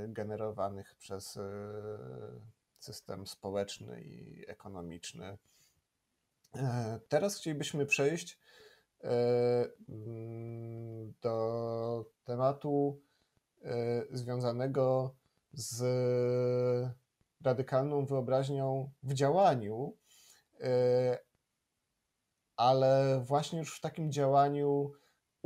generowanych 0.08 0.94
przez 0.94 1.38
system 2.78 3.26
społeczny 3.26 4.02
i 4.02 4.44
ekonomiczny. 4.50 5.38
Teraz 7.08 7.36
chcielibyśmy 7.36 7.86
przejść 7.86 8.38
do 11.22 12.04
tematu 12.24 13.00
e, 13.62 14.02
związanego 14.10 15.14
z 15.52 15.84
radykalną 17.44 18.06
wyobraźnią 18.06 18.90
w 19.02 19.14
działaniu, 19.14 19.96
e, 20.60 21.18
ale 22.56 23.20
właśnie 23.24 23.58
już 23.58 23.76
w 23.76 23.80
takim 23.80 24.12
działaniu 24.12 24.92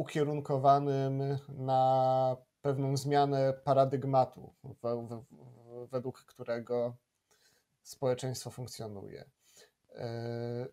ukierunkowanym 0.01 1.39
na 1.49 2.37
pewną 2.63 2.97
zmianę 2.97 3.53
paradygmatu, 3.65 4.55
według 5.91 6.25
którego 6.25 6.97
społeczeństwo 7.83 8.51
funkcjonuje. 8.51 9.31
E, 9.95 10.67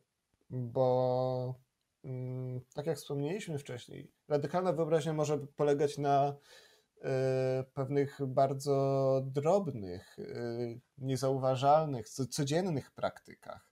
bo 0.50 1.56
Mm, 2.08 2.62
tak 2.74 2.86
jak 2.86 2.98
wspomnieliśmy 2.98 3.60
wcześniej, 3.60 4.12
radykalna 4.28 4.74
wyobraźnia 4.74 5.14
może 5.14 5.38
polegać 5.38 5.98
na 5.98 6.36
e, 7.02 7.64
pewnych 7.74 8.20
bardzo 8.28 9.22
drobnych, 9.26 10.20
e, 10.20 10.24
niezauważalnych, 10.98 12.10
codziennych 12.10 12.92
praktykach, 12.92 13.68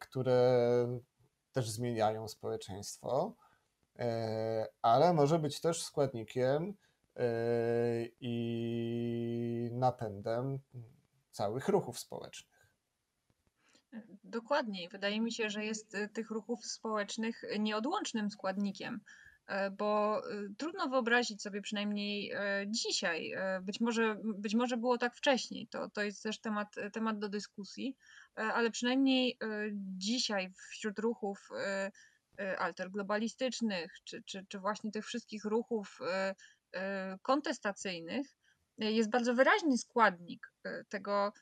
które 0.00 1.00
też 1.52 1.70
zmieniają 1.70 2.28
społeczeństwo, 2.28 3.34
ale 4.82 5.14
może 5.14 5.38
być 5.38 5.60
też 5.60 5.82
składnikiem 5.82 6.74
i 8.20 9.70
napędem 9.72 10.58
całych 11.30 11.68
ruchów 11.68 11.98
społecznych. 11.98 12.50
Dokładniej. 14.24 14.88
Wydaje 14.88 15.20
mi 15.20 15.32
się, 15.32 15.50
że 15.50 15.64
jest 15.64 15.94
y, 15.94 16.08
tych 16.08 16.30
ruchów 16.30 16.66
społecznych 16.66 17.42
nieodłącznym 17.58 18.30
składnikiem, 18.30 19.00
e, 19.46 19.70
bo 19.70 20.22
trudno 20.58 20.88
wyobrazić 20.88 21.42
sobie 21.42 21.62
przynajmniej 21.62 22.32
e, 22.32 22.64
dzisiaj, 22.66 23.32
e, 23.32 23.60
być 23.62 23.80
może, 23.80 24.16
być 24.24 24.54
może 24.54 24.76
było 24.76 24.98
tak 24.98 25.16
wcześniej, 25.16 25.68
to, 25.68 25.90
to 25.90 26.02
jest 26.02 26.22
też 26.22 26.40
temat, 26.40 26.74
temat 26.92 27.18
do 27.18 27.28
dyskusji, 27.28 27.96
ale 28.34 28.70
przynajmniej 28.70 29.38
dzisiaj 29.72 30.52
wśród 30.70 30.98
ruchów 30.98 31.48
alterglobalistycznych, 32.58 33.92
czy, 34.04 34.22
czy, 34.22 34.46
czy 34.48 34.58
właśnie 34.58 34.90
tych 34.90 35.06
wszystkich 35.06 35.44
ruchów 35.44 35.98
kontestacyjnych 37.22 38.26
jest 38.78 39.10
bardzo 39.10 39.34
wyraźny 39.34 39.78
składnik 39.78 40.52
tego 40.88 41.32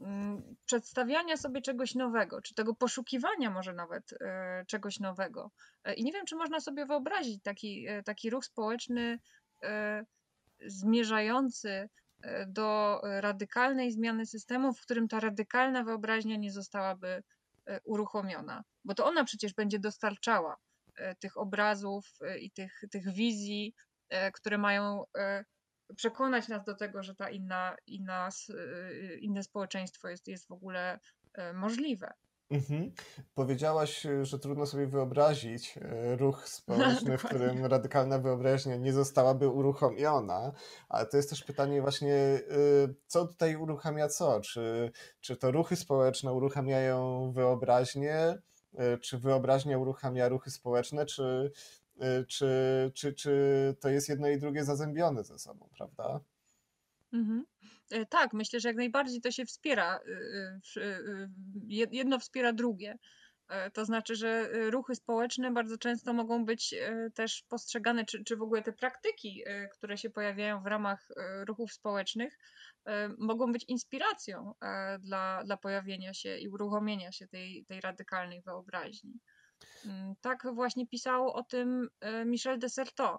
Mm, 0.00 0.56
przedstawiania 0.66 1.36
sobie 1.36 1.62
czegoś 1.62 1.94
nowego, 1.94 2.42
czy 2.42 2.54
tego 2.54 2.74
poszukiwania 2.74 3.50
może 3.50 3.72
nawet 3.72 4.14
czegoś 4.66 5.00
nowego. 5.00 5.50
I 5.96 6.04
nie 6.04 6.12
wiem, 6.12 6.26
czy 6.26 6.36
można 6.36 6.60
sobie 6.60 6.86
wyobrazić 6.86 7.42
taki, 7.42 7.86
taki 8.04 8.30
ruch 8.30 8.44
społeczny 8.44 9.18
zmierzający 10.66 11.88
do 12.46 13.00
radykalnej 13.20 13.92
zmiany 13.92 14.26
systemu, 14.26 14.72
w 14.72 14.80
którym 14.80 15.08
ta 15.08 15.20
radykalna 15.20 15.84
wyobraźnia 15.84 16.36
nie 16.36 16.52
zostałaby 16.52 17.22
uruchomiona, 17.84 18.64
bo 18.84 18.94
to 18.94 19.06
ona 19.06 19.24
przecież 19.24 19.54
będzie 19.54 19.78
dostarczała 19.78 20.56
tych 21.20 21.36
obrazów 21.36 22.06
i 22.40 22.50
tych, 22.50 22.80
tych 22.90 23.12
wizji, 23.12 23.74
które 24.32 24.58
mają 24.58 25.04
przekonać 25.96 26.48
nas 26.48 26.64
do 26.64 26.74
tego, 26.74 27.02
że 27.02 27.14
ta 27.14 27.30
inna, 27.30 27.76
inna, 27.86 28.28
inne 29.20 29.42
społeczeństwo 29.42 30.08
jest, 30.08 30.28
jest 30.28 30.48
w 30.48 30.52
ogóle 30.52 30.98
e, 31.34 31.52
możliwe. 31.52 32.12
Mhm. 32.50 32.92
Powiedziałaś, 33.34 34.06
że 34.22 34.38
trudno 34.38 34.66
sobie 34.66 34.86
wyobrazić 34.86 35.78
e, 35.78 36.16
ruch 36.16 36.48
społeczny, 36.48 37.18
w 37.18 37.24
którym 37.28 37.64
radykalna 37.64 38.18
wyobraźnia 38.18 38.76
nie 38.76 38.92
zostałaby 38.92 39.48
uruchomiona, 39.48 40.52
ale 40.88 41.06
to 41.06 41.16
jest 41.16 41.30
też 41.30 41.44
pytanie 41.44 41.82
właśnie, 41.82 42.14
e, 42.14 42.40
co 43.06 43.26
tutaj 43.26 43.56
uruchamia 43.56 44.08
co? 44.08 44.40
Czy, 44.40 44.92
czy 45.20 45.36
to 45.36 45.50
ruchy 45.50 45.76
społeczne 45.76 46.32
uruchamiają 46.32 47.32
wyobraźnię, 47.32 48.38
czy 49.00 49.18
wyobraźnia 49.18 49.78
uruchamia 49.78 50.28
ruchy 50.28 50.50
społeczne, 50.50 51.06
czy, 51.06 51.52
czy, 52.28 52.90
czy, 52.94 53.12
czy 53.14 53.76
to 53.80 53.88
jest 53.88 54.08
jedno 54.08 54.28
i 54.28 54.38
drugie 54.38 54.64
zazębione 54.64 55.24
ze 55.24 55.38
sobą, 55.38 55.68
prawda? 55.76 56.20
Mhm. 57.12 57.44
E, 57.90 58.06
tak, 58.06 58.32
myślę, 58.32 58.60
że 58.60 58.68
jak 58.68 58.76
najbardziej 58.76 59.20
to 59.20 59.30
się 59.30 59.44
wspiera. 59.44 60.00
Y, 60.76 60.80
y, 60.80 61.28
jedno 61.68 62.18
wspiera 62.18 62.52
drugie. 62.52 62.98
To 63.72 63.84
znaczy, 63.84 64.16
że 64.16 64.50
ruchy 64.70 64.94
społeczne 64.94 65.50
bardzo 65.50 65.78
często 65.78 66.12
mogą 66.12 66.44
być 66.44 66.74
też 67.14 67.44
postrzegane, 67.48 68.04
czy, 68.04 68.24
czy 68.24 68.36
w 68.36 68.42
ogóle 68.42 68.62
te 68.62 68.72
praktyki, 68.72 69.44
które 69.72 69.98
się 69.98 70.10
pojawiają 70.10 70.62
w 70.62 70.66
ramach 70.66 71.08
ruchów 71.46 71.72
społecznych, 71.72 72.38
mogą 73.18 73.52
być 73.52 73.64
inspiracją 73.68 74.54
dla, 75.00 75.44
dla 75.44 75.56
pojawienia 75.56 76.14
się 76.14 76.36
i 76.36 76.48
uruchomienia 76.48 77.12
się 77.12 77.28
tej, 77.28 77.64
tej 77.68 77.80
radykalnej 77.80 78.42
wyobraźni. 78.42 79.20
Mm, 79.84 80.14
tak 80.20 80.54
właśnie 80.54 80.86
pisał 80.86 81.30
o 81.30 81.42
tym 81.42 81.88
Michel 82.26 82.58
Desserteau, 82.58 83.18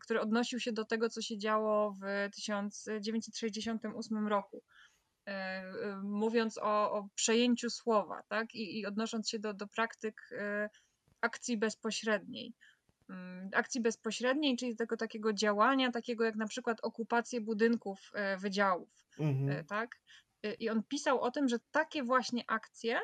który 0.00 0.20
odnosił 0.20 0.60
się 0.60 0.72
do 0.72 0.84
tego, 0.84 1.08
co 1.08 1.22
się 1.22 1.38
działo 1.38 1.92
w 1.92 2.30
1968 2.34 4.28
roku. 4.28 4.62
E, 5.26 5.32
e, 5.32 6.00
mówiąc 6.02 6.58
o, 6.58 6.92
o 6.92 7.08
przejęciu 7.14 7.70
słowa, 7.70 8.22
tak? 8.28 8.54
I, 8.54 8.78
i 8.78 8.86
odnosząc 8.86 9.28
się 9.28 9.38
do, 9.38 9.54
do 9.54 9.66
praktyk 9.66 10.30
e, 10.32 10.70
akcji 11.20 11.56
bezpośredniej. 11.56 12.54
Mm, 13.08 13.50
akcji 13.54 13.80
bezpośredniej, 13.80 14.56
czyli 14.56 14.76
tego 14.76 14.96
takiego 14.96 15.32
działania, 15.32 15.90
takiego 15.90 16.24
jak 16.24 16.36
na 16.36 16.46
przykład 16.46 16.78
okupację 16.82 17.40
budynków 17.40 18.12
wydziałów, 18.38 19.06
mhm. 19.18 19.64
tak? 19.64 20.00
I 20.58 20.70
on 20.70 20.82
pisał 20.82 21.20
o 21.20 21.30
tym, 21.30 21.48
że 21.48 21.58
takie 21.70 22.02
właśnie 22.02 22.44
akcje 22.46 23.00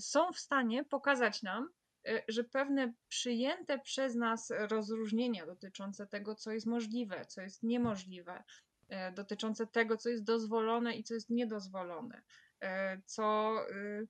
są 0.00 0.32
w 0.32 0.38
stanie 0.38 0.84
pokazać 0.84 1.42
nam, 1.42 1.68
że 2.28 2.44
pewne 2.44 2.92
przyjęte 3.08 3.78
przez 3.78 4.14
nas 4.14 4.52
rozróżnienia 4.58 5.46
dotyczące 5.46 6.06
tego, 6.06 6.34
co 6.34 6.52
jest 6.52 6.66
możliwe, 6.66 7.24
co 7.24 7.40
jest 7.40 7.62
niemożliwe, 7.62 8.44
E, 8.88 9.12
dotyczące 9.12 9.66
tego, 9.66 9.96
co 9.96 10.08
jest 10.08 10.24
dozwolone 10.24 10.96
i 10.96 11.04
co 11.04 11.14
jest 11.14 11.30
niedozwolone, 11.30 12.22
e, 12.60 13.00
co 13.06 13.56
y, 13.70 14.06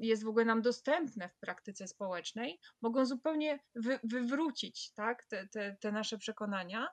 jest 0.00 0.24
w 0.24 0.28
ogóle 0.28 0.44
nam 0.44 0.62
dostępne 0.62 1.28
w 1.28 1.38
praktyce 1.38 1.88
społecznej, 1.88 2.60
mogą 2.80 3.06
zupełnie 3.06 3.58
wy, 3.74 3.98
wywrócić 4.04 4.92
tak, 4.92 5.24
te, 5.24 5.48
te, 5.48 5.76
te 5.80 5.92
nasze 5.92 6.18
przekonania. 6.18 6.88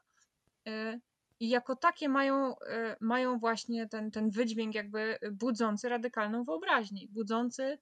I 1.39 1.49
jako 1.49 1.75
takie 1.75 2.09
mają, 2.09 2.55
mają 2.99 3.39
właśnie 3.39 3.88
ten, 3.89 4.11
ten 4.11 4.29
wydźwięk, 4.29 4.75
jakby 4.75 5.19
budzący 5.31 5.89
radykalną 5.89 6.43
wyobraźnię, 6.43 7.07
budzący 7.09 7.77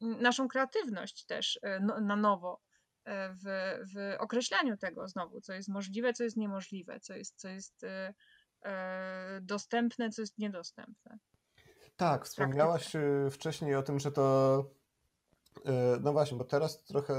naszą 0.00 0.48
kreatywność 0.48 1.24
też 1.24 1.60
no, 1.80 2.00
na 2.00 2.16
nowo 2.16 2.60
w, 3.06 3.76
w 3.94 4.16
określaniu 4.18 4.76
tego 4.76 5.08
znowu, 5.08 5.40
co 5.40 5.52
jest 5.52 5.68
możliwe, 5.68 6.12
co 6.12 6.24
jest 6.24 6.36
niemożliwe, 6.36 7.00
co 7.00 7.14
jest, 7.14 7.40
co 7.40 7.48
jest 7.48 7.84
E, 8.64 9.40
dostępne, 9.42 10.10
co 10.10 10.22
jest 10.22 10.38
niedostępne. 10.38 11.18
Tak, 11.96 12.24
wspomniałaś 12.24 12.96
e, 12.96 13.30
wcześniej 13.30 13.74
o 13.74 13.82
tym, 13.82 13.98
że 13.98 14.12
to. 14.12 14.64
E, 15.64 15.98
no 16.00 16.12
właśnie, 16.12 16.38
bo 16.38 16.44
teraz 16.44 16.84
trochę 16.84 17.14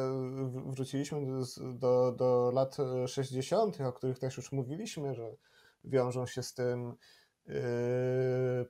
wróciliśmy 0.66 1.22
do, 1.26 1.74
do, 1.74 2.12
do 2.12 2.52
lat 2.54 2.78
60., 3.08 3.82
o 3.82 3.94
których 3.94 4.20
też 4.20 4.38
już 4.38 4.52
mówiliśmy, 4.52 5.16
że 5.16 5.36
wiążą 5.84 6.26
się 6.26 6.44
z 6.44 6.54
tym 6.54 6.96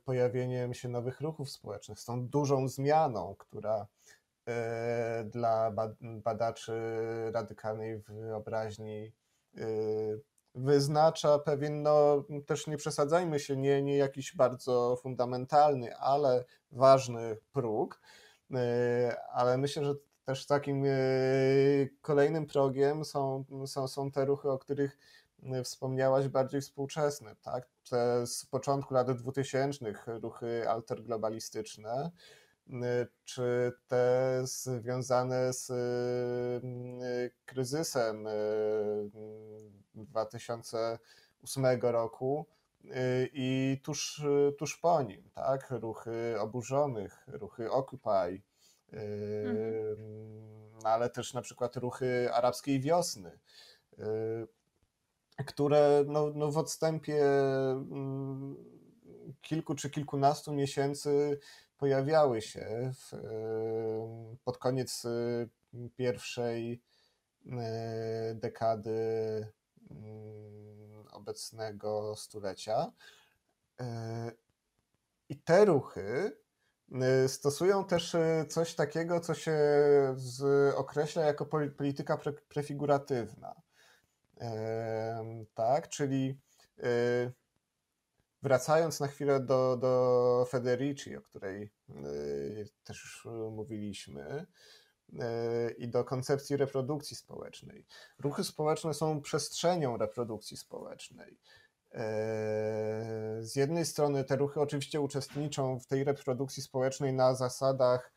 pojawieniem 0.04 0.74
się 0.74 0.90
nowych 0.90 1.22
ruchów 1.22 1.50
społecznych, 1.50 2.00
z 2.00 2.06
tą 2.06 2.28
dużą 2.28 2.68
zmianą, 2.68 3.36
która 3.38 3.88
dla 5.26 5.74
badaczy 6.02 6.74
radykalnej 7.34 8.00
wyobraźni 8.00 9.12
wyznacza 10.56 11.40
pewien, 11.40 11.82
no 11.82 12.24
też 12.46 12.68
nie 12.68 12.78
przesadzajmy 12.78 13.40
się, 13.40 13.58
nie, 13.58 13.84
nie 13.84 13.98
jakiś 13.98 14.36
bardzo 14.36 14.96
fundamentalny, 15.02 15.98
ale 15.98 16.46
ważny 16.72 17.38
próg. 17.52 18.02
Ale 19.34 19.58
myślę, 19.58 19.86
że 19.86 19.94
też 20.26 20.46
takim 20.46 20.84
kolejnym 22.02 22.48
progiem 22.48 23.06
są, 23.06 23.46
są, 23.66 23.88
są 23.88 24.12
te 24.12 24.26
ruchy, 24.26 24.50
o 24.50 24.60
których 24.60 24.98
wspomniałaś, 25.64 26.28
bardziej 26.28 26.62
współczesne, 26.62 27.36
tak? 27.36 27.70
Te 27.90 28.28
z 28.28 28.46
początku 28.46 28.94
lat 28.94 29.12
2000 29.12 29.94
ruchy 30.08 30.70
alterglobalistyczne, 30.70 32.12
czy 33.26 33.72
te 33.88 34.42
związane 34.44 35.54
z 35.54 35.72
kryzysem 37.46 38.28
2008 39.96 41.66
roku 41.82 42.46
y, 42.86 42.90
i 43.34 43.82
tuż, 43.84 44.24
tuż 44.58 44.78
po 44.78 45.02
nim, 45.02 45.30
tak? 45.34 45.72
Ruchy 45.72 46.36
oburzonych, 46.40 47.26
ruchy 47.28 47.72
Occupy, 47.72 48.42
mhm. 48.92 49.98
ale 50.84 51.10
też 51.10 51.34
na 51.34 51.42
przykład 51.42 51.76
ruchy 51.76 52.34
arabskiej 52.34 52.80
wiosny, 52.80 53.40
y, 54.00 54.48
które 55.44 56.04
no, 56.08 56.32
no 56.36 56.52
w 56.52 56.58
odstępie 56.58 57.26
mm, 57.26 58.56
kilku 59.42 59.76
czy 59.76 59.90
kilkunastu 59.90 60.54
miesięcy 60.54 61.40
pojawiały 61.78 62.42
się 62.42 62.92
w, 62.94 63.12
pod 64.44 64.58
koniec 64.58 65.06
y, 65.06 65.50
pierwszej 65.96 66.82
dekady 68.36 69.48
Mm, 69.92 71.08
obecnego 71.12 72.16
stulecia. 72.16 72.92
I 75.30 75.38
te 75.38 75.66
ruchy 75.66 76.38
y, 77.26 77.30
stosują 77.30 77.86
też 77.86 78.16
y, 78.16 78.46
coś 78.50 78.76
takiego, 78.76 79.20
co 79.20 79.34
się 79.34 79.58
określa 80.76 81.24
jako 81.24 81.46
polityka 81.78 82.18
pre, 82.18 82.34
prefiguratywna. 82.34 83.61
Tak, 85.54 85.90
czyli 85.90 86.40
y, 86.80 87.32
wracając 88.42 89.00
na 89.00 89.08
chwilę 89.08 89.40
do, 89.40 89.78
do 89.78 90.46
Federici, 90.50 91.18
o 91.18 91.22
której 91.22 91.72
też 92.84 93.04
już 93.04 93.28
mówiliśmy, 93.52 94.46
i 95.78 95.88
do 95.88 96.04
koncepcji 96.04 96.58
reprodukcji 96.58 97.16
społecznej. 97.16 97.86
Ruchy 98.20 98.44
społeczne 98.44 98.94
są 98.94 99.22
przestrzenią 99.22 99.98
reprodukcji 99.98 100.58
społecznej. 100.58 101.40
E, 101.94 103.38
z 103.42 103.56
jednej 103.56 103.86
strony 103.86 104.24
te 104.24 104.36
ruchy 104.36 104.62
oczywiście 104.62 105.02
uczestniczą 105.02 105.80
w 105.80 105.88
tej 105.88 106.04
reprodukcji 106.04 106.64
społecznej 106.64 107.14
na 107.14 107.36
zasadach 107.36 108.14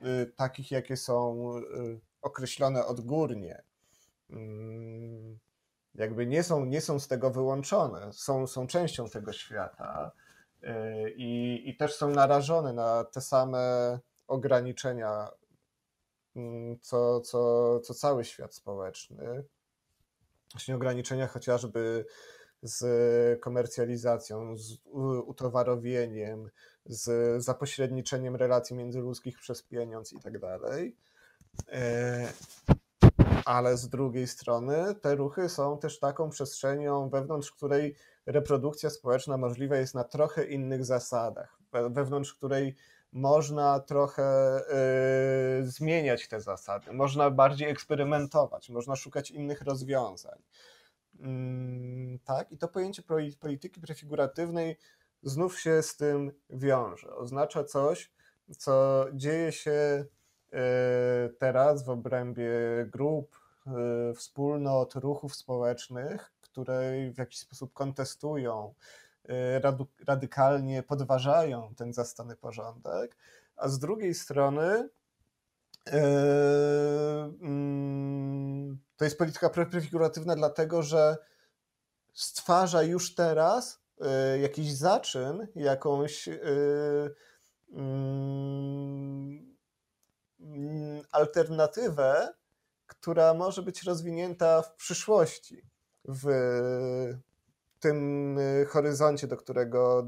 y, 0.00 0.32
takich, 0.36 0.70
jakie 0.70 0.96
są 0.96 1.50
y, 1.58 2.00
określone 2.22 2.86
odgórnie. 2.86 3.62
Jakby 5.94 6.26
nie 6.26 6.42
są, 6.42 6.64
nie 6.64 6.80
są 6.80 7.00
z 7.00 7.08
tego 7.08 7.30
wyłączone, 7.30 8.12
są, 8.12 8.46
są 8.46 8.66
częścią 8.66 9.08
tego 9.08 9.32
świata 9.32 10.12
y, 10.62 10.68
i, 11.16 11.62
i 11.70 11.76
też 11.76 11.94
są 11.94 12.10
narażone 12.10 12.72
na 12.72 13.04
te 13.04 13.20
same 13.20 13.98
ograniczenia 14.26 15.28
Mm, 16.36 16.78
co, 16.80 17.20
co, 17.20 17.80
co 17.80 17.94
cały 17.94 18.24
świat 18.24 18.54
społeczny. 18.54 19.44
Właśnie 20.52 20.74
ograniczenia 20.74 21.26
chociażby 21.26 22.06
z 22.62 23.40
komercjalizacją, 23.40 24.56
z 24.56 24.78
utowarowieniem, 25.26 26.50
z 26.86 27.42
zapośredniczeniem 27.44 28.36
relacji 28.36 28.76
międzyludzkich 28.76 29.38
przez 29.38 29.62
pieniądz 29.62 30.12
i 30.12 30.20
tak 30.20 30.38
dalej. 30.38 30.96
Ale 33.44 33.76
z 33.76 33.88
drugiej 33.88 34.26
strony 34.26 34.94
te 34.94 35.14
ruchy 35.14 35.48
są 35.48 35.78
też 35.78 35.98
taką 35.98 36.30
przestrzenią, 36.30 37.08
wewnątrz 37.08 37.50
której 37.50 37.96
reprodukcja 38.26 38.90
społeczna 38.90 39.36
możliwa 39.36 39.76
jest 39.76 39.94
na 39.94 40.04
trochę 40.04 40.44
innych 40.44 40.84
zasadach, 40.84 41.58
wewnątrz 41.90 42.34
której 42.34 42.74
można 43.12 43.80
trochę 43.80 44.60
y, 45.60 45.66
zmieniać 45.70 46.28
te 46.28 46.40
zasady, 46.40 46.92
można 46.92 47.30
bardziej 47.30 47.68
eksperymentować, 47.68 48.70
można 48.70 48.96
szukać 48.96 49.30
innych 49.30 49.62
rozwiązań. 49.62 50.42
Mm, 51.20 52.18
tak, 52.18 52.52
i 52.52 52.58
to 52.58 52.68
pojęcie 52.68 53.02
polityki 53.40 53.80
prefiguratywnej 53.80 54.78
znów 55.22 55.60
się 55.60 55.82
z 55.82 55.96
tym 55.96 56.32
wiąże. 56.50 57.16
Oznacza 57.16 57.64
coś, 57.64 58.12
co 58.58 59.06
dzieje 59.12 59.52
się 59.52 60.04
teraz 61.38 61.84
w 61.84 61.90
obrębie 61.90 62.50
grup, 62.92 63.36
y, 64.10 64.14
wspólnot, 64.14 64.94
ruchów 64.94 65.36
społecznych, 65.36 66.32
które 66.40 66.92
w 67.14 67.18
jakiś 67.18 67.38
sposób 67.38 67.72
kontestują 67.72 68.74
Y, 69.30 69.60
radykalnie 70.06 70.82
podważają 70.82 71.74
ten 71.76 71.92
zastany 71.92 72.36
porządek, 72.36 73.16
a 73.56 73.68
z 73.68 73.78
drugiej 73.78 74.14
strony 74.14 74.88
mm, 77.40 78.78
to 78.96 79.04
jest 79.04 79.18
polityka 79.18 79.50
prefiguratywna, 79.50 80.36
dlatego 80.36 80.82
że 80.82 81.16
stwarza 82.12 82.82
już 82.82 83.14
teraz 83.14 83.80
jakiś 84.40 84.72
zaczyn, 84.72 85.46
jakąś 85.54 86.28
mm, 87.72 89.53
alternatywę, 91.14 92.34
która 92.86 93.34
może 93.34 93.62
być 93.62 93.82
rozwinięta 93.82 94.62
w 94.62 94.74
przyszłości, 94.74 95.62
w 96.04 96.26
tym 97.80 98.38
horyzoncie, 98.68 99.26
do 99.26 99.36
którego 99.36 100.06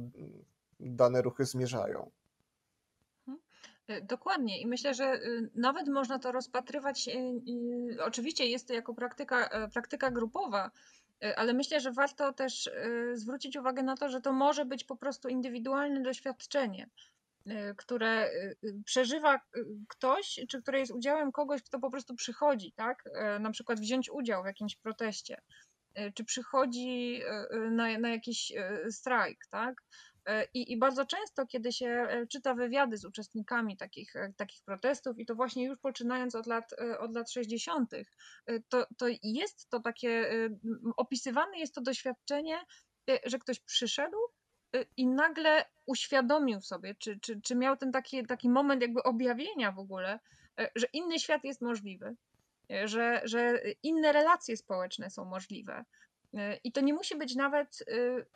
dane 0.81 1.23
ruchy 1.23 1.45
zmierzają. 1.45 2.11
E, 3.89 4.01
dokładnie. 4.01 4.61
I 4.61 4.67
myślę, 4.67 4.95
że 4.95 5.15
y, 5.15 5.51
nawet 5.55 5.89
można 5.89 6.19
to 6.19 6.33
rozpatrywać, 6.33 7.09
y, 7.09 8.05
oczywiście 8.05 8.47
jest 8.47 8.69
to 8.69 8.75
jako 8.75 8.95
praktyka, 8.95 9.49
e, 9.49 9.69
praktyka 9.69 10.11
grupowa, 10.11 10.71
ale 11.37 11.55
myślę, 11.55 11.81
że 11.81 11.93
warto 11.93 12.33
też 12.33 12.71
zwrócić 13.15 13.57
uwagę 13.57 13.83
na 13.83 13.97
to, 13.97 14.09
że 14.09 14.21
to 14.21 14.33
może 14.33 14.65
być 14.65 14.85
po 14.85 14.97
prostu 14.97 15.29
indywidualne 15.29 16.03
doświadczenie, 16.03 16.89
które 17.77 18.31
przeżywa 18.85 19.41
ktoś, 19.89 20.41
czy 20.49 20.63
które 20.63 20.81
jest 20.81 20.93
udziałem 20.93 21.33
kogoś, 21.33 21.63
kto 21.63 21.79
po 21.79 21.91
prostu 21.91 22.15
przychodzi, 22.15 22.73
tak? 22.73 23.05
Na 23.41 23.51
przykład 23.51 23.81
wziąć 23.81 24.11
udział 24.11 24.43
w 24.43 24.47
jakimś 24.47 24.77
proteście, 24.77 25.41
czy 26.15 26.25
przychodzi 26.25 27.23
na, 27.71 27.99
na 27.99 28.09
jakiś 28.09 28.53
strajk, 28.91 29.39
tak? 29.51 29.75
E, 30.27 30.47
I, 30.55 30.73
I, 30.73 30.79
bardzo 30.79 31.07
często, 31.07 31.47
kiedy 31.47 31.73
się 31.73 31.87
e, 31.87 32.27
czyta 32.27 32.55
wywiady 32.55 32.97
z 32.97 33.05
uczestnikami 33.05 33.77
takich, 33.77 34.17
e, 34.17 34.33
takich 34.37 34.63
protestów, 34.65 35.19
i 35.19 35.27
to 35.27 35.35
właśnie 35.35 35.65
już 35.65 35.79
poczynając 35.79 36.35
od 36.35 36.47
lat, 36.47 36.75
od 36.99 37.15
lat 37.15 37.31
60., 37.31 37.91
to, 38.69 38.87
to 38.99 39.07
jest 39.23 39.69
to 39.71 39.81
takie, 39.81 40.31
opisywane 40.97 41.59
jest 41.59 41.75
to 41.75 41.81
doświadczenie, 41.81 42.59
że 43.25 43.39
ktoś 43.39 43.61
przyszedł 43.61 44.17
i 44.97 45.07
nagle 45.07 45.65
uświadomił 45.87 46.61
sobie, 46.61 46.95
czy, 46.95 47.21
czy, 47.21 47.41
czy 47.41 47.55
miał 47.55 47.77
ten 47.77 47.93
taki, 47.93 48.27
taki 48.27 48.49
moment 48.49 48.83
jakby 48.83 49.03
objawienia 49.03 49.73
w 49.73 49.79
ogóle, 49.79 50.19
że 50.77 50.87
inny 50.93 51.19
świat 51.19 51.45
jest 51.45 51.61
możliwy, 51.63 52.17
że, 52.85 53.21
że 53.25 53.61
inne 53.83 54.13
relacje 54.13 54.57
społeczne 54.57 55.11
są 55.11 55.25
możliwe, 55.25 55.85
I 56.65 56.73
to 56.73 56.81
nie 56.81 56.95
musi 56.95 57.17
być 57.17 57.35
nawet 57.35 57.81
y, 57.89 58.27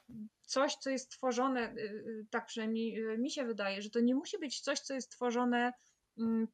coś, 0.43 0.77
co 0.77 0.91
jest 0.91 1.11
tworzone, 1.11 1.73
y, 1.73 1.81
y, 1.81 2.27
tak 2.31 2.47
przynajmniej 2.47 3.19
mi 3.19 3.31
się 3.31 3.45
wydaje, 3.45 3.83
że 3.83 3.91
to 3.91 4.01
nie 4.01 4.15
musi 4.15 4.39
być 4.39 4.61
coś, 4.61 4.81
co 4.81 4.95
jest 4.95 5.11
tworzone 5.11 5.73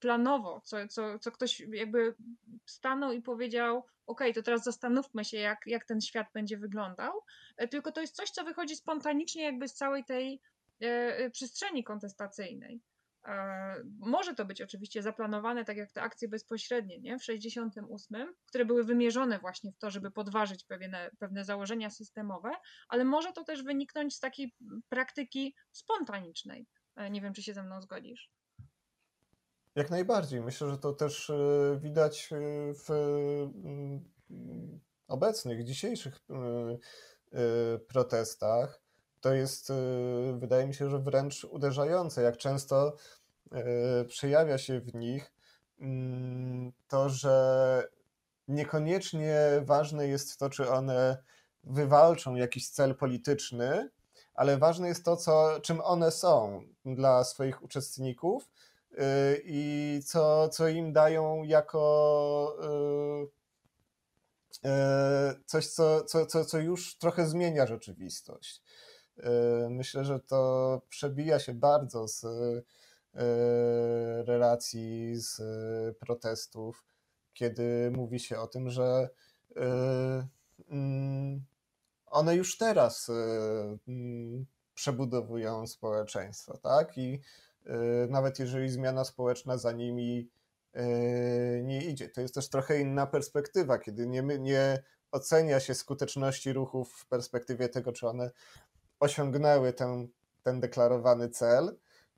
planowo, 0.01 0.61
co, 0.65 0.89
co, 0.89 1.19
co 1.19 1.33
ktoś 1.33 1.61
jakby 1.61 2.15
stanął 2.67 3.13
i 3.13 3.23
powiedział: 3.23 3.85
OK, 4.07 4.21
to 4.35 4.43
teraz 4.43 4.65
zastanówmy 4.65 5.25
się, 5.25 5.37
jak, 5.37 5.59
jak 5.67 5.85
ten 5.85 6.01
świat 6.01 6.27
będzie 6.35 6.59
wyglądał. 6.59 7.13
E, 7.57 7.69
tylko 7.69 7.93
to 7.93 8.01
jest 8.01 8.17
coś, 8.17 8.31
co 8.31 8.45
wychodzi 8.45 8.77
spontanicznie, 8.77 9.45
jakby 9.45 9.69
z 9.69 9.75
całej 9.75 10.05
tej 10.05 10.41
e, 10.81 11.31
przestrzeni 11.31 11.85
kontestacyjnej. 11.85 12.81
E, 13.25 13.85
może 13.99 14.35
to 14.35 14.45
być 14.45 14.63
oczywiście 14.63 15.03
zaplanowane, 15.03 15.65
tak 15.65 15.77
jak 15.77 15.93
te 15.93 16.03
akcje 16.03 16.29
bezpośrednie 16.29 16.99
nie? 16.99 17.19
w 17.19 17.25
68, 17.25 18.35
które 18.47 18.65
były 18.65 18.85
wymierzone 18.85 19.39
właśnie 19.39 19.73
w 19.73 19.79
to, 19.79 19.91
żeby 19.91 20.11
podważyć 20.11 20.65
pewne, 20.65 21.11
pewne 21.19 21.45
założenia 21.45 21.91
systemowe, 21.91 22.51
ale 22.89 23.05
może 23.05 23.33
to 23.33 23.45
też 23.45 23.63
wyniknąć 23.63 24.17
z 24.17 24.21
takiej 24.21 24.55
praktyki 24.89 25.55
spontanicznej. 25.73 26.67
E, 26.97 27.11
nie 27.11 27.21
wiem, 27.21 27.35
czy 27.35 27.43
się 27.43 27.55
ze 27.55 27.63
mną 27.63 27.83
zgodzisz. 27.83 28.36
Jak 29.77 29.91
najbardziej. 29.91 30.41
Myślę, 30.41 30.70
że 30.70 30.79
to 30.79 30.93
też 30.93 31.31
e, 31.31 31.79
widać 31.81 32.31
w 32.74 32.91
mm, 33.64 34.81
obecnych, 35.09 35.64
dzisiejszych 35.64 36.20
protestach 37.89 38.81
to 39.20 39.35
jest, 39.35 39.72
wydaje 40.35 40.66
mi 40.66 40.74
się, 40.74 40.91
że 40.91 40.99
wręcz 40.99 41.45
uderzające, 41.45 42.22
jak 42.22 42.37
często 42.37 42.97
przejawia 44.09 44.59
się 44.59 44.81
w 44.81 44.95
nich 44.95 45.33
mm, 45.81 46.72
to, 46.89 47.09
że 47.09 47.89
niekoniecznie 48.49 49.37
ważne 49.62 50.09
jest 50.09 50.39
to, 50.39 50.51
czy 50.51 50.70
one 50.70 51.22
wywalczą 51.64 52.35
jakiś 52.35 52.68
cel 52.68 52.95
polityczny, 52.95 53.91
ale 54.35 54.59
ważne 54.59 54.89
jest 54.89 55.05
to, 55.05 55.16
co, 55.16 55.61
czym 55.62 55.81
one 55.81 56.11
są 56.11 56.62
dla 56.85 57.24
swoich 57.24 57.62
uczestników 57.62 58.49
i 59.44 60.01
co, 60.07 60.49
co 60.49 60.68
im 60.68 60.92
dają 60.92 61.42
jako 61.42 62.57
coś, 65.47 65.66
co, 65.66 66.05
co, 66.05 66.26
co, 66.26 66.44
co 66.44 66.59
już 66.59 66.99
trochę 66.99 67.26
zmienia 67.26 67.66
rzeczywistość. 67.66 68.62
Myślę, 69.70 70.05
że 70.05 70.20
to 70.20 70.82
przebija 70.88 71.38
się 71.38 71.55
bardzo 71.55 72.09
z 72.09 72.24
relacji, 74.26 75.16
z 75.16 75.40
protestów, 75.99 76.84
kiedy 77.34 77.90
mówi 77.90 78.20
się 78.20 78.38
o 78.38 78.47
tym, 78.47 78.70
że 78.70 79.09
mm, 80.70 81.44
one 82.07 82.36
już 82.36 82.59
teraz 82.59 83.11
mm, 83.88 84.47
przebudowują 84.74 85.66
społeczeństwo, 85.66 86.59
tak? 86.59 86.99
I 86.99 87.20
nawet 88.09 88.39
jeżeli 88.39 88.69
zmiana 88.69 89.05
społeczna 89.05 89.59
za 89.59 89.73
nimi 89.73 90.31
nie 91.62 91.85
idzie, 91.85 92.09
to 92.09 92.21
jest 92.21 92.35
też 92.35 92.49
trochę 92.49 92.81
inna 92.81 93.07
perspektywa, 93.07 93.79
kiedy 93.79 94.07
nie, 94.07 94.23
nie 94.23 94.83
ocenia 95.12 95.61
się 95.61 95.75
skuteczności 95.75 96.53
ruchów 96.53 96.93
w 96.93 97.07
perspektywie 97.07 97.69
tego, 97.69 97.93
czy 97.93 98.09
one 98.09 98.31
osiągnęły 99.01 99.73
ten, 99.73 100.09
ten 100.43 100.61
deklarowany 100.61 101.29
cel, 101.29 101.77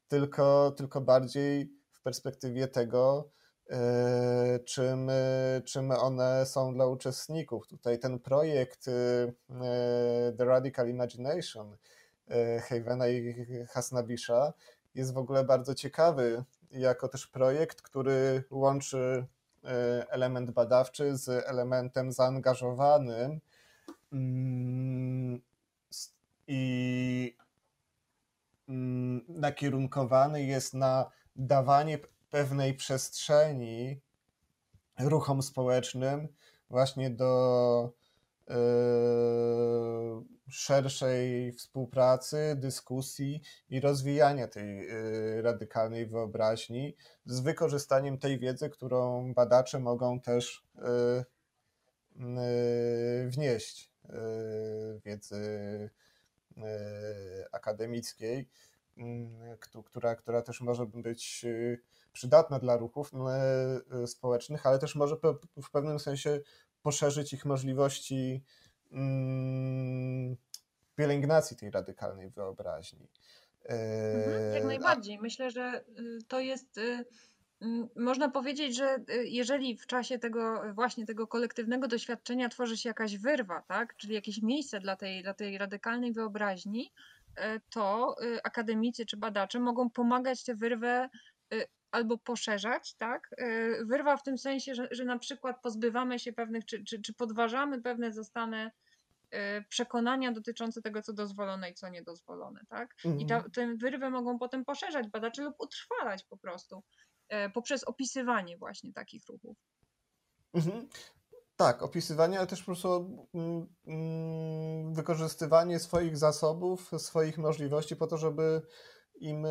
tylko, 0.09 0.75
tylko 0.77 1.01
bardziej 1.01 1.73
w 1.91 2.03
perspektywie 2.03 2.69
tego, 2.69 3.31
e, 3.71 4.59
czym, 4.65 5.11
e, 5.11 5.63
czym 5.65 5.91
one 5.91 6.47
są 6.47 6.75
dla 6.75 6.87
uczestników. 6.87 7.67
Tutaj 7.67 7.99
ten 7.99 8.19
projekt 8.19 8.89
e, 8.89 10.33
The 10.39 10.45
Radical 10.45 10.89
Imagination 10.89 11.77
Havena 12.69 13.09
i 13.09 13.35
Hasnabisha 13.69 14.53
jest 14.95 15.15
w 15.15 15.19
ogóle 15.19 15.45
bardzo 15.45 15.75
ciekawy, 15.75 16.45
jako 16.71 17.09
też 17.09 17.27
projekt, 17.27 17.83
który 17.83 18.45
łączy 18.51 19.27
element 20.09 20.51
badawczy 20.51 21.17
z 21.17 21.29
elementem 21.47 22.13
zaangażowanym 22.13 23.41
mm, 24.13 25.41
i 26.47 27.37
mm, 28.69 29.25
nakierunkowany 29.29 30.43
jest 30.43 30.75
na 30.75 31.11
dawanie 31.37 31.99
pewnej 32.31 32.75
przestrzeni 32.75 34.01
ruchom 34.99 35.43
społecznym 35.43 36.29
właśnie 36.71 37.11
do 37.11 37.93
yy, 38.49 38.55
szerszej 40.51 41.53
współpracy, 41.53 42.55
dyskusji 42.57 43.43
i 43.69 43.81
rozwijania 43.81 44.49
tej 44.49 44.79
yy, 44.79 45.43
radykalnej 45.43 46.07
wyobraźni 46.07 46.97
z 47.25 47.41
wykorzystaniem 47.41 48.19
tej 48.19 48.39
wiedzy, 48.39 48.71
którą 48.71 49.35
badacze 49.35 49.79
mogą 49.79 50.21
też 50.21 50.67
yy, 50.75 51.25
wnieść, 53.29 53.93
wiedzy 55.05 55.91
akademickiej, 57.53 58.49
która, 59.85 60.17
która 60.17 60.43
też 60.43 60.61
może 60.61 60.87
być 60.87 61.47
przydatna 62.13 62.59
dla 62.59 62.77
ruchów 62.77 63.13
społecznych, 64.07 64.67
ale 64.67 64.79
też 64.79 64.95
może 64.95 65.17
w 65.63 65.71
pewnym 65.71 65.99
sensie 65.99 66.41
poszerzyć 66.83 67.33
ich 67.33 67.45
możliwości 67.45 68.45
mm, 68.91 70.37
pielęgnacji 70.97 71.57
tej 71.57 71.71
radykalnej 71.71 72.31
wyobraźni. 72.31 73.09
Mhm, 73.65 74.55
jak 74.55 74.65
najbardziej. 74.65 75.19
Myślę, 75.19 75.51
że 75.51 75.85
y, 75.99 76.19
to 76.29 76.41
jest 76.41 76.79
y, 76.79 77.05
można 77.97 78.29
powiedzieć, 78.29 78.77
że 78.77 78.99
y, 79.11 79.25
jeżeli 79.25 79.77
w 79.77 79.87
czasie 79.87 80.19
tego 80.19 80.63
właśnie 80.75 81.07
tego 81.07 81.27
kolektywnego 81.27 81.89
doświadczenia 81.89 82.49
tworzy 82.49 82.77
się 82.77 82.89
jakaś 82.89 83.19
wyrwa, 83.19 83.63
tak, 83.63 83.97
czyli 83.97 84.15
jakieś 84.15 84.43
miejsce 84.43 84.81
dla 84.81 84.97
tej, 84.97 85.23
dla 85.23 85.35
tej 85.35 85.59
radykalnej 85.59 86.13
wyobraźni, 86.13 86.93
e, 87.37 87.61
to 87.71 88.17
y, 88.23 88.43
akademicy 88.43 89.07
czy 89.07 89.17
badacze 89.17 89.61
mogą 89.61 89.91
pomagać 89.91 90.45
tę 90.45 90.55
wyrwę 90.55 91.09
y, 91.55 91.67
albo 91.91 92.19
poszerzać, 92.19 92.95
tak? 92.95 93.31
E, 93.39 93.85
wyrwa 93.85 94.17
w 94.17 94.23
tym 94.23 94.39
sensie, 94.39 94.75
że, 94.75 94.89
że 94.91 95.05
na 95.05 95.19
przykład 95.19 95.63
pozbywamy 95.63 96.19
się 96.19 96.33
pewnych, 96.33 96.65
czy, 96.65 96.85
czy, 96.85 97.03
czy 97.03 97.15
podważamy 97.15 97.83
pewne 97.83 98.13
zostane 98.13 98.71
e, 99.31 99.63
przekonania 99.63 100.33
dotyczące 100.33 100.83
tego, 100.83 101.03
co 101.03 101.13
dozwolone 101.13 101.71
i 101.71 101.75
co 101.75 101.89
niedozwolone, 101.89 102.61
tak? 102.69 102.95
I 103.19 103.27
ta, 103.27 103.35
mhm. 103.35 103.53
tę 103.53 103.75
wyrwę 103.77 104.11
mogą 104.11 104.39
potem 104.39 104.65
poszerzać 104.65 105.09
badacze 105.09 105.43
lub 105.43 105.55
utrwalać 105.59 106.25
po 106.25 106.37
prostu. 106.37 106.83
E, 107.29 107.51
poprzez 107.51 107.85
opisywanie 107.85 108.59
właśnie 108.59 108.93
takich 108.93 109.23
ruchów. 109.29 109.57
Mhm. 110.55 110.89
Tak, 111.57 111.83
opisywanie, 111.83 112.39
ale 112.39 112.47
też 112.47 112.61
po 112.61 112.67
prostu 112.67 113.29
mm, 113.35 113.67
mm, 113.87 114.95
wykorzystywanie 114.95 115.79
swoich 115.79 116.17
zasobów, 116.17 116.91
swoich 116.99 117.39
możliwości 117.39 117.97
po 117.97 118.07
to, 118.07 118.17
żeby 118.17 118.63
im 119.21 119.47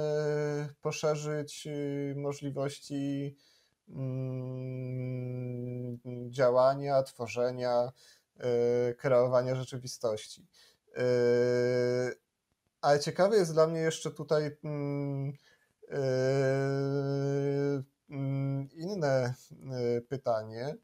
poszerzyć 0.81 1.67
e, 1.67 1.71
możliwości 2.15 3.35
mm, 3.89 4.77
działania, 6.29 7.03
tworzenia, 7.03 7.91
kreowania 8.97 9.55
rzeczywistości. 9.55 10.47
Ale 12.81 12.99
ciekawe 12.99 13.37
jest 13.37 13.53
dla 13.53 13.67
mnie 13.67 13.79
jeszcze 13.79 14.11
tutaj 14.11 14.57
mm, 14.63 15.33
inne 18.71 19.33
pytanie. 20.09 20.75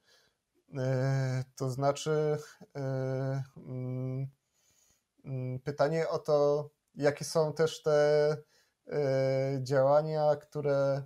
To 1.55 1.69
znaczy 1.69 2.38
mm, 3.57 4.27
pytanie 5.63 6.09
o 6.09 6.19
to, 6.19 6.69
jakie 6.95 7.25
są 7.25 7.53
też 7.53 7.81
te 7.84 8.38
działania, 9.61 10.36
które 10.36 11.03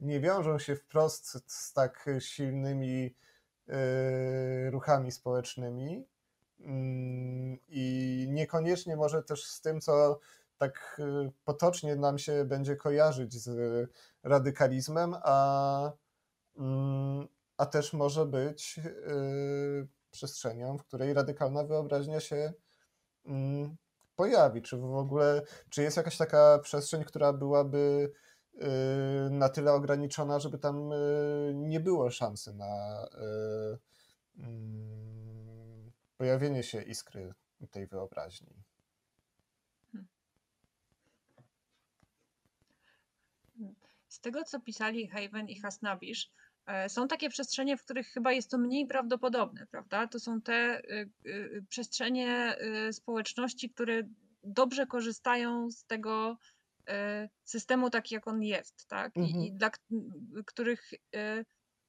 nie 0.00 0.20
wiążą 0.20 0.58
się 0.58 0.76
wprost 0.76 1.52
z 1.52 1.72
tak 1.72 2.10
silnymi 2.18 3.14
ruchami 4.70 5.12
społecznymi, 5.12 6.06
Mm, 6.60 7.58
i 7.68 8.26
niekoniecznie 8.30 8.96
może 8.96 9.22
też 9.22 9.44
z 9.44 9.60
tym, 9.60 9.80
co 9.80 10.20
tak 10.58 11.00
y, 11.28 11.32
potocznie 11.44 11.96
nam 11.96 12.18
się 12.18 12.44
będzie 12.44 12.76
kojarzyć 12.76 13.34
z 13.42 13.90
radykalizmem, 14.22 15.14
a, 15.22 15.92
mm, 16.56 17.28
a 17.56 17.66
też 17.66 17.92
może 17.92 18.26
być 18.26 18.80
przestrzenią, 20.10 20.78
w 20.78 20.84
której 20.84 21.14
radykalna 21.14 21.64
wyobraźnia 21.64 22.20
się 22.20 22.52
mm, 23.26 23.76
pojawi. 24.18 24.62
Czy 24.62 24.76
w 24.76 24.96
ogóle, 24.96 25.42
czy 25.70 25.82
jest 25.82 25.96
jakaś 25.96 26.16
taka 26.16 26.58
przestrzeń, 26.58 27.04
która 27.04 27.32
byłaby 27.32 28.12
y, 28.54 28.58
na 29.30 29.48
tyle 29.48 29.72
ograniczona, 29.72 30.40
żeby 30.40 30.58
tam 30.58 30.90
nie 31.54 31.80
było 31.80 32.10
szansy 32.10 32.54
na 32.54 33.04
pojawienie 36.16 36.62
się 36.62 36.82
iskry 36.82 37.34
tej 37.70 37.86
wyobraźni. 37.86 38.54
Z 44.08 44.20
tego, 44.20 44.44
co 44.44 44.60
pisali 44.60 45.08
Haven 45.08 45.48
i 45.48 45.60
Hasnabisz, 45.60 46.30
są 46.88 47.08
takie 47.08 47.28
przestrzenie, 47.28 47.76
w 47.76 47.84
których 47.84 48.06
chyba 48.06 48.32
jest 48.32 48.50
to 48.50 48.58
mniej 48.58 48.86
prawdopodobne, 48.86 49.66
prawda? 49.66 50.06
To 50.06 50.20
są 50.20 50.40
te 50.40 50.80
y, 50.80 51.10
y, 51.26 51.64
przestrzenie 51.68 52.56
y, 52.88 52.92
społeczności, 52.92 53.70
które 53.70 54.02
dobrze 54.42 54.86
korzystają 54.86 55.70
z 55.70 55.84
tego 55.84 56.36
systemu 57.44 57.90
taki, 57.90 58.14
jak 58.14 58.28
on 58.28 58.42
jest, 58.42 58.86
tak? 58.86 59.16
Mhm. 59.16 59.44
I, 59.44 59.52
dla 59.52 59.70
których 60.46 60.90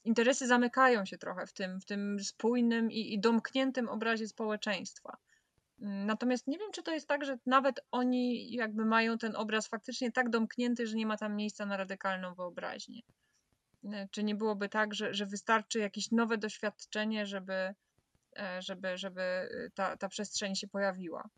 interesy 0.03 0.47
zamykają 0.47 1.05
się 1.05 1.17
trochę 1.17 1.47
w 1.47 1.53
tym, 1.53 1.81
w 1.81 1.85
tym 1.85 2.19
spójnym 2.19 2.91
i, 2.91 3.13
i 3.13 3.19
domkniętym 3.19 3.89
obrazie 3.89 4.27
społeczeństwa. 4.27 5.17
Mm, 5.81 6.05
natomiast 6.05 6.47
nie 6.47 6.57
wiem, 6.57 6.71
czy 6.71 6.83
to 6.83 6.91
jest 6.91 7.07
tak, 7.07 7.25
że 7.25 7.37
nawet 7.45 7.79
oni 7.91 8.51
jakby 8.51 8.85
mają 8.85 9.17
ten 9.17 9.35
obraz 9.35 9.67
faktycznie 9.67 10.11
tak 10.11 10.29
domknięty, 10.29 10.87
że 10.87 10.95
nie 10.95 11.05
ma 11.05 11.17
tam 11.17 11.35
miejsca 11.35 11.65
na 11.65 11.77
radykalną 11.77 12.33
wyobraźnię. 12.33 13.01
E, 13.85 14.07
czy 14.11 14.23
nie 14.23 14.35
byłoby 14.35 14.69
tak, 14.69 14.93
że, 14.93 15.13
że 15.13 15.25
wystarczy 15.25 15.79
jakieś 15.79 16.11
nowe 16.11 16.37
doświadczenie, 16.37 17.25
żeby, 17.25 17.73
e, 18.39 18.61
żeby, 18.61 18.97
żeby 18.97 19.49
ta, 19.73 19.97
ta 19.97 20.07
przestrzeń 20.07 20.55
się 20.55 20.67
pojawiła? 20.67 21.29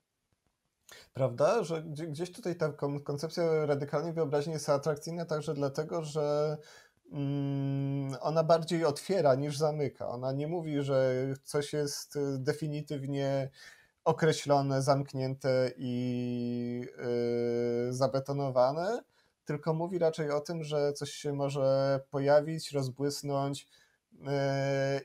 Prawda, 1.14 1.64
że 1.64 1.82
gdzieś 1.84 2.32
tutaj 2.32 2.56
ta 2.56 2.74
koncepcja 3.04 3.66
radykalnej 3.66 4.14
wyobraźni 4.14 4.54
jest 4.54 4.70
atrakcyjna 4.70 5.26
także 5.26 5.54
dlatego, 5.54 6.04
że 6.04 6.58
Mm, 7.12 8.16
ona 8.22 8.44
bardziej 8.44 8.86
otwiera 8.86 9.36
niż 9.36 9.58
zamyka. 9.58 10.08
Ona 10.08 10.32
nie 10.32 10.48
mówi, 10.48 10.82
że 10.82 11.14
coś 11.44 11.74
jest 11.74 12.20
definitywnie 12.38 13.50
określone, 14.04 14.82
zamknięte 14.82 15.72
i 15.78 16.88
zabetonowane, 17.90 19.04
tylko 19.52 19.74
mówi 19.74 20.00
raczej 20.00 20.32
o 20.32 20.42
tym, 20.42 20.64
że 20.64 20.94
coś 20.94 21.12
się 21.12 21.34
może 21.34 22.00
pojawić, 22.10 22.72
rozbłysnąć 22.72 23.68
yy, 24.14 24.28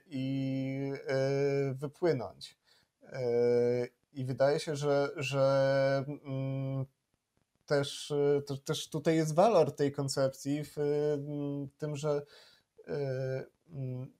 i 0.06 0.92
yy, 1.68 1.74
wypłynąć. 1.74 2.58
Y, 3.02 3.08
I 4.12 4.24
wydaje 4.24 4.60
się, 4.60 4.76
że, 4.76 5.10
że 5.16 6.04
mm, 6.08 6.86
też, 7.66 8.12
to, 8.46 8.56
też 8.56 8.90
tutaj 8.90 9.16
jest 9.16 9.34
walor 9.34 9.76
tej 9.76 9.92
koncepcji 9.92 10.64
w 10.64 10.78
mm, 10.78 11.68
tym, 11.78 11.96
że 11.96 12.22
mm, 13.68 14.12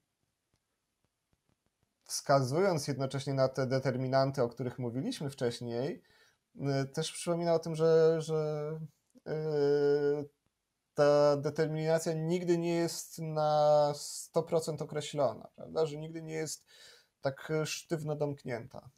wskazując 2.05 2.89
jednocześnie 2.89 3.35
na 3.35 3.49
te 3.49 3.67
determinanty, 3.67 4.43
o 4.43 4.49
których 4.49 4.79
mówiliśmy 4.79 5.31
wcześniej, 5.31 6.03
też 6.93 7.13
przypomina 7.13 7.55
o 7.55 7.59
tym, 7.59 7.75
że, 7.75 8.17
że 8.23 8.71
ta 10.95 11.37
determinacja 11.37 12.13
nigdy 12.13 12.59
nie 12.59 12.75
jest 12.75 13.19
na 13.19 13.93
100% 13.95 14.83
określona, 14.83 15.49
prawda? 15.57 15.87
że 15.87 15.97
nigdy 15.97 16.23
nie 16.23 16.35
jest 16.35 16.67
tak 17.21 17.53
sztywno 17.65 18.17
domknięta. 18.17 18.91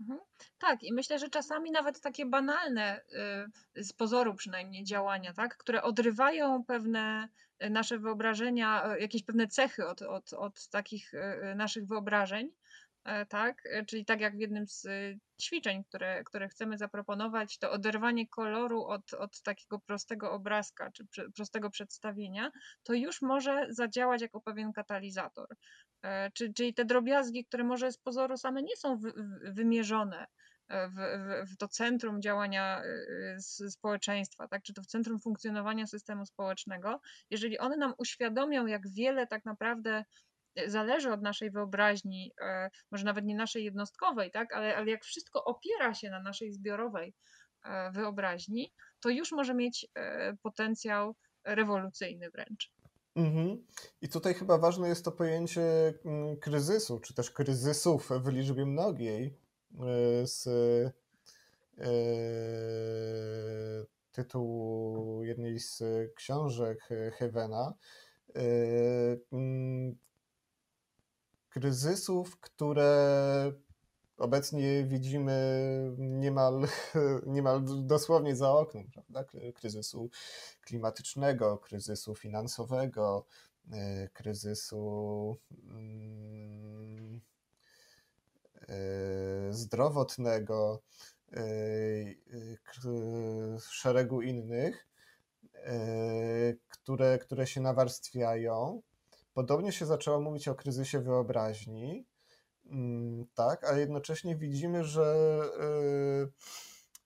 Mhm. 0.00 0.20
Tak, 0.58 0.82
i 0.82 0.92
myślę, 0.92 1.18
że 1.18 1.28
czasami 1.28 1.70
nawet 1.70 2.00
takie 2.00 2.26
banalne, 2.26 3.00
y, 3.76 3.84
z 3.84 3.92
pozoru 3.92 4.34
przynajmniej 4.34 4.84
działania, 4.84 5.32
tak, 5.32 5.56
które 5.56 5.82
odrywają 5.82 6.64
pewne 6.64 7.28
y, 7.64 7.70
nasze 7.70 7.98
wyobrażenia, 7.98 8.94
y, 8.94 9.00
jakieś 9.00 9.22
pewne 9.22 9.46
cechy 9.46 9.86
od, 9.88 10.02
od, 10.02 10.32
od 10.32 10.68
takich 10.68 11.12
naszych 11.56 11.86
wyobrażeń, 11.86 12.50
tak, 13.28 13.62
e, 13.66 13.84
czyli 13.84 14.04
tak 14.04 14.20
jak 14.20 14.36
w 14.36 14.40
jednym 14.40 14.66
z 14.66 14.86
ćwiczeń, 15.42 15.84
które, 15.84 16.24
które 16.24 16.48
chcemy 16.48 16.78
zaproponować, 16.78 17.58
to 17.58 17.70
oderwanie 17.70 18.28
koloru 18.28 18.84
od, 18.84 19.14
od 19.14 19.42
takiego 19.42 19.78
prostego 19.78 20.32
obrazka 20.32 20.90
czy 20.90 21.06
prostego 21.36 21.70
przedstawienia, 21.70 22.50
to 22.82 22.94
już 22.94 23.22
może 23.22 23.66
zadziałać 23.70 24.22
jako 24.22 24.40
pewien 24.40 24.72
katalizator. 24.72 25.48
E, 26.02 26.30
czyli 26.30 26.74
te 26.74 26.84
drobiazgi, 26.84 27.44
które 27.44 27.64
może 27.64 27.92
z 27.92 27.98
pozoru 27.98 28.36
same 28.36 28.62
nie 28.62 28.76
są 28.76 29.00
wymierzone 29.42 30.26
e, 30.68 30.88
w, 30.88 30.94
w, 30.94 31.52
w 31.52 31.56
to 31.56 31.68
centrum 31.68 32.22
działania 32.22 32.82
e, 32.82 33.70
społeczeństwa, 33.70 34.48
tak? 34.48 34.62
czy 34.62 34.74
to 34.74 34.82
w 34.82 34.86
centrum 34.86 35.20
funkcjonowania 35.20 35.86
systemu 35.86 36.26
społecznego, 36.26 37.00
jeżeli 37.30 37.58
one 37.58 37.76
nam 37.76 37.94
uświadomią, 37.98 38.66
jak 38.66 38.88
wiele 38.88 39.26
tak 39.26 39.44
naprawdę 39.44 40.04
zależy 40.66 41.12
od 41.12 41.22
naszej 41.22 41.50
wyobraźni, 41.50 42.32
może 42.90 43.04
nawet 43.04 43.24
nie 43.24 43.36
naszej 43.36 43.64
jednostkowej, 43.64 44.30
tak? 44.30 44.52
ale, 44.52 44.76
ale 44.76 44.90
jak 44.90 45.04
wszystko 45.04 45.44
opiera 45.44 45.94
się 45.94 46.10
na 46.10 46.22
naszej 46.22 46.52
zbiorowej 46.52 47.14
wyobraźni, 47.92 48.72
to 49.00 49.08
już 49.08 49.32
może 49.32 49.54
mieć 49.54 49.86
potencjał 50.42 51.16
rewolucyjny 51.44 52.30
wręcz. 52.30 52.72
Mhm. 53.16 53.66
I 54.02 54.08
tutaj 54.08 54.34
chyba 54.34 54.58
ważne 54.58 54.88
jest 54.88 55.04
to 55.04 55.12
pojęcie 55.12 55.94
mm, 56.04 56.36
kryzysu, 56.36 57.00
czy 57.00 57.14
też 57.14 57.30
kryzysów 57.30 58.10
w 58.22 58.28
liczbie 58.28 58.66
mnogiej 58.66 59.26
e, 59.26 60.26
z 60.26 60.46
e, 61.78 61.84
tytułu 64.12 65.24
jednej 65.24 65.58
z 65.58 65.82
książek 66.14 66.88
Heavena. 67.18 67.74
Kryzysów, 71.54 72.40
które 72.40 73.52
obecnie 74.18 74.84
widzimy 74.84 75.34
niemal, 75.98 76.66
niemal 77.26 77.62
dosłownie 77.86 78.36
za 78.36 78.52
oknem, 78.52 78.90
prawda? 78.92 79.24
kryzysu 79.54 80.10
klimatycznego, 80.60 81.58
kryzysu 81.58 82.14
finansowego, 82.14 83.26
y, 83.66 84.08
kryzysu 84.12 85.36
mm, 85.68 87.20
y, 88.68 89.52
zdrowotnego, 89.52 90.82
y, 91.36 92.16
szeregu 93.60 94.22
innych, 94.22 94.86
które, 96.68 97.18
które 97.18 97.46
się 97.46 97.60
nawarstwiają. 97.60 98.82
Podobnie 99.34 99.72
się 99.72 99.86
zaczęło 99.86 100.20
mówić 100.20 100.48
o 100.48 100.54
kryzysie 100.54 101.00
wyobraźni, 101.00 102.04
Mm, 102.66 103.26
tak, 103.34 103.64
ale 103.64 103.80
jednocześnie 103.80 104.36
widzimy, 104.36 104.84
że 104.84 105.16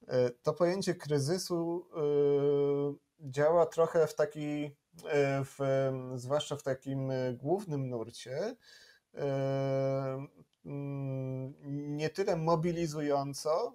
y, 0.09 0.14
y, 0.14 0.31
to 0.43 0.55
pojęcie 0.55 0.95
kryzysu 0.95 1.87
y, 2.91 3.31
działa 3.31 3.66
trochę 3.66 4.07
w 4.07 4.14
taki, 4.14 4.76
w, 5.45 5.59
zwłaszcza 6.14 6.57
w 6.57 6.62
takim 6.62 7.12
głównym 7.35 7.89
nurcie, 7.89 8.57
mm, 10.64 11.55
nie 11.97 12.11
tyle 12.11 12.37
mobilizująco, 12.37 13.74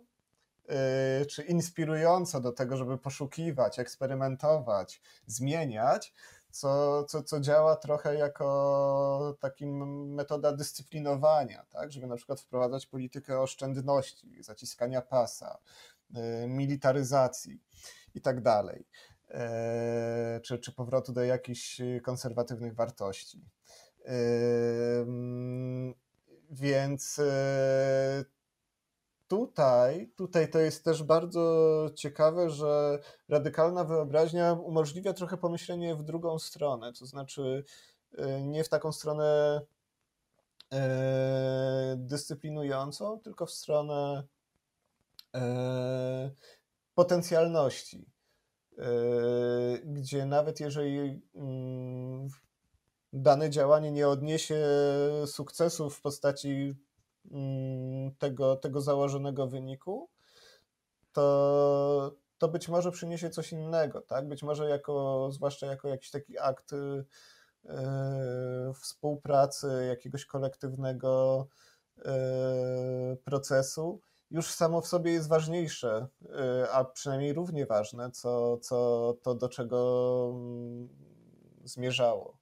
czy 1.30 1.44
inspirująco 1.44 2.42
do 2.42 2.52
tego, 2.52 2.78
żeby 2.78 2.98
poszukiwać, 2.98 3.80
eksperymentować, 3.80 5.02
zmieniać, 5.28 6.14
co, 6.54 7.04
co, 7.04 7.24
co 7.24 7.40
działa 7.40 7.76
trochę 7.76 8.16
jako 8.16 9.38
taka 9.40 9.66
metoda 9.66 10.52
dyscyplinowania, 10.52 11.66
tak? 11.70 11.92
żeby 11.92 12.08
na 12.08 12.16
przykład 12.16 12.42
wprowadzać 12.42 12.86
politykę 12.86 13.40
oszczędności, 13.40 14.44
zaciskania 14.44 15.02
pasa, 15.02 15.58
y, 16.44 16.48
militaryzacji 16.48 17.62
i 18.16 18.22
tak 18.22 18.42
dalej, 18.42 18.88
e, 19.30 20.40
czy, 20.44 20.60
czy 20.60 20.72
powrotu 20.72 21.14
do 21.14 21.24
jakichś 21.24 21.82
konserwatywnych 22.04 22.76
wartości. 22.76 23.46
Więc 26.50 27.20
e, 27.20 28.26
tutaj, 29.34 30.12
tutaj 30.16 30.50
to 30.50 30.60
jest 30.60 30.84
też 30.84 31.04
bardzo 31.04 31.90
ciekawe, 31.96 32.50
że 32.50 33.00
radykalna 33.30 33.84
wyobraźnia 33.84 34.54
umożliwia 34.54 35.14
trochę 35.14 35.38
pomyślenie 35.38 35.96
w 35.96 36.04
drugą 36.04 36.40
stronę, 36.40 36.94
to 36.94 37.06
znaczy 37.06 37.64
e, 38.18 38.42
nie 38.42 38.64
w 38.64 38.70
taką 38.70 38.92
stronę 38.92 39.62
e, 40.74 41.96
dyscyplinującą, 41.98 43.20
tylko 43.20 43.46
w 43.46 43.52
stronę 43.52 44.24
potencjalności, 46.96 48.06
gdzie 49.84 50.26
nawet 50.26 50.60
jeżeli 50.60 51.22
mm, 51.36 52.28
dane 53.14 53.50
działanie 53.50 53.92
nie 53.92 54.08
odniesie 54.08 54.66
sukcesu 55.26 55.90
w 55.90 56.02
postaci 56.02 56.76
tego, 58.20 58.56
tego 58.56 58.82
założonego 58.82 59.48
wyniku, 59.48 60.10
to, 61.14 62.16
to 62.38 62.48
być 62.48 62.70
może 62.70 62.92
przyniesie 62.92 63.30
coś 63.30 63.52
innego, 63.52 64.02
tak? 64.02 64.28
Być 64.28 64.44
może 64.44 64.70
jako, 64.70 65.30
zwłaszcza 65.32 65.68
jako 65.68 65.88
jakiś 65.88 66.12
taki 66.12 66.40
akt 66.40 66.72
yy, 66.72 68.74
współpracy, 68.74 69.86
jakiegoś 69.90 70.26
kolektywnego 70.26 71.48
yy, 71.98 72.04
procesu, 73.24 74.02
już 74.32 74.52
samo 74.52 74.82
w 74.82 74.88
sobie 74.88 75.12
jest 75.12 75.30
ważniejsze, 75.30 76.08
yy, 76.22 76.72
a 76.72 76.86
przynajmniej 76.86 77.34
równie 77.34 77.66
ważne, 77.66 78.12
co, 78.12 78.58
co 78.58 79.14
to, 79.22 79.36
do 79.36 79.50
czego 79.50 80.30
mm, 80.34 80.90
zmierzało. 81.64 82.38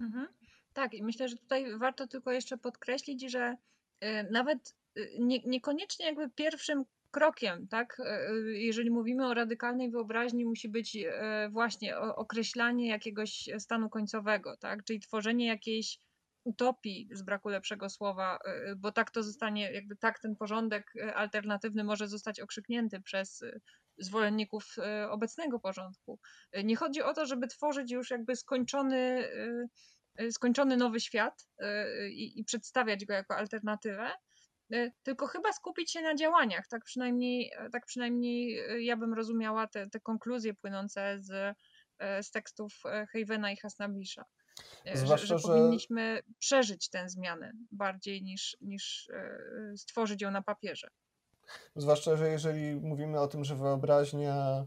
Mhm. 0.00 0.28
Tak, 0.74 0.94
i 0.94 1.02
myślę, 1.02 1.28
że 1.28 1.36
tutaj 1.36 1.78
warto 1.78 2.06
tylko 2.06 2.32
jeszcze 2.32 2.58
podkreślić, 2.58 3.30
że 3.30 3.56
e, 4.00 4.30
nawet 4.30 4.74
e, 4.96 5.00
nie, 5.18 5.38
niekoniecznie 5.44 6.06
jakby 6.06 6.30
pierwszym 6.30 6.84
krokiem, 7.10 7.68
tak, 7.68 7.96
e, 8.00 8.32
jeżeli 8.44 8.90
mówimy 8.90 9.26
o 9.26 9.34
radykalnej 9.34 9.90
wyobraźni, 9.90 10.44
musi 10.44 10.68
być 10.68 10.98
właśnie 11.50 11.98
określanie 11.98 12.88
jakiegoś 12.88 13.48
stanu 13.58 13.88
końcowego, 13.88 14.56
tak, 14.56 14.84
czyli 14.84 15.00
tworzenie 15.00 15.46
jakiejś 15.46 15.98
utopii, 16.44 17.08
z 17.12 17.22
braku 17.22 17.48
lepszego 17.48 17.90
słowa, 17.90 18.38
bo 18.76 18.92
tak 18.92 19.10
to 19.10 19.22
zostanie, 19.22 19.72
jakby 19.72 19.96
tak 19.96 20.18
ten 20.18 20.36
porządek 20.36 20.92
alternatywny 21.14 21.84
może 21.84 22.08
zostać 22.08 22.40
okrzyknięty 22.40 23.00
przez 23.00 23.44
zwolenników 23.98 24.76
obecnego 25.10 25.60
porządku. 25.60 26.18
Nie 26.64 26.76
chodzi 26.76 27.02
o 27.02 27.14
to, 27.14 27.26
żeby 27.26 27.46
tworzyć 27.46 27.92
już 27.92 28.10
jakby 28.10 28.36
skończony 28.36 29.28
Y, 29.34 29.68
skończony 30.30 30.76
nowy 30.76 31.00
świat 31.00 31.48
y, 31.60 32.10
i, 32.10 32.40
i 32.40 32.44
przedstawiać 32.44 33.04
go 33.04 33.14
jako 33.14 33.36
alternatywę, 33.36 34.10
y, 34.74 34.92
tylko 35.02 35.26
chyba 35.26 35.52
skupić 35.52 35.92
się 35.92 36.00
na 36.00 36.14
działaniach. 36.14 36.68
Tak 36.68 36.84
przynajmniej, 36.84 37.52
tak 37.72 37.86
przynajmniej 37.86 38.62
ja 38.84 38.96
bym 38.96 39.14
rozumiała 39.14 39.66
te, 39.66 39.90
te 39.90 40.00
konkluzje 40.00 40.54
płynące 40.54 41.16
z, 41.20 41.56
z 42.26 42.30
tekstów 42.30 42.82
Havena 43.12 43.52
i 43.52 43.56
Hasnabisza. 43.56 44.24
Zwłaszcza, 44.94 45.26
że, 45.26 45.38
że, 45.38 45.48
powinniśmy 45.48 46.20
przeżyć 46.38 46.88
tę 46.88 47.08
zmianę 47.08 47.52
bardziej 47.72 48.22
niż, 48.22 48.56
niż 48.60 49.08
stworzyć 49.76 50.22
ją 50.22 50.30
na 50.30 50.42
papierze. 50.42 50.88
Zwłaszcza, 51.76 52.16
że 52.16 52.28
jeżeli 52.28 52.76
mówimy 52.76 53.20
o 53.20 53.28
tym, 53.28 53.44
że 53.44 53.56
wyobraźnia 53.56 54.66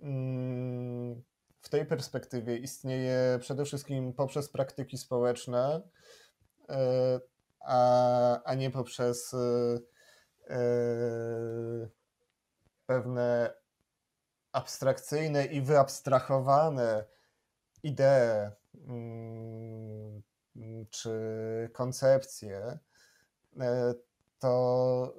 mm, 0.00 1.22
w 1.68 1.70
tej 1.70 1.86
perspektywie 1.86 2.56
istnieje 2.56 3.38
przede 3.40 3.64
wszystkim 3.64 4.12
poprzez 4.12 4.48
praktyki 4.48 4.98
społeczne, 4.98 5.82
e, 6.68 7.20
a, 7.60 8.42
a 8.42 8.54
nie 8.54 8.70
poprzez 8.70 9.34
e, 9.34 9.38
e, 10.54 11.88
pewne 12.86 13.54
abstrakcyjne 14.52 15.44
i 15.44 15.60
wyabstrahowane 15.62 17.04
idee 17.82 18.50
mm, 18.74 20.22
czy 20.90 21.10
koncepcje, 21.72 22.78
to 24.38 25.14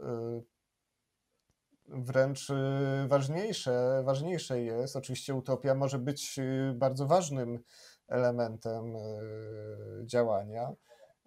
wręcz 1.91 2.49
y, 2.49 3.07
ważniejsze, 3.07 4.01
ważniejsze 4.05 4.61
jest. 4.61 4.95
Oczywiście 4.95 5.35
utopia 5.35 5.75
może 5.75 5.99
być 5.99 6.39
y, 6.39 6.73
bardzo 6.75 7.05
ważnym 7.07 7.59
elementem 8.07 8.95
y, 8.95 10.05
działania, 10.05 10.73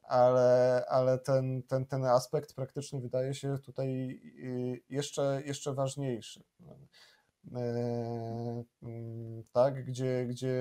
ale, 0.02 0.84
ale 0.88 1.18
ten, 1.18 1.62
ten, 1.62 1.86
ten 1.86 2.04
aspekt 2.04 2.54
praktyczny 2.54 3.00
wydaje 3.00 3.34
się 3.34 3.58
tutaj 3.58 4.20
jeszcze, 4.88 5.42
jeszcze 5.46 5.74
ważniejszy. 5.74 6.42
Mm, 7.52 8.64
tak, 9.52 9.84
gdzie, 9.84 10.26
gdzie 10.26 10.58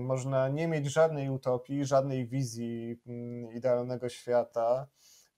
można 0.00 0.48
nie 0.48 0.68
mieć 0.68 0.86
żadnej 0.86 1.30
utopii, 1.30 1.84
żadnej 1.84 2.26
wizji 2.26 3.00
mm, 3.06 3.52
idealnego 3.52 4.08
świata, 4.08 4.86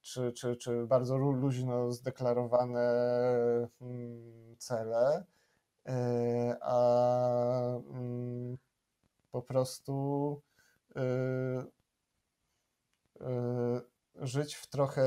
czy, 0.05 0.33
czy, 0.33 0.57
czy 0.57 0.87
bardzo 0.87 1.17
luźno 1.17 1.93
zdeklarowane 1.93 2.81
mm, 3.81 4.57
cele, 4.59 5.25
e, 5.87 6.57
a 6.61 7.77
mm, 7.77 8.59
po 9.31 9.43
prostu 9.43 10.43
e, 10.97 11.03
e, 13.21 13.81
żyć 14.15 14.55
w 14.55 14.67
trochę 14.67 15.05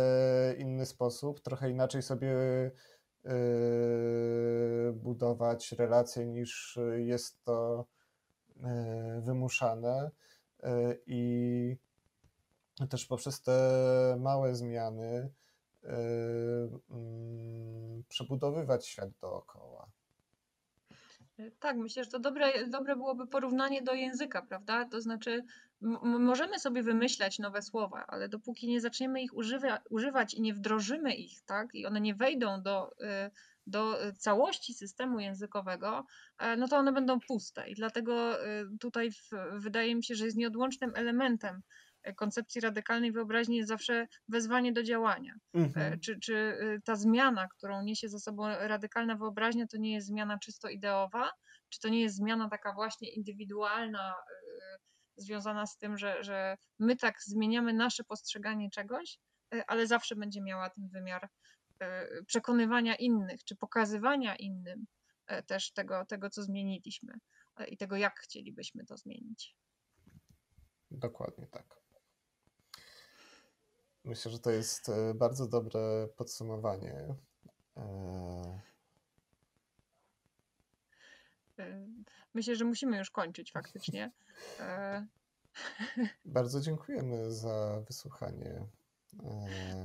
inny 0.57 0.85
sposób, 0.85 1.39
trochę 1.39 1.69
inaczej 1.69 2.01
sobie 2.01 2.35
budować 4.93 5.71
relacje 5.71 6.25
niż 6.25 6.79
jest 6.97 7.43
to 7.43 7.85
wymuszane 9.21 10.11
i 11.05 11.77
też 12.89 13.05
poprzez 13.05 13.41
te 13.41 14.17
małe 14.19 14.55
zmiany 14.55 15.29
yy, 15.83 15.89
yy, 16.89 18.03
przebudowywać 18.09 18.87
świat 18.87 19.09
dookoła. 19.21 19.87
Tak, 21.59 21.77
myślę, 21.77 22.03
że 22.03 22.09
to 22.09 22.19
dobre, 22.19 22.67
dobre 22.67 22.95
byłoby 22.95 23.27
porównanie 23.27 23.81
do 23.81 23.93
języka, 23.93 24.41
prawda? 24.41 24.85
To 24.85 25.01
znaczy, 25.01 25.43
możemy 26.01 26.59
sobie 26.59 26.83
wymyślać 26.83 27.39
nowe 27.39 27.61
słowa, 27.61 28.05
ale 28.07 28.29
dopóki 28.29 28.67
nie 28.67 28.81
zaczniemy 28.81 29.21
ich 29.21 29.35
używa 29.35 29.79
używać 29.89 30.33
i 30.33 30.41
nie 30.41 30.53
wdrożymy 30.53 31.15
ich, 31.15 31.41
tak, 31.41 31.75
i 31.75 31.85
one 31.85 32.01
nie 32.01 32.15
wejdą 32.15 32.61
do, 32.61 32.91
y, 32.91 33.31
do 33.67 33.97
całości 34.17 34.73
systemu 34.73 35.19
językowego, 35.19 36.05
e, 36.39 36.57
no 36.57 36.67
to 36.67 36.77
one 36.77 36.91
będą 36.91 37.19
puste. 37.19 37.69
I 37.69 37.75
dlatego 37.75 38.35
tutaj 38.79 39.11
w, 39.11 39.29
wydaje 39.53 39.95
mi 39.95 40.03
się, 40.03 40.15
że 40.15 40.25
jest 40.25 40.37
nieodłącznym 40.37 40.91
elementem 40.95 41.61
koncepcji 42.15 42.61
radykalnej 42.61 43.11
wyobraźni 43.11 43.57
jest 43.57 43.69
zawsze 43.69 44.07
wezwanie 44.27 44.73
do 44.73 44.83
działania. 44.83 45.33
Mhm. 45.53 45.93
E, 45.93 45.97
czy, 45.97 46.19
czy 46.19 46.33
y, 46.33 46.81
ta 46.85 46.95
zmiana, 46.95 47.47
którą 47.47 47.83
niesie 47.83 48.09
za 48.09 48.19
sobą 48.19 48.47
radykalna 48.47 49.15
wyobraźnia, 49.15 49.67
to 49.67 49.77
nie 49.77 49.93
jest 49.93 50.07
zmiana 50.07 50.39
czysto 50.39 50.69
ideowa, 50.69 51.29
czy 51.69 51.79
to 51.79 51.89
nie 51.89 52.01
jest 52.01 52.15
zmiana 52.15 52.49
taka 52.49 52.73
właśnie 52.73 53.09
indywidualna, 53.09 54.13
y, 54.13 54.77
związana 55.17 55.65
z 55.65 55.77
tym, 55.77 55.97
że, 55.97 56.23
że 56.23 56.57
my 56.79 56.95
tak 56.95 57.15
zmieniamy 57.21 57.73
nasze 57.73 58.03
postrzeganie 58.03 58.69
czegoś, 58.69 59.19
y, 59.55 59.65
ale 59.67 59.87
zawsze 59.87 60.15
będzie 60.15 60.41
miała 60.41 60.69
ten 60.69 60.89
wymiar 60.89 61.29
przekonywania 62.25 62.95
innych, 62.95 63.43
czy 63.43 63.55
pokazywania 63.55 64.35
innym 64.35 64.85
też 65.47 65.71
tego, 65.71 66.05
tego 66.05 66.29
co 66.29 66.43
zmieniliśmy 66.43 67.13
i 67.67 67.77
tego, 67.77 67.95
jak 67.95 68.19
chcielibyśmy 68.19 68.85
to 68.85 68.97
zmienić. 68.97 69.55
Dokładnie 70.91 71.47
tak. 71.47 71.81
Myślę, 74.07 74.31
że 74.31 74.39
to 74.39 74.51
jest 74.51 74.89
e, 74.89 75.13
bardzo 75.13 75.47
dobre 75.47 76.07
podsumowanie. 76.15 77.15
E, 77.77 78.61
e, 81.59 81.87
myślę, 82.33 82.55
że 82.55 82.65
musimy 82.65 82.97
już 82.97 83.11
kończyć 83.11 83.51
faktycznie. 83.51 84.11
Bardzo 86.25 86.61
dziękujemy 86.61 87.31
za 87.31 87.81
wysłuchanie. 87.87 88.65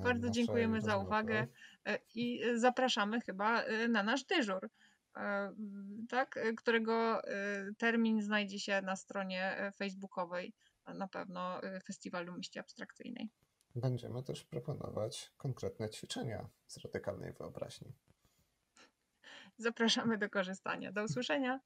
Bardzo 0.03 0.31
dziękujemy 0.31 0.75
rozmowy. 0.75 0.93
za 0.93 1.07
uwagę 1.07 1.47
i 2.15 2.43
zapraszamy 2.55 3.21
chyba 3.21 3.65
na 3.89 4.03
nasz 4.03 4.25
dyżur. 4.25 4.71
tak, 6.09 6.39
którego 6.57 7.23
termin 7.79 8.23
znajdzie 8.23 8.59
się 8.59 8.83
na 8.83 8.97
stronie 8.97 9.73
facebookowej 9.77 10.55
na 10.95 11.09
pewno 11.09 11.61
Festiwalu 11.87 12.33
Myśli 12.33 12.61
Abstrakcyjnej. 12.61 13.31
Będziemy 13.75 14.23
też 14.23 14.45
proponować 14.45 15.33
konkretne 15.37 15.91
ćwiczenia 15.91 16.49
z 16.67 16.77
radykalnej 16.77 17.33
wyobraźni. 17.33 17.93
Zapraszamy 19.57 20.19
do 20.19 20.31
korzystania. 20.31 20.93
Do 20.93 21.05
usłyszenia. 21.05 21.61